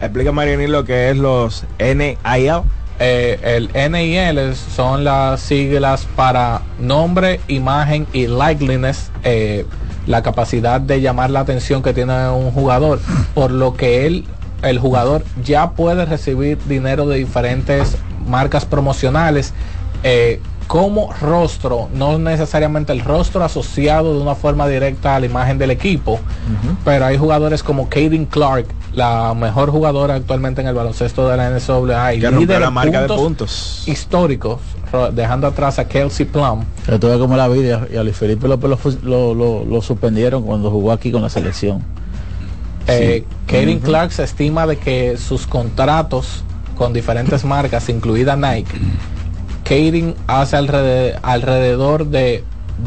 [0.00, 2.62] Explica Marianín lo que es los NIL.
[2.98, 3.38] Eh,
[3.74, 9.64] el NIL son las siglas para nombre, imagen y likeliness, eh,
[10.06, 13.00] la capacidad de llamar la atención que tiene un jugador,
[13.34, 14.24] por lo que él,
[14.62, 17.96] el jugador ya puede recibir dinero de diferentes
[18.26, 19.54] marcas promocionales.
[20.02, 25.58] eh, como rostro, no necesariamente el rostro asociado de una forma directa a la imagen
[25.58, 26.18] del equipo,
[26.84, 31.50] pero hay jugadores como Caden Clark, la mejor jugadora actualmente en el baloncesto de la
[31.50, 34.60] NCAA, y líder la marca de puntos históricos,
[35.12, 36.64] dejando atrás a Kelsey Plum.
[37.00, 40.70] Tú ves como la vida y a Luis Felipe López lo, lo, lo- suspendieron cuando
[40.70, 41.82] jugó aquí con la selección.
[42.88, 43.80] Eh, Kaden.
[43.80, 46.42] Clark se estima de que sus contratos
[46.76, 48.70] con diferentes marcas, incluida Nike,
[49.68, 52.44] Kaden hace alrede- alrededor de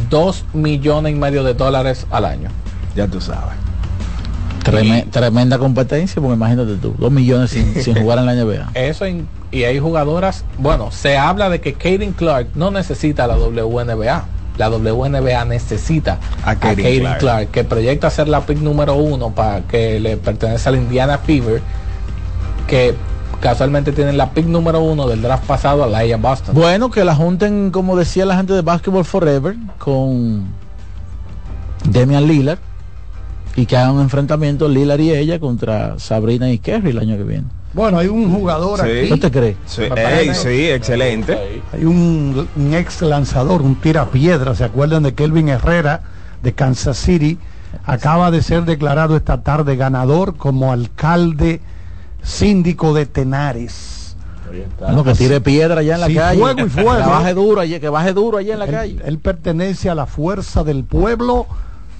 [0.09, 2.49] 2 millones y medio de dólares al año.
[2.95, 3.55] Ya tú sabes.
[4.63, 8.69] Treme- tremenda competencia, porque imagínate tú, dos millones sin, sin jugar en la NBA.
[8.75, 13.35] Eso in- y hay jugadoras, bueno, se habla de que Kaden Clark no necesita la
[13.35, 14.25] WNBA.
[14.57, 17.19] La WNBA necesita a Kaden Kaden Clark.
[17.19, 17.47] Clark.
[17.51, 21.61] que proyecta ser la pick número uno para que le pertenece al Indiana Fever,
[22.67, 22.93] que
[23.41, 26.55] casualmente tienen la pick número uno del draft pasado a Laia Boston.
[26.55, 30.45] Bueno, que la junten, como decía la gente de Basketball Forever, con
[31.85, 32.59] Demian Lillard
[33.55, 37.23] y que hagan un enfrentamiento Lillard y ella contra Sabrina y Kerry el año que
[37.23, 37.45] viene.
[37.73, 38.89] Bueno, hay un jugador Sí.
[39.01, 39.09] aquí.
[39.11, 39.55] ¿No te crees?
[39.67, 41.61] Sí, ey, sí, excelente.
[41.71, 46.01] Hay un, un ex lanzador, un tirapiedra, ¿se acuerdan de Kelvin Herrera
[46.41, 47.37] de Kansas City?
[47.85, 51.61] Acaba de ser declarado esta tarde ganador como alcalde
[52.23, 54.15] síndico de Tenares.
[54.79, 56.39] Bueno, que tire piedra allá en la Sí, calle.
[56.39, 56.95] fuego y fuego.
[57.03, 58.97] Que baje duro allí, que baje duro allá en la Él- calle.
[59.05, 61.45] Él pertenece a la fuerza del pueblo.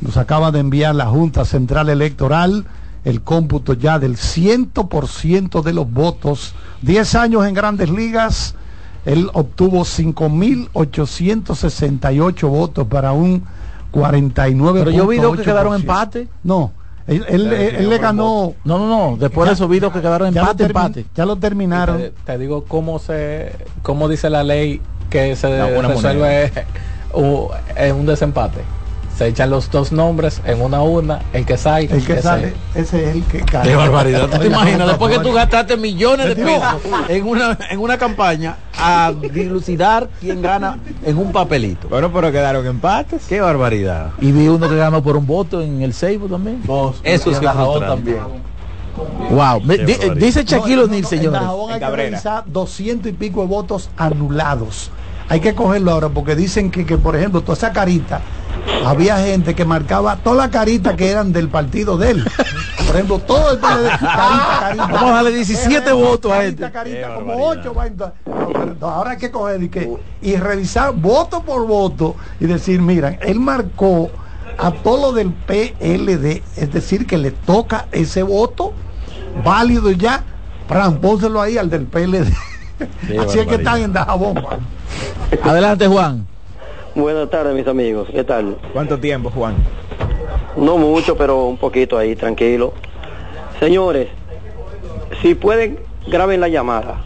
[0.02, 2.66] Nos acaba de enviar la Junta Central Electoral
[3.06, 6.54] el cómputo ya del 100% de los votos.
[6.82, 8.56] 10 años en grandes ligas.
[9.06, 13.44] Él obtuvo 5.868 votos para un
[13.92, 14.80] 49.
[14.84, 16.28] Pero yo vi dos que quedaron empate.
[16.44, 16.72] No,
[17.10, 18.54] él, él- él- él le ganó.
[18.64, 19.18] No, no, no.
[19.18, 21.06] Después de esos videos que quedaron empate, empate.
[21.16, 21.98] Ya lo terminaron.
[21.98, 25.48] Te, te digo cómo se cómo dice la ley que se
[25.96, 26.52] resuelve
[27.14, 28.60] u- en un desempate.
[29.20, 31.94] Se echan los dos nombres en una urna, el que salga.
[31.94, 33.64] El que ese- sale, ese es el que gana.
[33.66, 34.30] Qué barbaridad.
[34.30, 34.88] ¿Tú te imaginas?
[34.88, 36.64] Después que tú gastaste millones de pesos
[37.10, 41.90] en una, en una campaña a dilucidar quién gana en un papelito.
[41.90, 43.26] Bueno, pero quedaron empates.
[43.28, 44.12] Qué barbaridad.
[44.22, 46.62] Y vi uno que ganó por un voto en el Seibo también.
[47.04, 47.42] Eso sí es.
[49.32, 49.62] Wow.
[49.68, 50.16] Qué di- barbaridad.
[50.16, 51.32] dice Shaquille O'Neal, En señores.
[51.42, 52.10] Dajabón hay En que Cabrera.
[52.12, 54.92] revisar 200 y pico de votos anulados.
[55.30, 58.22] Hay que cogerlo ahora porque dicen que, que, por ejemplo, toda esa carita,
[58.86, 62.26] había gente que marcaba todas las caritas que eran del partido de él.
[62.86, 64.88] Por ejemplo, todo el PLD, carita, carita.
[64.88, 66.72] Vamos a darle 17 votos a carita, este.
[66.72, 67.62] carita, como barbaridad.
[67.62, 71.44] 8 va entonces, no, pero no, ahora hay que coger y, que, y revisar voto
[71.44, 74.10] por voto y decir, miran, él marcó
[74.58, 78.74] a todo lo del PLD, es decir, que le toca ese voto
[79.46, 80.24] válido ya,
[81.02, 82.34] pónselo ahí al del PLD.
[83.20, 84.44] Así es que están en Dajabón.
[85.44, 86.26] Adelante, Juan.
[86.96, 88.08] Buenas tardes, mis amigos.
[88.12, 88.58] ¿Qué tal?
[88.74, 89.56] ¿Cuánto tiempo, Juan?
[90.58, 92.74] No mucho, pero un poquito ahí, tranquilo.
[93.60, 94.08] Señores,
[95.22, 96.98] si pueden, graben la llamada.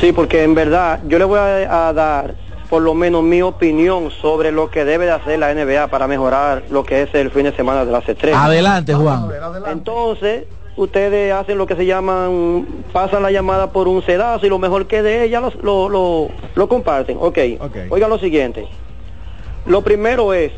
[0.00, 2.34] Sí, porque en verdad yo le voy a, a dar
[2.70, 6.62] por lo menos mi opinión sobre lo que debe de hacer la NBA para mejorar
[6.70, 8.40] lo que es el fin de semana de las estrellas.
[8.40, 9.28] Adelante, Juan.
[9.70, 10.44] Entonces,
[10.76, 14.86] ustedes hacen lo que se llaman, pasan la llamada por un sedazo y lo mejor
[14.86, 17.18] que de ella lo, lo, lo, lo comparten.
[17.20, 17.38] Ok.
[17.90, 18.66] Oigan lo siguiente.
[19.66, 20.52] Lo primero es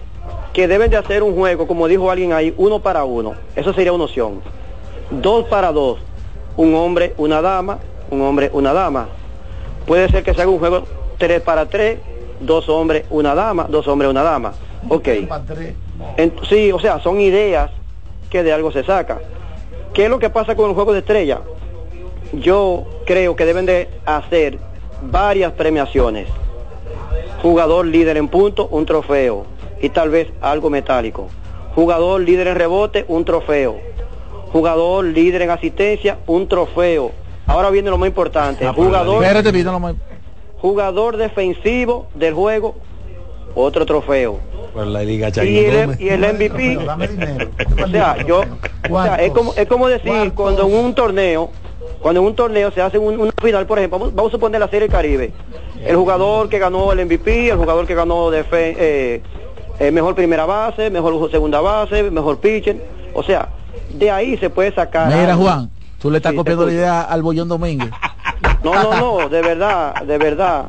[0.52, 3.34] que deben de hacer un juego, como dijo alguien ahí, uno para uno.
[3.56, 4.40] Eso sería una opción.
[5.10, 5.98] Dos para dos.
[6.56, 7.78] Un hombre, una dama,
[8.10, 9.08] un hombre, una dama.
[9.86, 10.84] Puede ser que se haga un juego
[11.18, 11.98] tres para tres,
[12.40, 14.52] dos hombres, una dama, dos hombres, una dama.
[14.88, 15.08] Ok.
[16.16, 17.70] En- sí, o sea, son ideas
[18.30, 19.18] que de algo se saca.
[19.94, 21.40] ¿Qué es lo que pasa con el juego de estrella?
[22.32, 24.58] Yo creo que deben de hacer
[25.02, 26.28] varias premiaciones.
[27.42, 29.44] Jugador líder en punto, un trofeo.
[29.80, 31.28] Y tal vez algo metálico.
[31.74, 33.76] Jugador líder en rebote, un trofeo.
[34.52, 37.10] Jugador líder en asistencia, un trofeo.
[37.46, 38.66] Ahora viene lo más importante.
[38.68, 39.94] Jugador, Espérate, más-
[40.58, 42.76] jugador defensivo del juego,
[43.54, 44.38] otro trofeo.
[44.72, 46.00] Por la Liga Y el, Gómez.
[46.00, 46.78] y el MVP,
[47.84, 48.42] o sea, yo,
[48.90, 51.50] o sea, es como, es como decir cuando en un torneo,
[52.00, 54.60] cuando en un torneo se hace un- una final, por ejemplo, vamos, vamos a suponer
[54.60, 55.32] la Serie del Caribe,
[55.84, 59.22] el jugador que ganó el MVP, el jugador que ganó defe- eh,
[59.78, 62.82] eh, mejor primera base, mejor segunda base, mejor pitcher,
[63.14, 63.50] o sea,
[63.92, 65.08] de ahí se puede sacar.
[65.08, 65.44] Mira, algo.
[65.44, 65.70] Juan,
[66.00, 67.90] tú le estás copiando la idea al Bollón Domínguez.
[68.64, 70.66] No, no, no, de verdad, de verdad.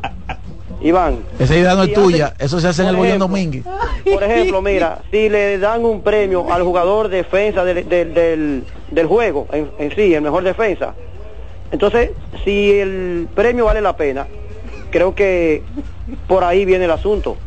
[0.84, 1.20] Iván.
[1.40, 3.64] Esa idea no es Si tuya, hace- eso se hace en el Bollón Domínguez.
[4.12, 9.08] Por ejemplo, mira, si le dan un premio al jugador defensa del, del, del- del
[9.08, 10.94] juego en, en sí, el mejor defensa,
[11.72, 12.12] entonces
[12.44, 14.28] si el premio vale la pena,
[14.92, 15.64] creo que
[16.28, 17.38] por ahí viene el asunto.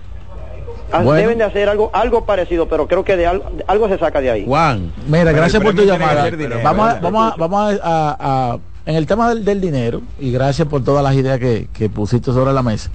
[0.91, 1.21] Ah, Bueno.
[1.21, 4.21] Deben de hacer algo algo parecido, pero creo que de algo, de algo se saca
[4.21, 4.45] de ahí.
[4.47, 4.93] Juan.
[5.09, 6.31] Mira, gracias por tu llamada.
[6.31, 8.17] dinero, Vamos a, vamos a, vamos a, a-
[8.53, 11.89] a- en el tema del, del dinero y gracias por todas las ideas que, que
[11.91, 12.89] pusiste sobre la mesa.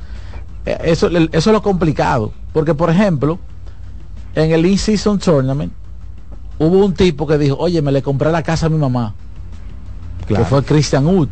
[0.66, 3.40] Eh, Eso, eso es lo complicado, porque por ejemplo,
[4.36, 5.74] en el In-Season Tournament
[6.60, 9.14] hubo un tipo que dijo, oye, me le compré la casa a mi mamá,
[10.28, 11.30] que fue Christian Wood.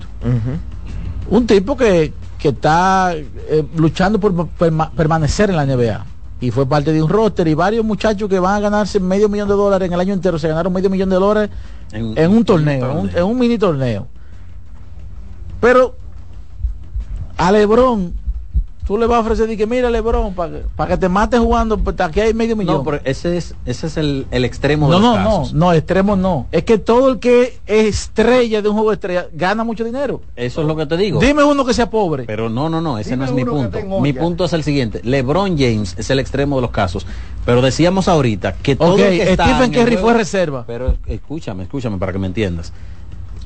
[1.30, 6.06] Un tipo que, que está eh, luchando por perma- permanecer en la NBA.
[6.42, 9.48] Y fue parte de un roster y varios muchachos que van a ganarse medio millón
[9.50, 10.40] de dólares en el año entero.
[10.40, 11.50] Se ganaron medio millón de dólares
[11.92, 14.08] en, un torneo, en un, en un mini torneo.
[15.62, 15.96] Pero
[17.38, 18.14] a Lebron,
[18.90, 21.96] tú le vas a ofrecer y que mira Lebron, para que te mate jugando, pues
[22.02, 22.78] aquí hay medio millón.
[22.78, 25.54] No, pero ese es, ese es el, el extremo de No, los no, no, casos.
[25.54, 26.48] no, extremo no.
[26.52, 30.22] Es que todo el que es estrella de un juego de estrella gana mucho dinero.
[30.36, 31.20] Eso es lo que te digo.
[31.20, 32.24] Dime uno que sea pobre.
[32.24, 34.00] Pero no, no, no, ese Dime no es mi que punto.
[34.02, 35.02] Mi punto es el siguiente.
[35.04, 37.06] LeBron James es el extremo de los casos.
[37.46, 40.64] Pero decíamos ahorita que todo el que está Stephen Curry juego- fue reserva.
[40.66, 42.74] Pero escúchame, escúchame para que me entiendas.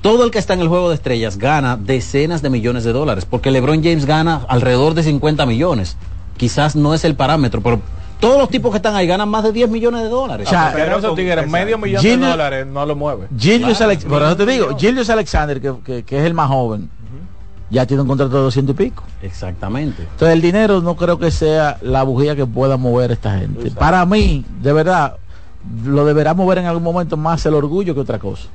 [0.04, 3.26] Todo el que está en el juego de estrellas gana decenas de millones de dólares,
[3.28, 5.98] porque LeBron James gana alrededor de 50 millones.
[6.38, 7.80] Quizás no es el parámetro, pero
[8.20, 10.48] todos los tipos que están ahí ganan más de 10 millones de dólares.
[10.74, 13.28] pero esos tigres, medio millón de dólares no lo mueve.
[13.40, 16.50] Gilius Claro, Alex- por eso te digo, Gilius Alexander, que, que- que es el más
[16.50, 16.90] joven,
[17.70, 19.04] ya tiene un contrato de 200 y pico.
[19.22, 20.04] Exactamente.
[20.04, 23.72] Entonces el dinero no creo que sea la bujía que pueda mover a esta gente.
[23.72, 25.16] Para mí, de verdad,
[25.86, 28.48] lo deberá mover en algún momento más el orgullo que otra cosa.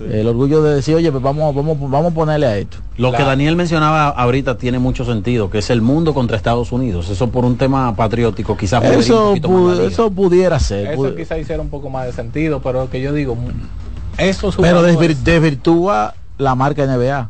[0.00, 2.78] El orgullo de decir, oye, pues vamos, vamos, vamos a ponerle a esto.
[2.96, 7.08] Lo que Daniel mencionaba ahorita tiene mucho sentido, que es el mundo contra Estados Unidos.
[7.10, 10.92] Eso por un tema patriótico, quizás Eso, pu- eso pudiera ser.
[10.92, 13.36] Eso pu- quizá hiciera un poco más de sentido, pero lo que yo digo,
[14.18, 17.28] esos pero desvir- desvirtúa la marca NBA.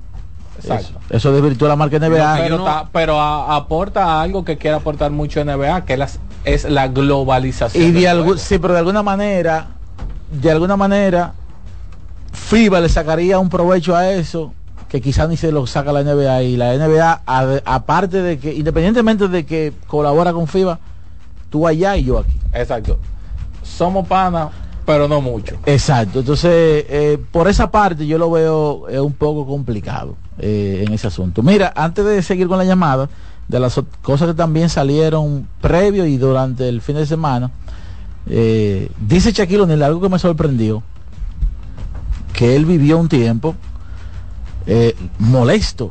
[0.58, 0.98] Exacto.
[1.08, 2.36] Eso, eso desvirtúa la marca NBA.
[2.40, 6.88] pero, ta- pero a- aporta algo que quiere aportar mucho NBA, que las- es la
[6.88, 7.84] globalización.
[7.84, 8.40] Y de algún, juego.
[8.40, 9.68] sí, pero de alguna manera,
[10.32, 11.34] de alguna manera,
[12.47, 14.52] FIBA le sacaría un provecho a eso
[14.89, 17.23] que quizás ni se lo saca la NBA y la NBA,
[17.66, 20.78] aparte de que, independientemente de que colabora con FIBA,
[21.51, 22.40] tú allá y yo aquí.
[22.55, 22.98] Exacto.
[23.62, 24.48] Somos panas,
[24.86, 25.56] pero no mucho.
[25.66, 26.20] Exacto.
[26.20, 31.09] Entonces, eh, por esa parte yo lo veo eh, un poco complicado eh, en ese
[31.09, 31.43] asunto.
[31.43, 33.10] Mira, antes de seguir con la llamada,
[33.48, 37.51] de las cosas que también salieron previo y durante el fin de semana,
[38.28, 40.82] eh, dice Shaquille O'Neal algo que me sorprendió,
[42.39, 43.56] que él vivió un tiempo
[44.65, 45.90] eh, molesto.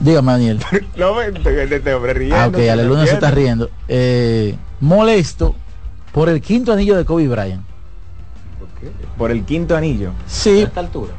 [0.00, 0.60] Dígame, Daniel.
[0.96, 2.36] No, me- de este hombre riendo.
[2.36, 3.68] Ah, ok, que Ale no Luna se está riendo.
[3.86, 5.54] Eh, molesto
[6.10, 7.62] por el quinto anillo de Kobe Bryant.
[9.18, 10.12] Por el quinto anillo.
[10.26, 10.60] Sí.
[10.62, 11.12] A esta altura.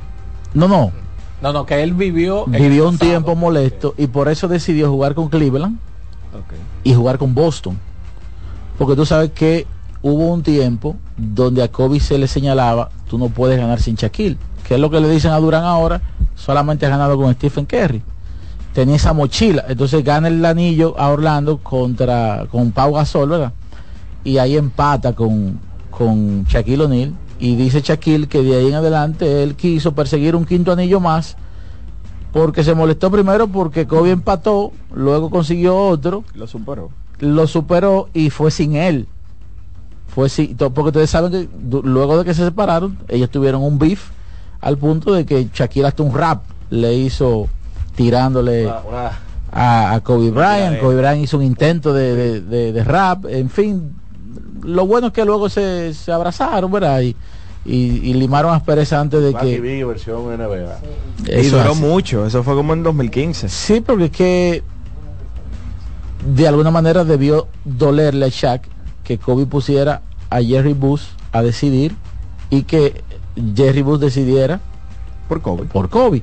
[0.56, 0.92] No, no.
[1.40, 2.46] No, no, que él vivió.
[2.48, 3.12] Vivió un pasado.
[3.12, 5.78] tiempo molesto y por eso decidió jugar con Cleveland
[6.84, 7.78] y jugar con Boston.
[8.80, 9.68] Porque tú sabes que
[10.02, 14.38] hubo un tiempo donde a Kobe se le señalaba, tú no puedes ganar sin Shaquille.
[14.68, 16.02] Que es lo que le dicen a Durán ahora,
[16.36, 18.02] solamente ha ganado con Stephen Curry.
[18.74, 23.52] Tenía esa mochila, entonces gana el anillo a Orlando contra con Pau Gasol, ¿verdad?
[24.24, 25.60] Y ahí empata con,
[25.90, 30.46] con Shaquille O'Neal Y dice Shaquille que de ahí en adelante él quiso perseguir un
[30.46, 31.36] quinto anillo más
[32.32, 36.92] porque se molestó primero porque Kobe empató, luego consiguió otro, Lo superó.
[37.20, 39.08] lo superó y fue sin él.
[40.20, 41.48] Fue sin, to- porque ustedes saben que
[41.82, 44.10] luego de que se separaron, ellos tuvieron un beef
[44.60, 47.48] al punto de que Shaquille hasta un rap le hizo
[47.96, 49.12] tirándole Una- una-
[49.50, 50.78] a, a Kobe Bryant.
[50.82, 53.94] Kobe Bryant hizo un intento de, de- de- de rap, en fin.
[54.62, 57.00] Lo bueno es que luego se, se abrazaron, ¿verdad?
[57.00, 57.16] Y,
[57.64, 57.76] y,
[58.10, 59.62] y limaron aspereza antes de que...
[59.62, 60.80] B versión NBA.
[61.28, 61.82] Y Eso duró así.
[61.82, 63.48] mucho, eso fue como en 2015.
[63.48, 64.64] Sí, porque es que
[66.36, 68.64] de alguna manera debió dolerle a Shaq
[69.04, 71.96] que Kobe pusiera a Jerry Bush a decidir
[72.50, 73.04] y que
[73.56, 74.60] Jerry Bush decidiera
[75.28, 75.66] por Kobe.
[75.66, 76.22] Por Kobe.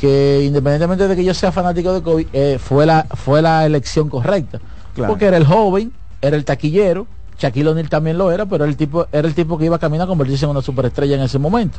[0.00, 4.08] Que independientemente de que yo sea fanático de Kobe, eh, fue la fue la elección
[4.08, 4.60] correcta.
[4.94, 5.12] Claro.
[5.12, 7.06] Porque era el joven, era el taquillero,
[7.38, 9.78] Shaquille O'Neal también lo era, pero era el tipo era el tipo que iba a
[9.78, 11.78] caminar a convertirse en una superestrella en ese momento.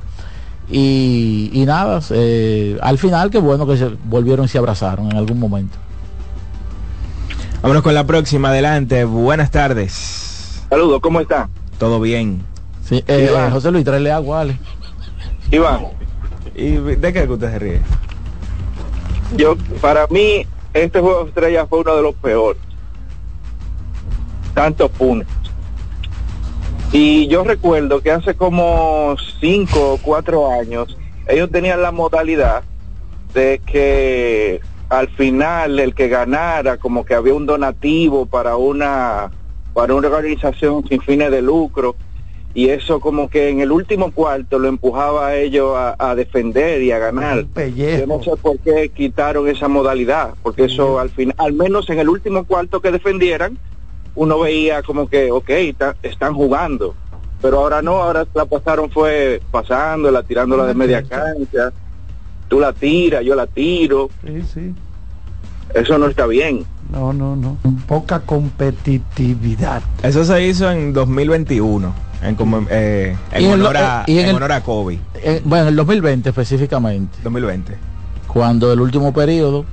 [0.70, 5.18] Y, y nada, eh, al final qué bueno que se volvieron y se abrazaron en
[5.18, 5.78] algún momento.
[7.62, 9.04] Vámonos con la próxima, adelante.
[9.06, 10.27] Buenas tardes.
[10.70, 11.50] Saludos, ¿cómo está?
[11.80, 12.42] Todo bien.
[12.84, 13.48] Sí, eh, Iván.
[13.48, 14.58] eh, José Luis, tráele agua, Ale.
[15.52, 15.88] Iván,
[16.56, 17.82] ¿Y de qué que usted se ríe?
[19.36, 22.62] yo, para mí, este juego de estrellas fue uno de los peores.
[24.54, 25.28] Tantos puntos.
[26.92, 32.64] Y yo recuerdo que hace como cinco o cuatro años, ellos tenían la modalidad
[33.34, 39.30] de que al final el que ganara, como que había un donativo para una,
[39.78, 41.96] para una organización sin fines de lucro,
[42.56, 46.82] y eso como que en el último cuarto lo empujaba a ellos a, a defender
[46.82, 47.46] y a ganar.
[48.00, 52.00] Yo no sé por qué quitaron esa modalidad, porque eso al final, al menos en
[52.00, 53.60] el último cuarto que defendieran,
[54.16, 55.52] uno veía como que, ok,
[56.02, 56.96] están jugando.
[57.40, 61.72] Pero ahora no, ahora la pasaron fue pasándola, tirándola de media cancha.
[62.48, 64.10] Tú la tiras, yo la tiro.
[64.26, 64.74] Sí, sí.
[65.76, 66.66] Eso no está bien.
[66.92, 67.58] No, no, no.
[67.88, 69.82] Poca competitividad.
[70.04, 71.94] Eso se hizo en 2021,
[72.24, 75.00] en, como, eh, en, Y honor, a, eh, y en en el- honor a Kobe.
[75.16, 77.18] Eh, bueno, en el 2020 específicamente.
[77.24, 77.76] 2020.
[78.28, 79.66] Cuando el último periodo,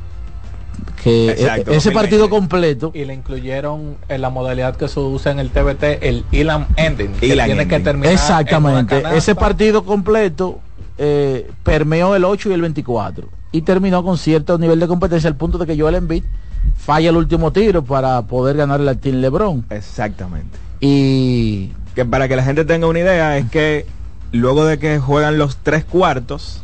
[1.02, 1.92] que Exacto, e- ese 2020.
[1.92, 6.24] partido completo Y le incluyeron en la modalidad que se usa en el TBT el
[6.32, 7.12] Elam Ending.
[7.12, 8.08] que Elam tiene que terminar.
[8.08, 9.02] en Exactamente.
[9.14, 10.58] Ese partido completo
[10.98, 15.36] eh, permeó el 8 y el 24 y terminó con cierto nivel de competencia al
[15.36, 16.24] punto de que Joel Embiid
[16.76, 19.64] falla el último tiro para poder ganarle al Team LeBron.
[19.70, 20.58] Exactamente.
[20.80, 23.86] Y Que para que la gente tenga una idea es que
[24.32, 26.62] luego de que juegan los tres cuartos,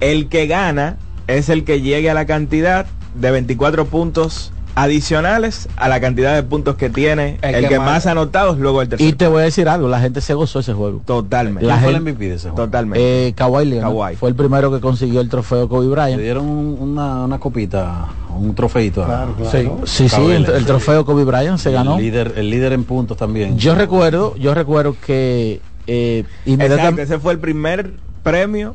[0.00, 0.96] el que gana
[1.26, 6.42] es el que llegue a la cantidad de 24 puntos adicionales a la cantidad de
[6.42, 9.42] puntos que tiene el, El que, que más, anotados luego el tercer y te voy
[9.42, 11.02] a decir algo, la gente se gozó ese juego.
[11.04, 11.66] Totalmente.
[11.66, 12.64] La ¿Quién fue el gente- MVP de ese juego?
[12.66, 13.28] Totalmente.
[13.28, 14.16] Eh, Kawhi Leonard Kawhi.
[14.16, 16.16] fue el primero que consiguió el trofeo Kobe Bryant.
[16.16, 19.02] Le dieron un- una, una copita, un trofeito.
[19.04, 21.96] a- Sí, sí, sí, el, el trofeo Kobe Bryant se Y ganó.
[21.96, 23.58] El líder, el líder en puntos también.
[23.58, 28.74] Yo recuerdo, yo recuerdo que eh, Exacto, ese fue el primer premio.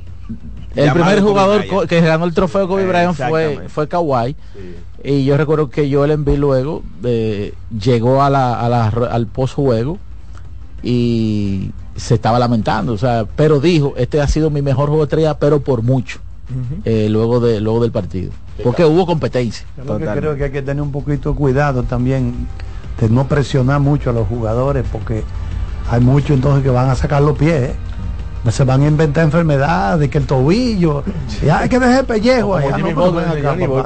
[0.76, 4.36] el primer jugador que ganó el trofeo Kobe Bryant fue, fue Kawhi.
[5.03, 9.53] Y yo recuerdo que Joel Embiid luego eh, llegó a la, a la- al post
[9.56, 9.99] juego
[10.84, 15.06] y se estaba lamentando, o sea, pero dijo, este ha sido mi mejor juego de
[15.06, 16.19] estrella, pero por mucho,
[16.86, 18.32] eh, luego de luego del partido,
[18.64, 19.65] porque hubo competencia.
[19.78, 22.48] Yo lo que creo que hay que tener un poquito de cuidado también
[22.99, 25.24] de no presionar mucho a los jugadores porque
[25.90, 27.72] hay muchos entonces que van a sacar los pies.
[27.72, 27.76] ¿eh?
[28.52, 31.03] Se van a inventar enfermedades, que el tobillo,
[31.44, 32.60] ya hay que dejar el pellejo.
[32.60, 32.76] Yo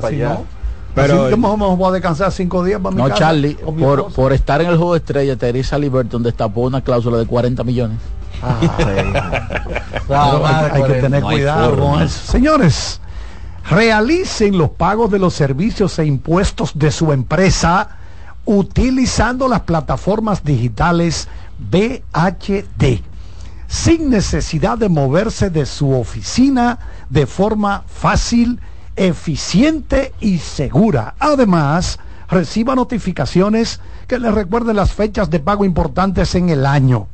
[0.08, 0.30] allá.
[0.36, 0.46] no,
[0.94, 4.34] Pero- así que voy a descansar cinco días para mi No, casa Charlie, por, por
[4.34, 7.98] estar en el juego de estrella, Teresa Liberton destapó una cláusula de 40 millones.
[10.08, 11.86] Pero hay, hay que tener No cuidado forma.
[11.94, 12.32] con eso.
[12.32, 13.00] Señores,
[13.70, 17.90] realicen los pagos de los servicios e impuestos de su empresa
[18.46, 21.28] utilizando las plataformas digitales
[21.60, 23.02] BHD
[23.68, 28.60] sin necesidad de moverse de su oficina de forma fácil,
[28.96, 31.16] eficiente y segura.
[31.20, 32.00] Además,
[32.30, 37.08] reciba notificaciones que le recuerden las fechas de pago importantes en el año.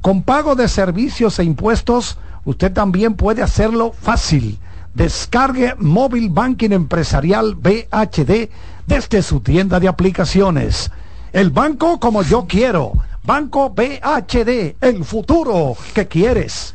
[0.00, 4.58] Con pago de servicios e impuestos, usted también puede hacerlo fácil.
[4.94, 8.48] Descargue Móvil Banking Empresarial BHD
[8.86, 10.90] desde su tienda de aplicaciones.
[11.32, 12.92] El banco como yo quiero.
[13.24, 16.74] Banco BHD, el futuro que quieres.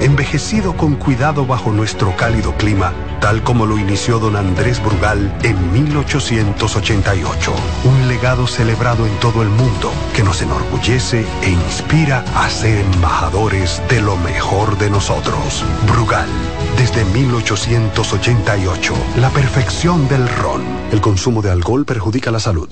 [0.00, 5.72] envejecido con cuidado bajo nuestro cálido clima, tal como lo inició don Andrés Brugal en
[5.72, 7.52] 1888.
[7.84, 13.82] Un legado celebrado en todo el mundo que nos enorgullece e inspira a ser embajadores
[13.88, 15.64] de lo mejor de nosotros.
[15.86, 16.28] Brugal,
[16.76, 20.62] desde 1888, la perfección del ron.
[20.92, 22.68] El consumo de alcohol perjudica la salud.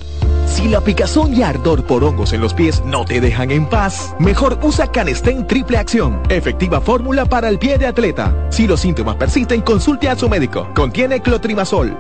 [0.47, 4.15] Si la picazón y ardor por hongos en los pies no te dejan en paz,
[4.19, 8.35] mejor usa Canestén Triple Acción, efectiva fórmula para el pie de atleta.
[8.51, 10.69] Si los síntomas persisten, consulte a su médico.
[10.75, 11.97] Contiene clotrimazol.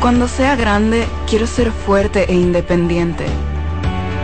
[0.00, 3.26] Cuando sea grande, quiero ser fuerte e independiente.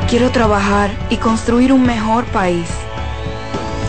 [0.08, 2.68] Quiero trabajar y construir un mejor país.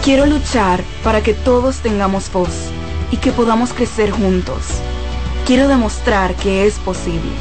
[0.03, 2.69] Quiero luchar para que todos tengamos voz
[3.11, 4.63] y que podamos crecer juntos.
[5.45, 7.31] Quiero demostrar que es posible.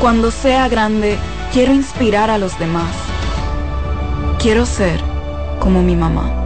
[0.00, 1.18] Cuando sea grande,
[1.52, 2.94] quiero inspirar a los demás.
[4.38, 5.00] Quiero ser
[5.58, 6.45] como mi mamá.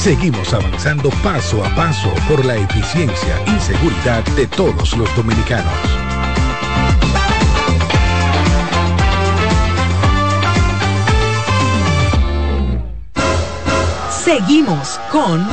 [0.00, 5.70] Seguimos avanzando paso a paso por la eficiencia y seguridad de todos los dominicanos.
[14.24, 15.46] Seguimos con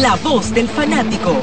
[0.00, 1.40] La Voz del Fanático.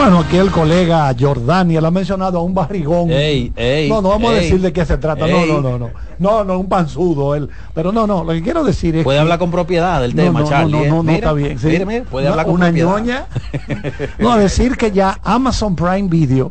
[0.00, 3.10] Bueno, aquí el colega Jordania le ha mencionado a un barrigón.
[3.10, 5.26] Ey, ey, no, no vamos a decir de qué se trata.
[5.26, 5.90] No, no, no, no.
[6.18, 7.50] No, no, un panzudo él.
[7.74, 10.22] Pero no, no, lo que quiero decir es Puede que- hablar con propiedad del No,
[10.22, 10.72] tema, no, Charlie.
[10.72, 10.88] No, ¿eh?
[10.88, 11.58] no, no, Mira, está bien.
[11.58, 11.66] sí.
[11.66, 12.90] mira, mira, puede Una- hablar con una propiedad.
[12.96, 13.26] ñoña.
[14.18, 16.50] No, decir que ya Amazon Prime Video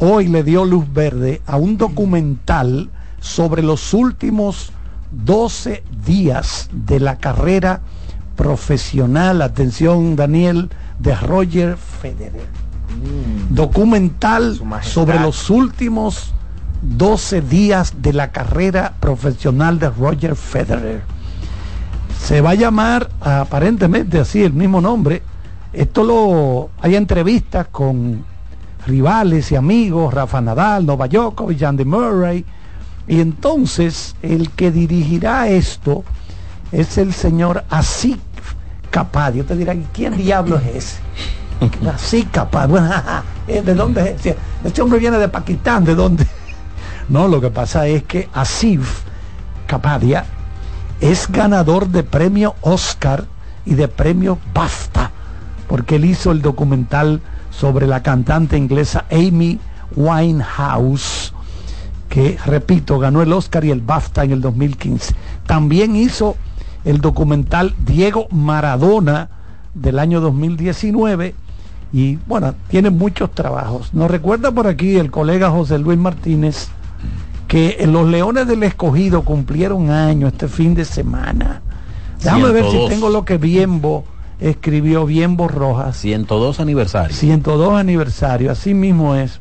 [0.00, 2.90] hoy le dio luz verde a un documental
[3.20, 4.72] sobre los últimos
[5.12, 7.82] 12 días de la carrera
[8.34, 12.46] profesional, atención Daniel, de Roger Federer.
[13.50, 16.32] Documental sobre los últimos
[16.82, 21.02] 12 días de la carrera profesional de Roger Federer.
[22.20, 25.22] Se va a llamar aparentemente así el mismo nombre.
[25.72, 28.24] Esto lo hay entrevistas con
[28.86, 32.44] rivales y amigos, Rafa Nadal, Novak Djokovic, Andy Murray.
[33.06, 36.04] Y entonces el que dirigirá esto
[36.72, 38.20] es el señor Asik
[38.90, 39.42] Kapadia.
[39.42, 40.98] Usted dirá, ¿quién diablo es ese?
[41.94, 42.66] Asik Kapadia.
[42.66, 42.92] Bueno,
[43.46, 44.34] ¿de dónde es?
[44.64, 46.26] Este hombre viene de Pakistán, ¿de dónde?
[47.08, 49.00] No, lo que pasa es que Asif
[49.66, 50.26] Kapadia
[51.00, 53.24] es ganador de premio Oscar
[53.64, 55.10] y de premio BAFTA,
[55.68, 59.58] porque él hizo el documental sobre la cantante inglesa Amy
[59.96, 61.32] Winehouse,
[62.08, 65.14] que, repito, ganó el Oscar y el BAFTA en el 2015.
[65.46, 66.36] También hizo
[66.84, 69.30] el documental Diego Maradona
[69.74, 71.34] del año 2019
[71.92, 73.94] y bueno, tiene muchos trabajos.
[73.94, 76.68] Nos recuerda por aquí el colega José Luis Martínez
[77.46, 81.62] que los Leones del Escogido cumplieron años este fin de semana.
[82.22, 82.90] Déjame ver si 102.
[82.90, 84.04] tengo lo que Biembo
[84.38, 85.96] escribió, Biembo Rojas.
[85.96, 87.16] 102 aniversario.
[87.16, 89.40] 102 aniversario, así mismo es.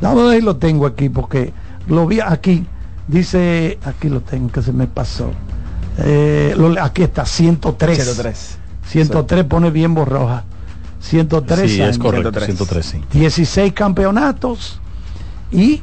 [0.00, 1.52] Déjame ver si lo tengo aquí porque
[1.88, 2.64] lo vi aquí.
[3.08, 5.30] Dice, aquí lo tengo que se me pasó.
[5.98, 7.96] Eh, lo- aquí está, 103.
[7.96, 8.58] 103.
[8.88, 10.44] 103 pone Biembo Rojas.
[11.00, 13.00] 103 Sí, es correcto, 103, sí.
[13.12, 14.80] 16 campeonatos
[15.52, 15.80] y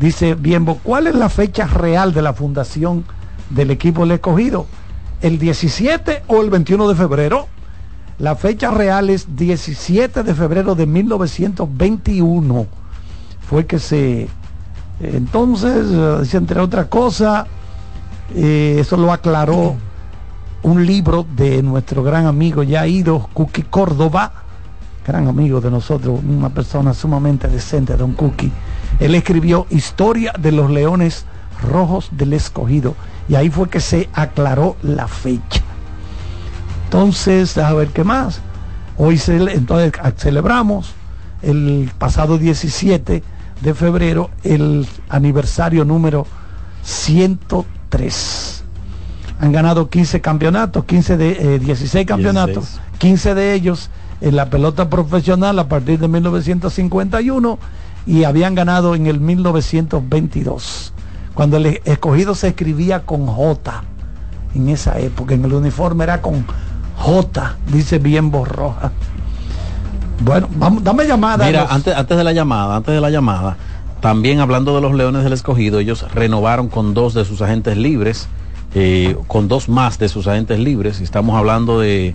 [0.00, 3.04] dice Biembo, ¿cuál es la fecha real de la fundación
[3.50, 4.66] del equipo del escogido?
[5.20, 7.48] ¿El 17 o el 21 de febrero?
[8.18, 12.66] La fecha real es 17 de febrero de 1921.
[13.48, 14.28] Fue que se...
[15.00, 17.46] Entonces, eh, dice, entre otras cosas,
[18.34, 19.76] eh, eso lo aclaró
[20.62, 24.32] un libro de nuestro gran amigo ya ido, Cookie Córdoba,
[25.06, 28.50] gran amigo de nosotros, una persona sumamente decente, don Cookie.
[28.98, 31.24] Él escribió Historia de los Leones
[31.70, 32.94] Rojos del Escogido
[33.28, 35.62] y ahí fue que se aclaró la fecha.
[36.84, 38.40] Entonces, a ver qué más.
[38.96, 40.92] Hoy entonces a- celebramos
[41.42, 43.22] el pasado 17
[43.60, 46.26] de febrero el aniversario número
[47.90, 48.64] 103.
[49.40, 53.90] Han ganado 15 campeonatos, 15 de eh, 16 campeonatos, 15 de ellos
[54.22, 57.58] en la pelota profesional a partir de 1951
[58.06, 60.92] y habían ganado en el 1922,
[61.34, 63.84] cuando el escogido se escribía con J
[64.54, 66.46] en esa época, en el uniforme era con
[66.96, 68.92] J, dice bien borroja.
[70.24, 71.44] Bueno, vamos, dame llamada.
[71.44, 73.58] Mira, Los- antes, antes de la llamada, antes de la llamada,
[74.00, 78.28] también hablando de los Leones del Escogido, ellos renovaron con dos de sus agentes libres,
[78.74, 81.00] eh, con dos más de sus agentes libres.
[81.00, 82.14] Estamos hablando de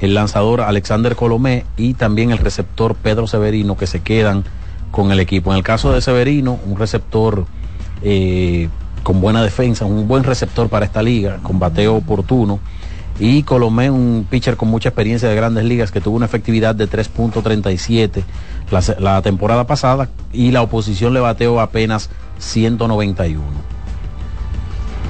[0.00, 4.44] el lanzador Alexander Colomé y también el receptor Pedro Severino que se quedan
[4.90, 5.52] con el equipo.
[5.52, 7.46] En el caso de Severino, un receptor
[8.02, 8.68] eh,
[9.02, 12.60] con buena defensa, un buen receptor para esta liga, con bateo oportuno.
[13.18, 16.88] Y Colomé, un pitcher con mucha experiencia de grandes ligas que tuvo una efectividad de
[16.88, 18.22] 3.37
[18.72, 23.42] la, temporada pasada y la oposición le bateó apenas 191.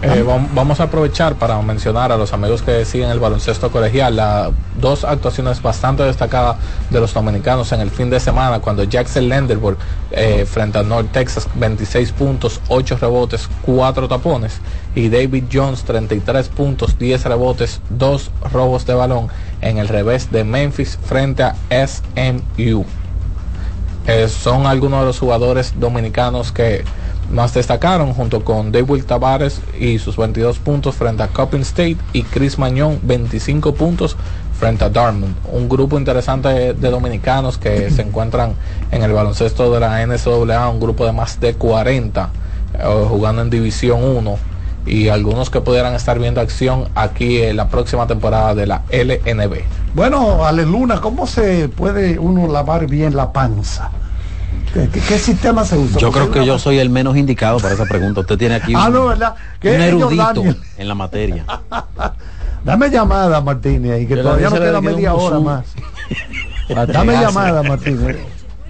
[0.05, 4.17] Eh, vam- vamos a aprovechar para mencionar a los amigos que siguen el baloncesto colegial
[4.17, 6.57] las dos actuaciones bastante destacadas
[6.91, 9.77] de los dominicanos en el fin de semana cuando Jackson Lenderborg
[10.11, 14.61] eh, frente a North Texas 26 puntos, 8 rebotes, 4 tapones
[14.97, 19.29] y David Jones 33 puntos, 10 rebotes, 2 robos de balón
[19.61, 22.85] en el revés de Memphis frente a SMU.
[24.07, 26.85] Eh, son algunos de los jugadores dominicanos que
[27.31, 32.25] más destacaron junto con David Tavares y sus 22 puntos frente a Coppin State y
[32.25, 34.17] Chris Mañón 25 puntos
[34.59, 35.31] frente a Dartmouth.
[35.53, 38.55] Un grupo interesante de, de dominicanos que se encuentran
[38.91, 42.31] en el baloncesto de la NCAA, un grupo de más de 40
[42.75, 44.52] eh, jugando en División 1
[44.87, 49.61] y algunos que pudieran estar viendo acción aquí en la próxima temporada de la LNB.
[49.95, 53.91] Bueno, Ale Luna, ¿cómo se puede uno lavar bien la panza?
[54.75, 55.99] ¿Qué, qué- qué sistema se usa?
[56.01, 58.21] Yo creo que yo soy el menos indicado para esa pregunta.
[58.21, 59.35] Usted tiene aquí un, Ah, no, ¿verdad?
[59.61, 60.43] ¿Qué un erudito
[60.79, 61.45] en la materia.
[62.65, 65.67] Dame llamada, Martínez, y que Yo todavía no queda que media hora más.
[66.89, 68.17] Dame llamada, Martínez.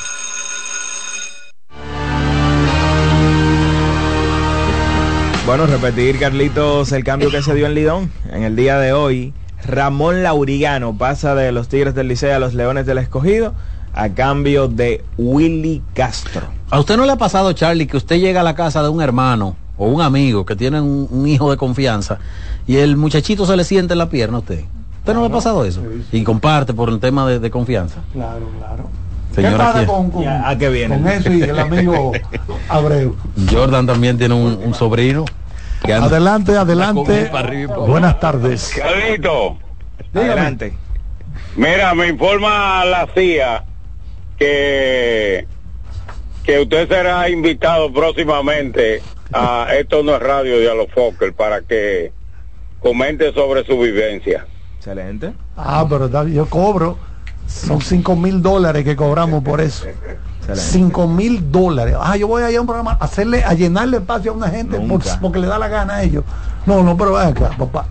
[5.46, 8.10] Bueno, repetir, Carlitos, el cambio que se dio en Lidón.
[8.32, 9.34] En el día de hoy,
[9.66, 13.54] Ramón Laurigano pasa de los Tigres del Liceo a los Leones del Escogido
[13.94, 16.42] a cambio de Willy Castro.
[16.70, 19.02] ¿A usted no le ha pasado, Charlie, que usted llega a la casa de un
[19.02, 22.18] hermano o un amigo que tiene un, un hijo de confianza
[22.68, 24.64] y el muchachito se le siente en la pierna a usted?
[25.00, 25.82] ¿Usted no le ha pasado eso?
[26.12, 27.98] Y comparte por el tema de, de confianza.
[28.14, 28.86] Claro, claro.
[29.36, 29.88] ¿Qué Señora, pasa ¿quién?
[29.88, 30.96] con, con, Ya, ¿a qué viene?
[30.98, 32.12] con eso y el amigo
[32.70, 33.16] Abreu?
[33.52, 35.26] Jordan también tiene un, un sobrino.
[35.84, 37.30] que anda- Adelante, adelante.
[37.88, 38.72] Buenas tardes.
[38.78, 39.58] Carlito,
[40.14, 40.74] Adelante.
[41.58, 43.64] mira, me informa la CIA
[44.38, 45.48] que
[46.44, 49.02] que usted será invitado próximamente
[49.32, 52.12] a Esto no es radio de Alofoker para que
[52.82, 54.46] comente sobre su vivencia.
[54.78, 55.34] Excelente.
[55.56, 56.98] Ah, pero yo cobro.
[57.48, 59.86] Son 5 mil dólares que cobramos por eso.
[60.54, 61.96] 5 mil dólares.
[62.00, 64.50] Ah, yo voy a ir a un programa a hacerle, a llenarle espacio a una
[64.50, 66.24] gente por- porque le da la gana a ellos.
[66.66, 67.86] No, no, pero acá, papá.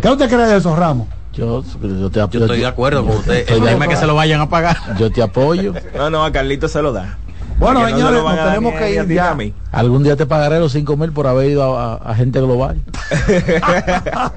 [0.00, 1.08] ¿Qué usted cree de eso, Ramos?
[1.36, 3.34] Yo, yo, te, Yo estoy de acuerdo con usted.
[3.40, 4.76] Estoy El de- tema es que se lo vayan a pagar.
[4.98, 5.72] Yo te apoyo.
[5.96, 7.18] No, no, a Carlito se lo da.
[7.58, 9.30] Bueno, Porque no se señores, nos tenemos que ir ti ni ya.
[9.30, 9.54] a mí.
[9.70, 12.80] Algún día te pagaré los 5 mil por haber ido a, a- a gente global.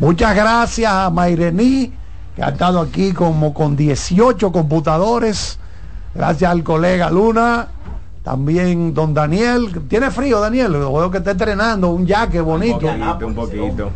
[0.00, 1.92] Muchas gracias a Mairení,
[2.36, 5.58] que ha estado aquí como con 18 computadores.
[6.14, 7.68] Gracias al colega Luna.
[8.22, 9.70] También don Daniel.
[9.88, 10.72] ¿Tiene frío, Daniel?
[10.72, 12.86] Lo veo que está entrenando, un jaque bonito.
[12.86, 13.90] Un poquito, un poquito.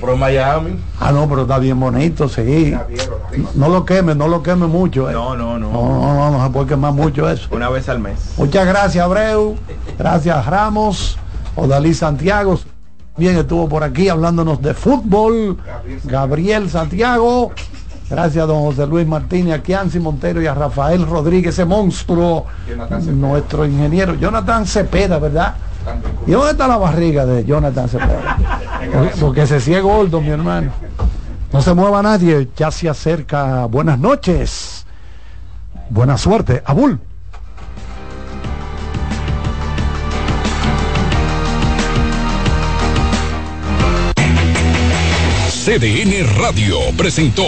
[0.00, 0.76] Compró Miami.
[1.00, 2.74] Ah, no, pero está bien bonito, sí.
[3.54, 5.08] No lo queme, no lo queme mucho.
[5.08, 5.12] eh.
[5.12, 5.72] No, no, No, no.
[5.72, 7.48] no, no, no se puede quemar mucho eso.
[7.50, 8.34] Una vez al mes.
[8.36, 9.56] Muchas gracias, Abreu.
[9.98, 11.18] Gracias, Ramos.
[11.56, 12.58] Odalí Santiago.
[13.16, 15.58] Bien, estuvo por aquí hablándonos de fútbol.
[16.04, 17.52] Gabriel Santiago.
[18.08, 22.44] Gracias a don José Luis Martínez, a Kianci Montero y a Rafael Rodríguez, ese monstruo,
[23.14, 24.14] nuestro ingeniero.
[24.16, 25.54] Jonathan Cepeda, ¿verdad?
[26.26, 28.38] ¿Y dónde está la barriga de Jonathan Cepeda?
[29.20, 30.70] Porque- se sigue gordo, mi hermano.
[31.52, 33.66] No se mueva nadie, ya se acerca.
[33.66, 34.86] Buenas noches.
[35.90, 36.62] Buena suerte.
[36.64, 36.98] Abul.
[45.64, 47.44] CDN Radio presentó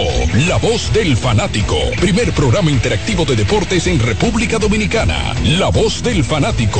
[0.47, 5.35] La Voz del Fanático, primer programa interactivo de deportes en República Dominicana.
[5.43, 6.79] La Voz del Fanático.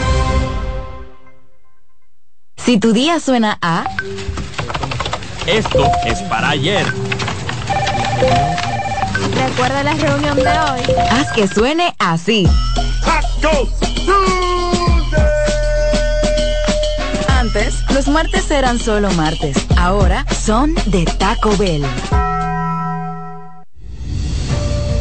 [2.65, 3.85] Si tu día suena a...
[5.47, 6.85] Esto es para ayer.
[9.35, 10.81] Recuerda la reunión de hoy.
[11.09, 12.47] Haz que suene así.
[17.27, 19.57] Antes, los martes eran solo martes.
[19.77, 21.83] Ahora son de Taco Bell.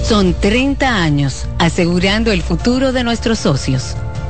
[0.02, 3.94] Son 30 años asegurando el futuro de nuestros socios.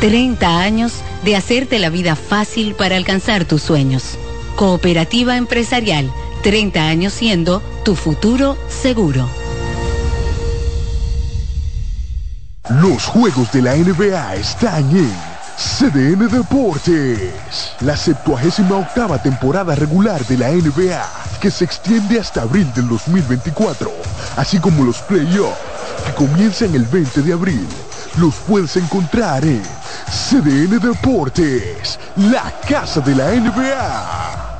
[0.00, 0.92] 30 años
[1.24, 4.18] de hacerte la vida fácil para alcanzar tus sueños.
[4.56, 6.10] Cooperativa Empresarial,
[6.42, 9.28] 30 años siendo tu futuro seguro.
[12.70, 15.12] Los juegos de la NBA están en
[15.58, 17.34] CDN Deportes.
[17.80, 21.02] La 78 octava temporada regular de la NBA,
[21.42, 23.92] que se extiende hasta abril del 2024,
[24.36, 25.58] así como los playoffs,
[26.06, 27.68] que comienzan el 20 de abril.
[28.16, 29.62] Los puedes encontrar en
[30.10, 34.50] CDN Deportes, la casa de la NBA.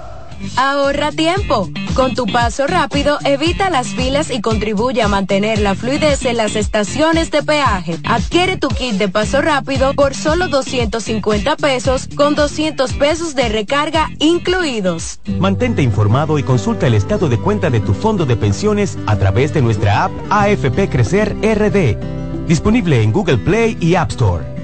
[0.57, 1.69] Ahorra tiempo.
[1.95, 6.55] Con tu paso rápido, evita las filas y contribuye a mantener la fluidez en las
[6.55, 7.99] estaciones de peaje.
[8.05, 14.09] Adquiere tu kit de paso rápido por solo 250 pesos con 200 pesos de recarga
[14.21, 15.19] incluidos.
[15.41, 19.53] Mantente informado y consulta el estado de cuenta de tu fondo de pensiones a través
[19.53, 22.47] de nuestra app AFP Crecer RD.
[22.47, 24.60] Disponible en Google Play y App Store.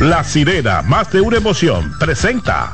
[0.00, 2.72] La sirena, más de una emoción, presenta.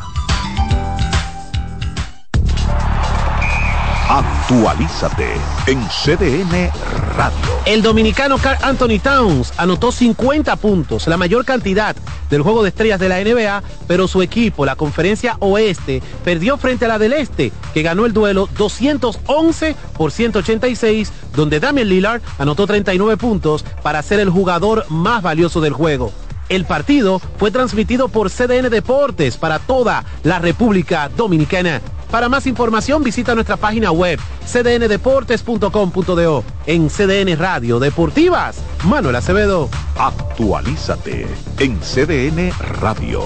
[4.08, 5.32] Actualízate
[5.66, 6.70] en CDN
[7.16, 7.34] Radio.
[7.64, 11.96] El dominicano Carl Anthony Towns anotó 50 puntos, la mayor cantidad
[12.30, 16.84] del juego de estrellas de la NBA, pero su equipo, la Conferencia Oeste, perdió frente
[16.84, 22.68] a la del Este, que ganó el duelo 211 por 186, donde Damian Lillard anotó
[22.68, 26.12] 39 puntos para ser el jugador más valioso del juego.
[26.48, 31.80] El partido fue transmitido por CDN Deportes para toda la República Dominicana.
[32.10, 36.44] Para más información visita nuestra página web cdndeportes.com.do.
[36.66, 39.68] En CDN Radio Deportivas, Manuel Acevedo.
[39.98, 41.26] Actualízate
[41.58, 43.22] en CDN Radio.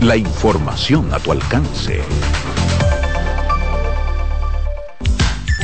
[0.00, 2.02] La información a tu alcance.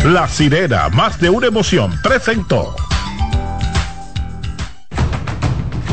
[0.04, 2.76] La sirena, más de una emoción, presentó.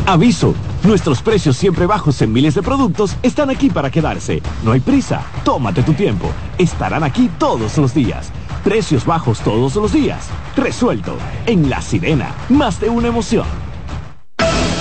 [0.06, 0.54] Aviso,
[0.84, 4.42] nuestros precios siempre bajos en miles de productos están aquí para quedarse.
[4.64, 6.32] No hay prisa, tómate tu tiempo.
[6.58, 8.32] Estarán aquí todos los días.
[8.64, 10.28] Precios bajos todos los días.
[10.56, 11.16] Resuelto.
[11.46, 13.46] En La Sirena, más de una emoción.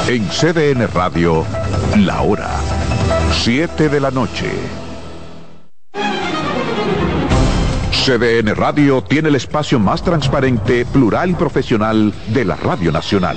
[0.09, 1.45] En CDN Radio,
[1.97, 2.51] la hora
[3.33, 4.51] 7 de la noche.
[7.91, 13.37] CDN Radio tiene el espacio más transparente, plural y profesional de la Radio Nacional.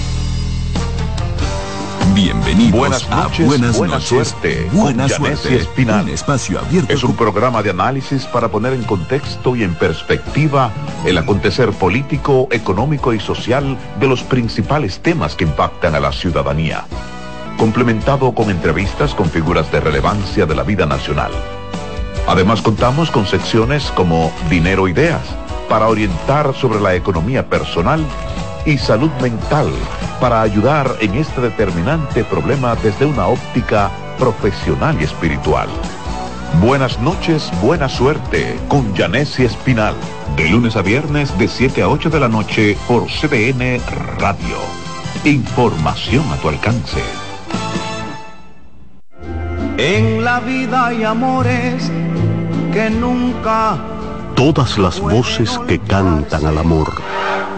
[2.13, 4.69] Bienvenidos Buenas noches, a Buenas buena noches, suerte.
[4.73, 5.55] Buena suerte.
[5.55, 6.03] Espinal.
[6.03, 6.93] Un espacio abierto.
[6.93, 10.71] Es un programa de análisis para poner en contexto y en perspectiva
[11.05, 16.85] el acontecer político, económico y social de los principales temas que impactan a la ciudadanía.
[17.57, 21.31] Complementado con entrevistas con figuras de relevancia de la vida nacional.
[22.27, 25.23] Además contamos con secciones como Dinero Ideas
[25.69, 28.05] para orientar sobre la economía personal
[28.65, 29.71] y salud mental
[30.21, 33.89] para ayudar en este determinante problema desde una óptica
[34.19, 35.67] profesional y espiritual.
[36.61, 39.95] Buenas noches, buena suerte con Janessi Espinal.
[40.35, 43.81] De lunes a viernes de 7 a 8 de la noche por CDN
[44.19, 44.57] Radio.
[45.25, 47.01] Información a tu alcance.
[49.77, 51.91] En la vida hay amores
[52.71, 53.77] que nunca
[54.35, 56.89] Todas las voces que cantan al amor.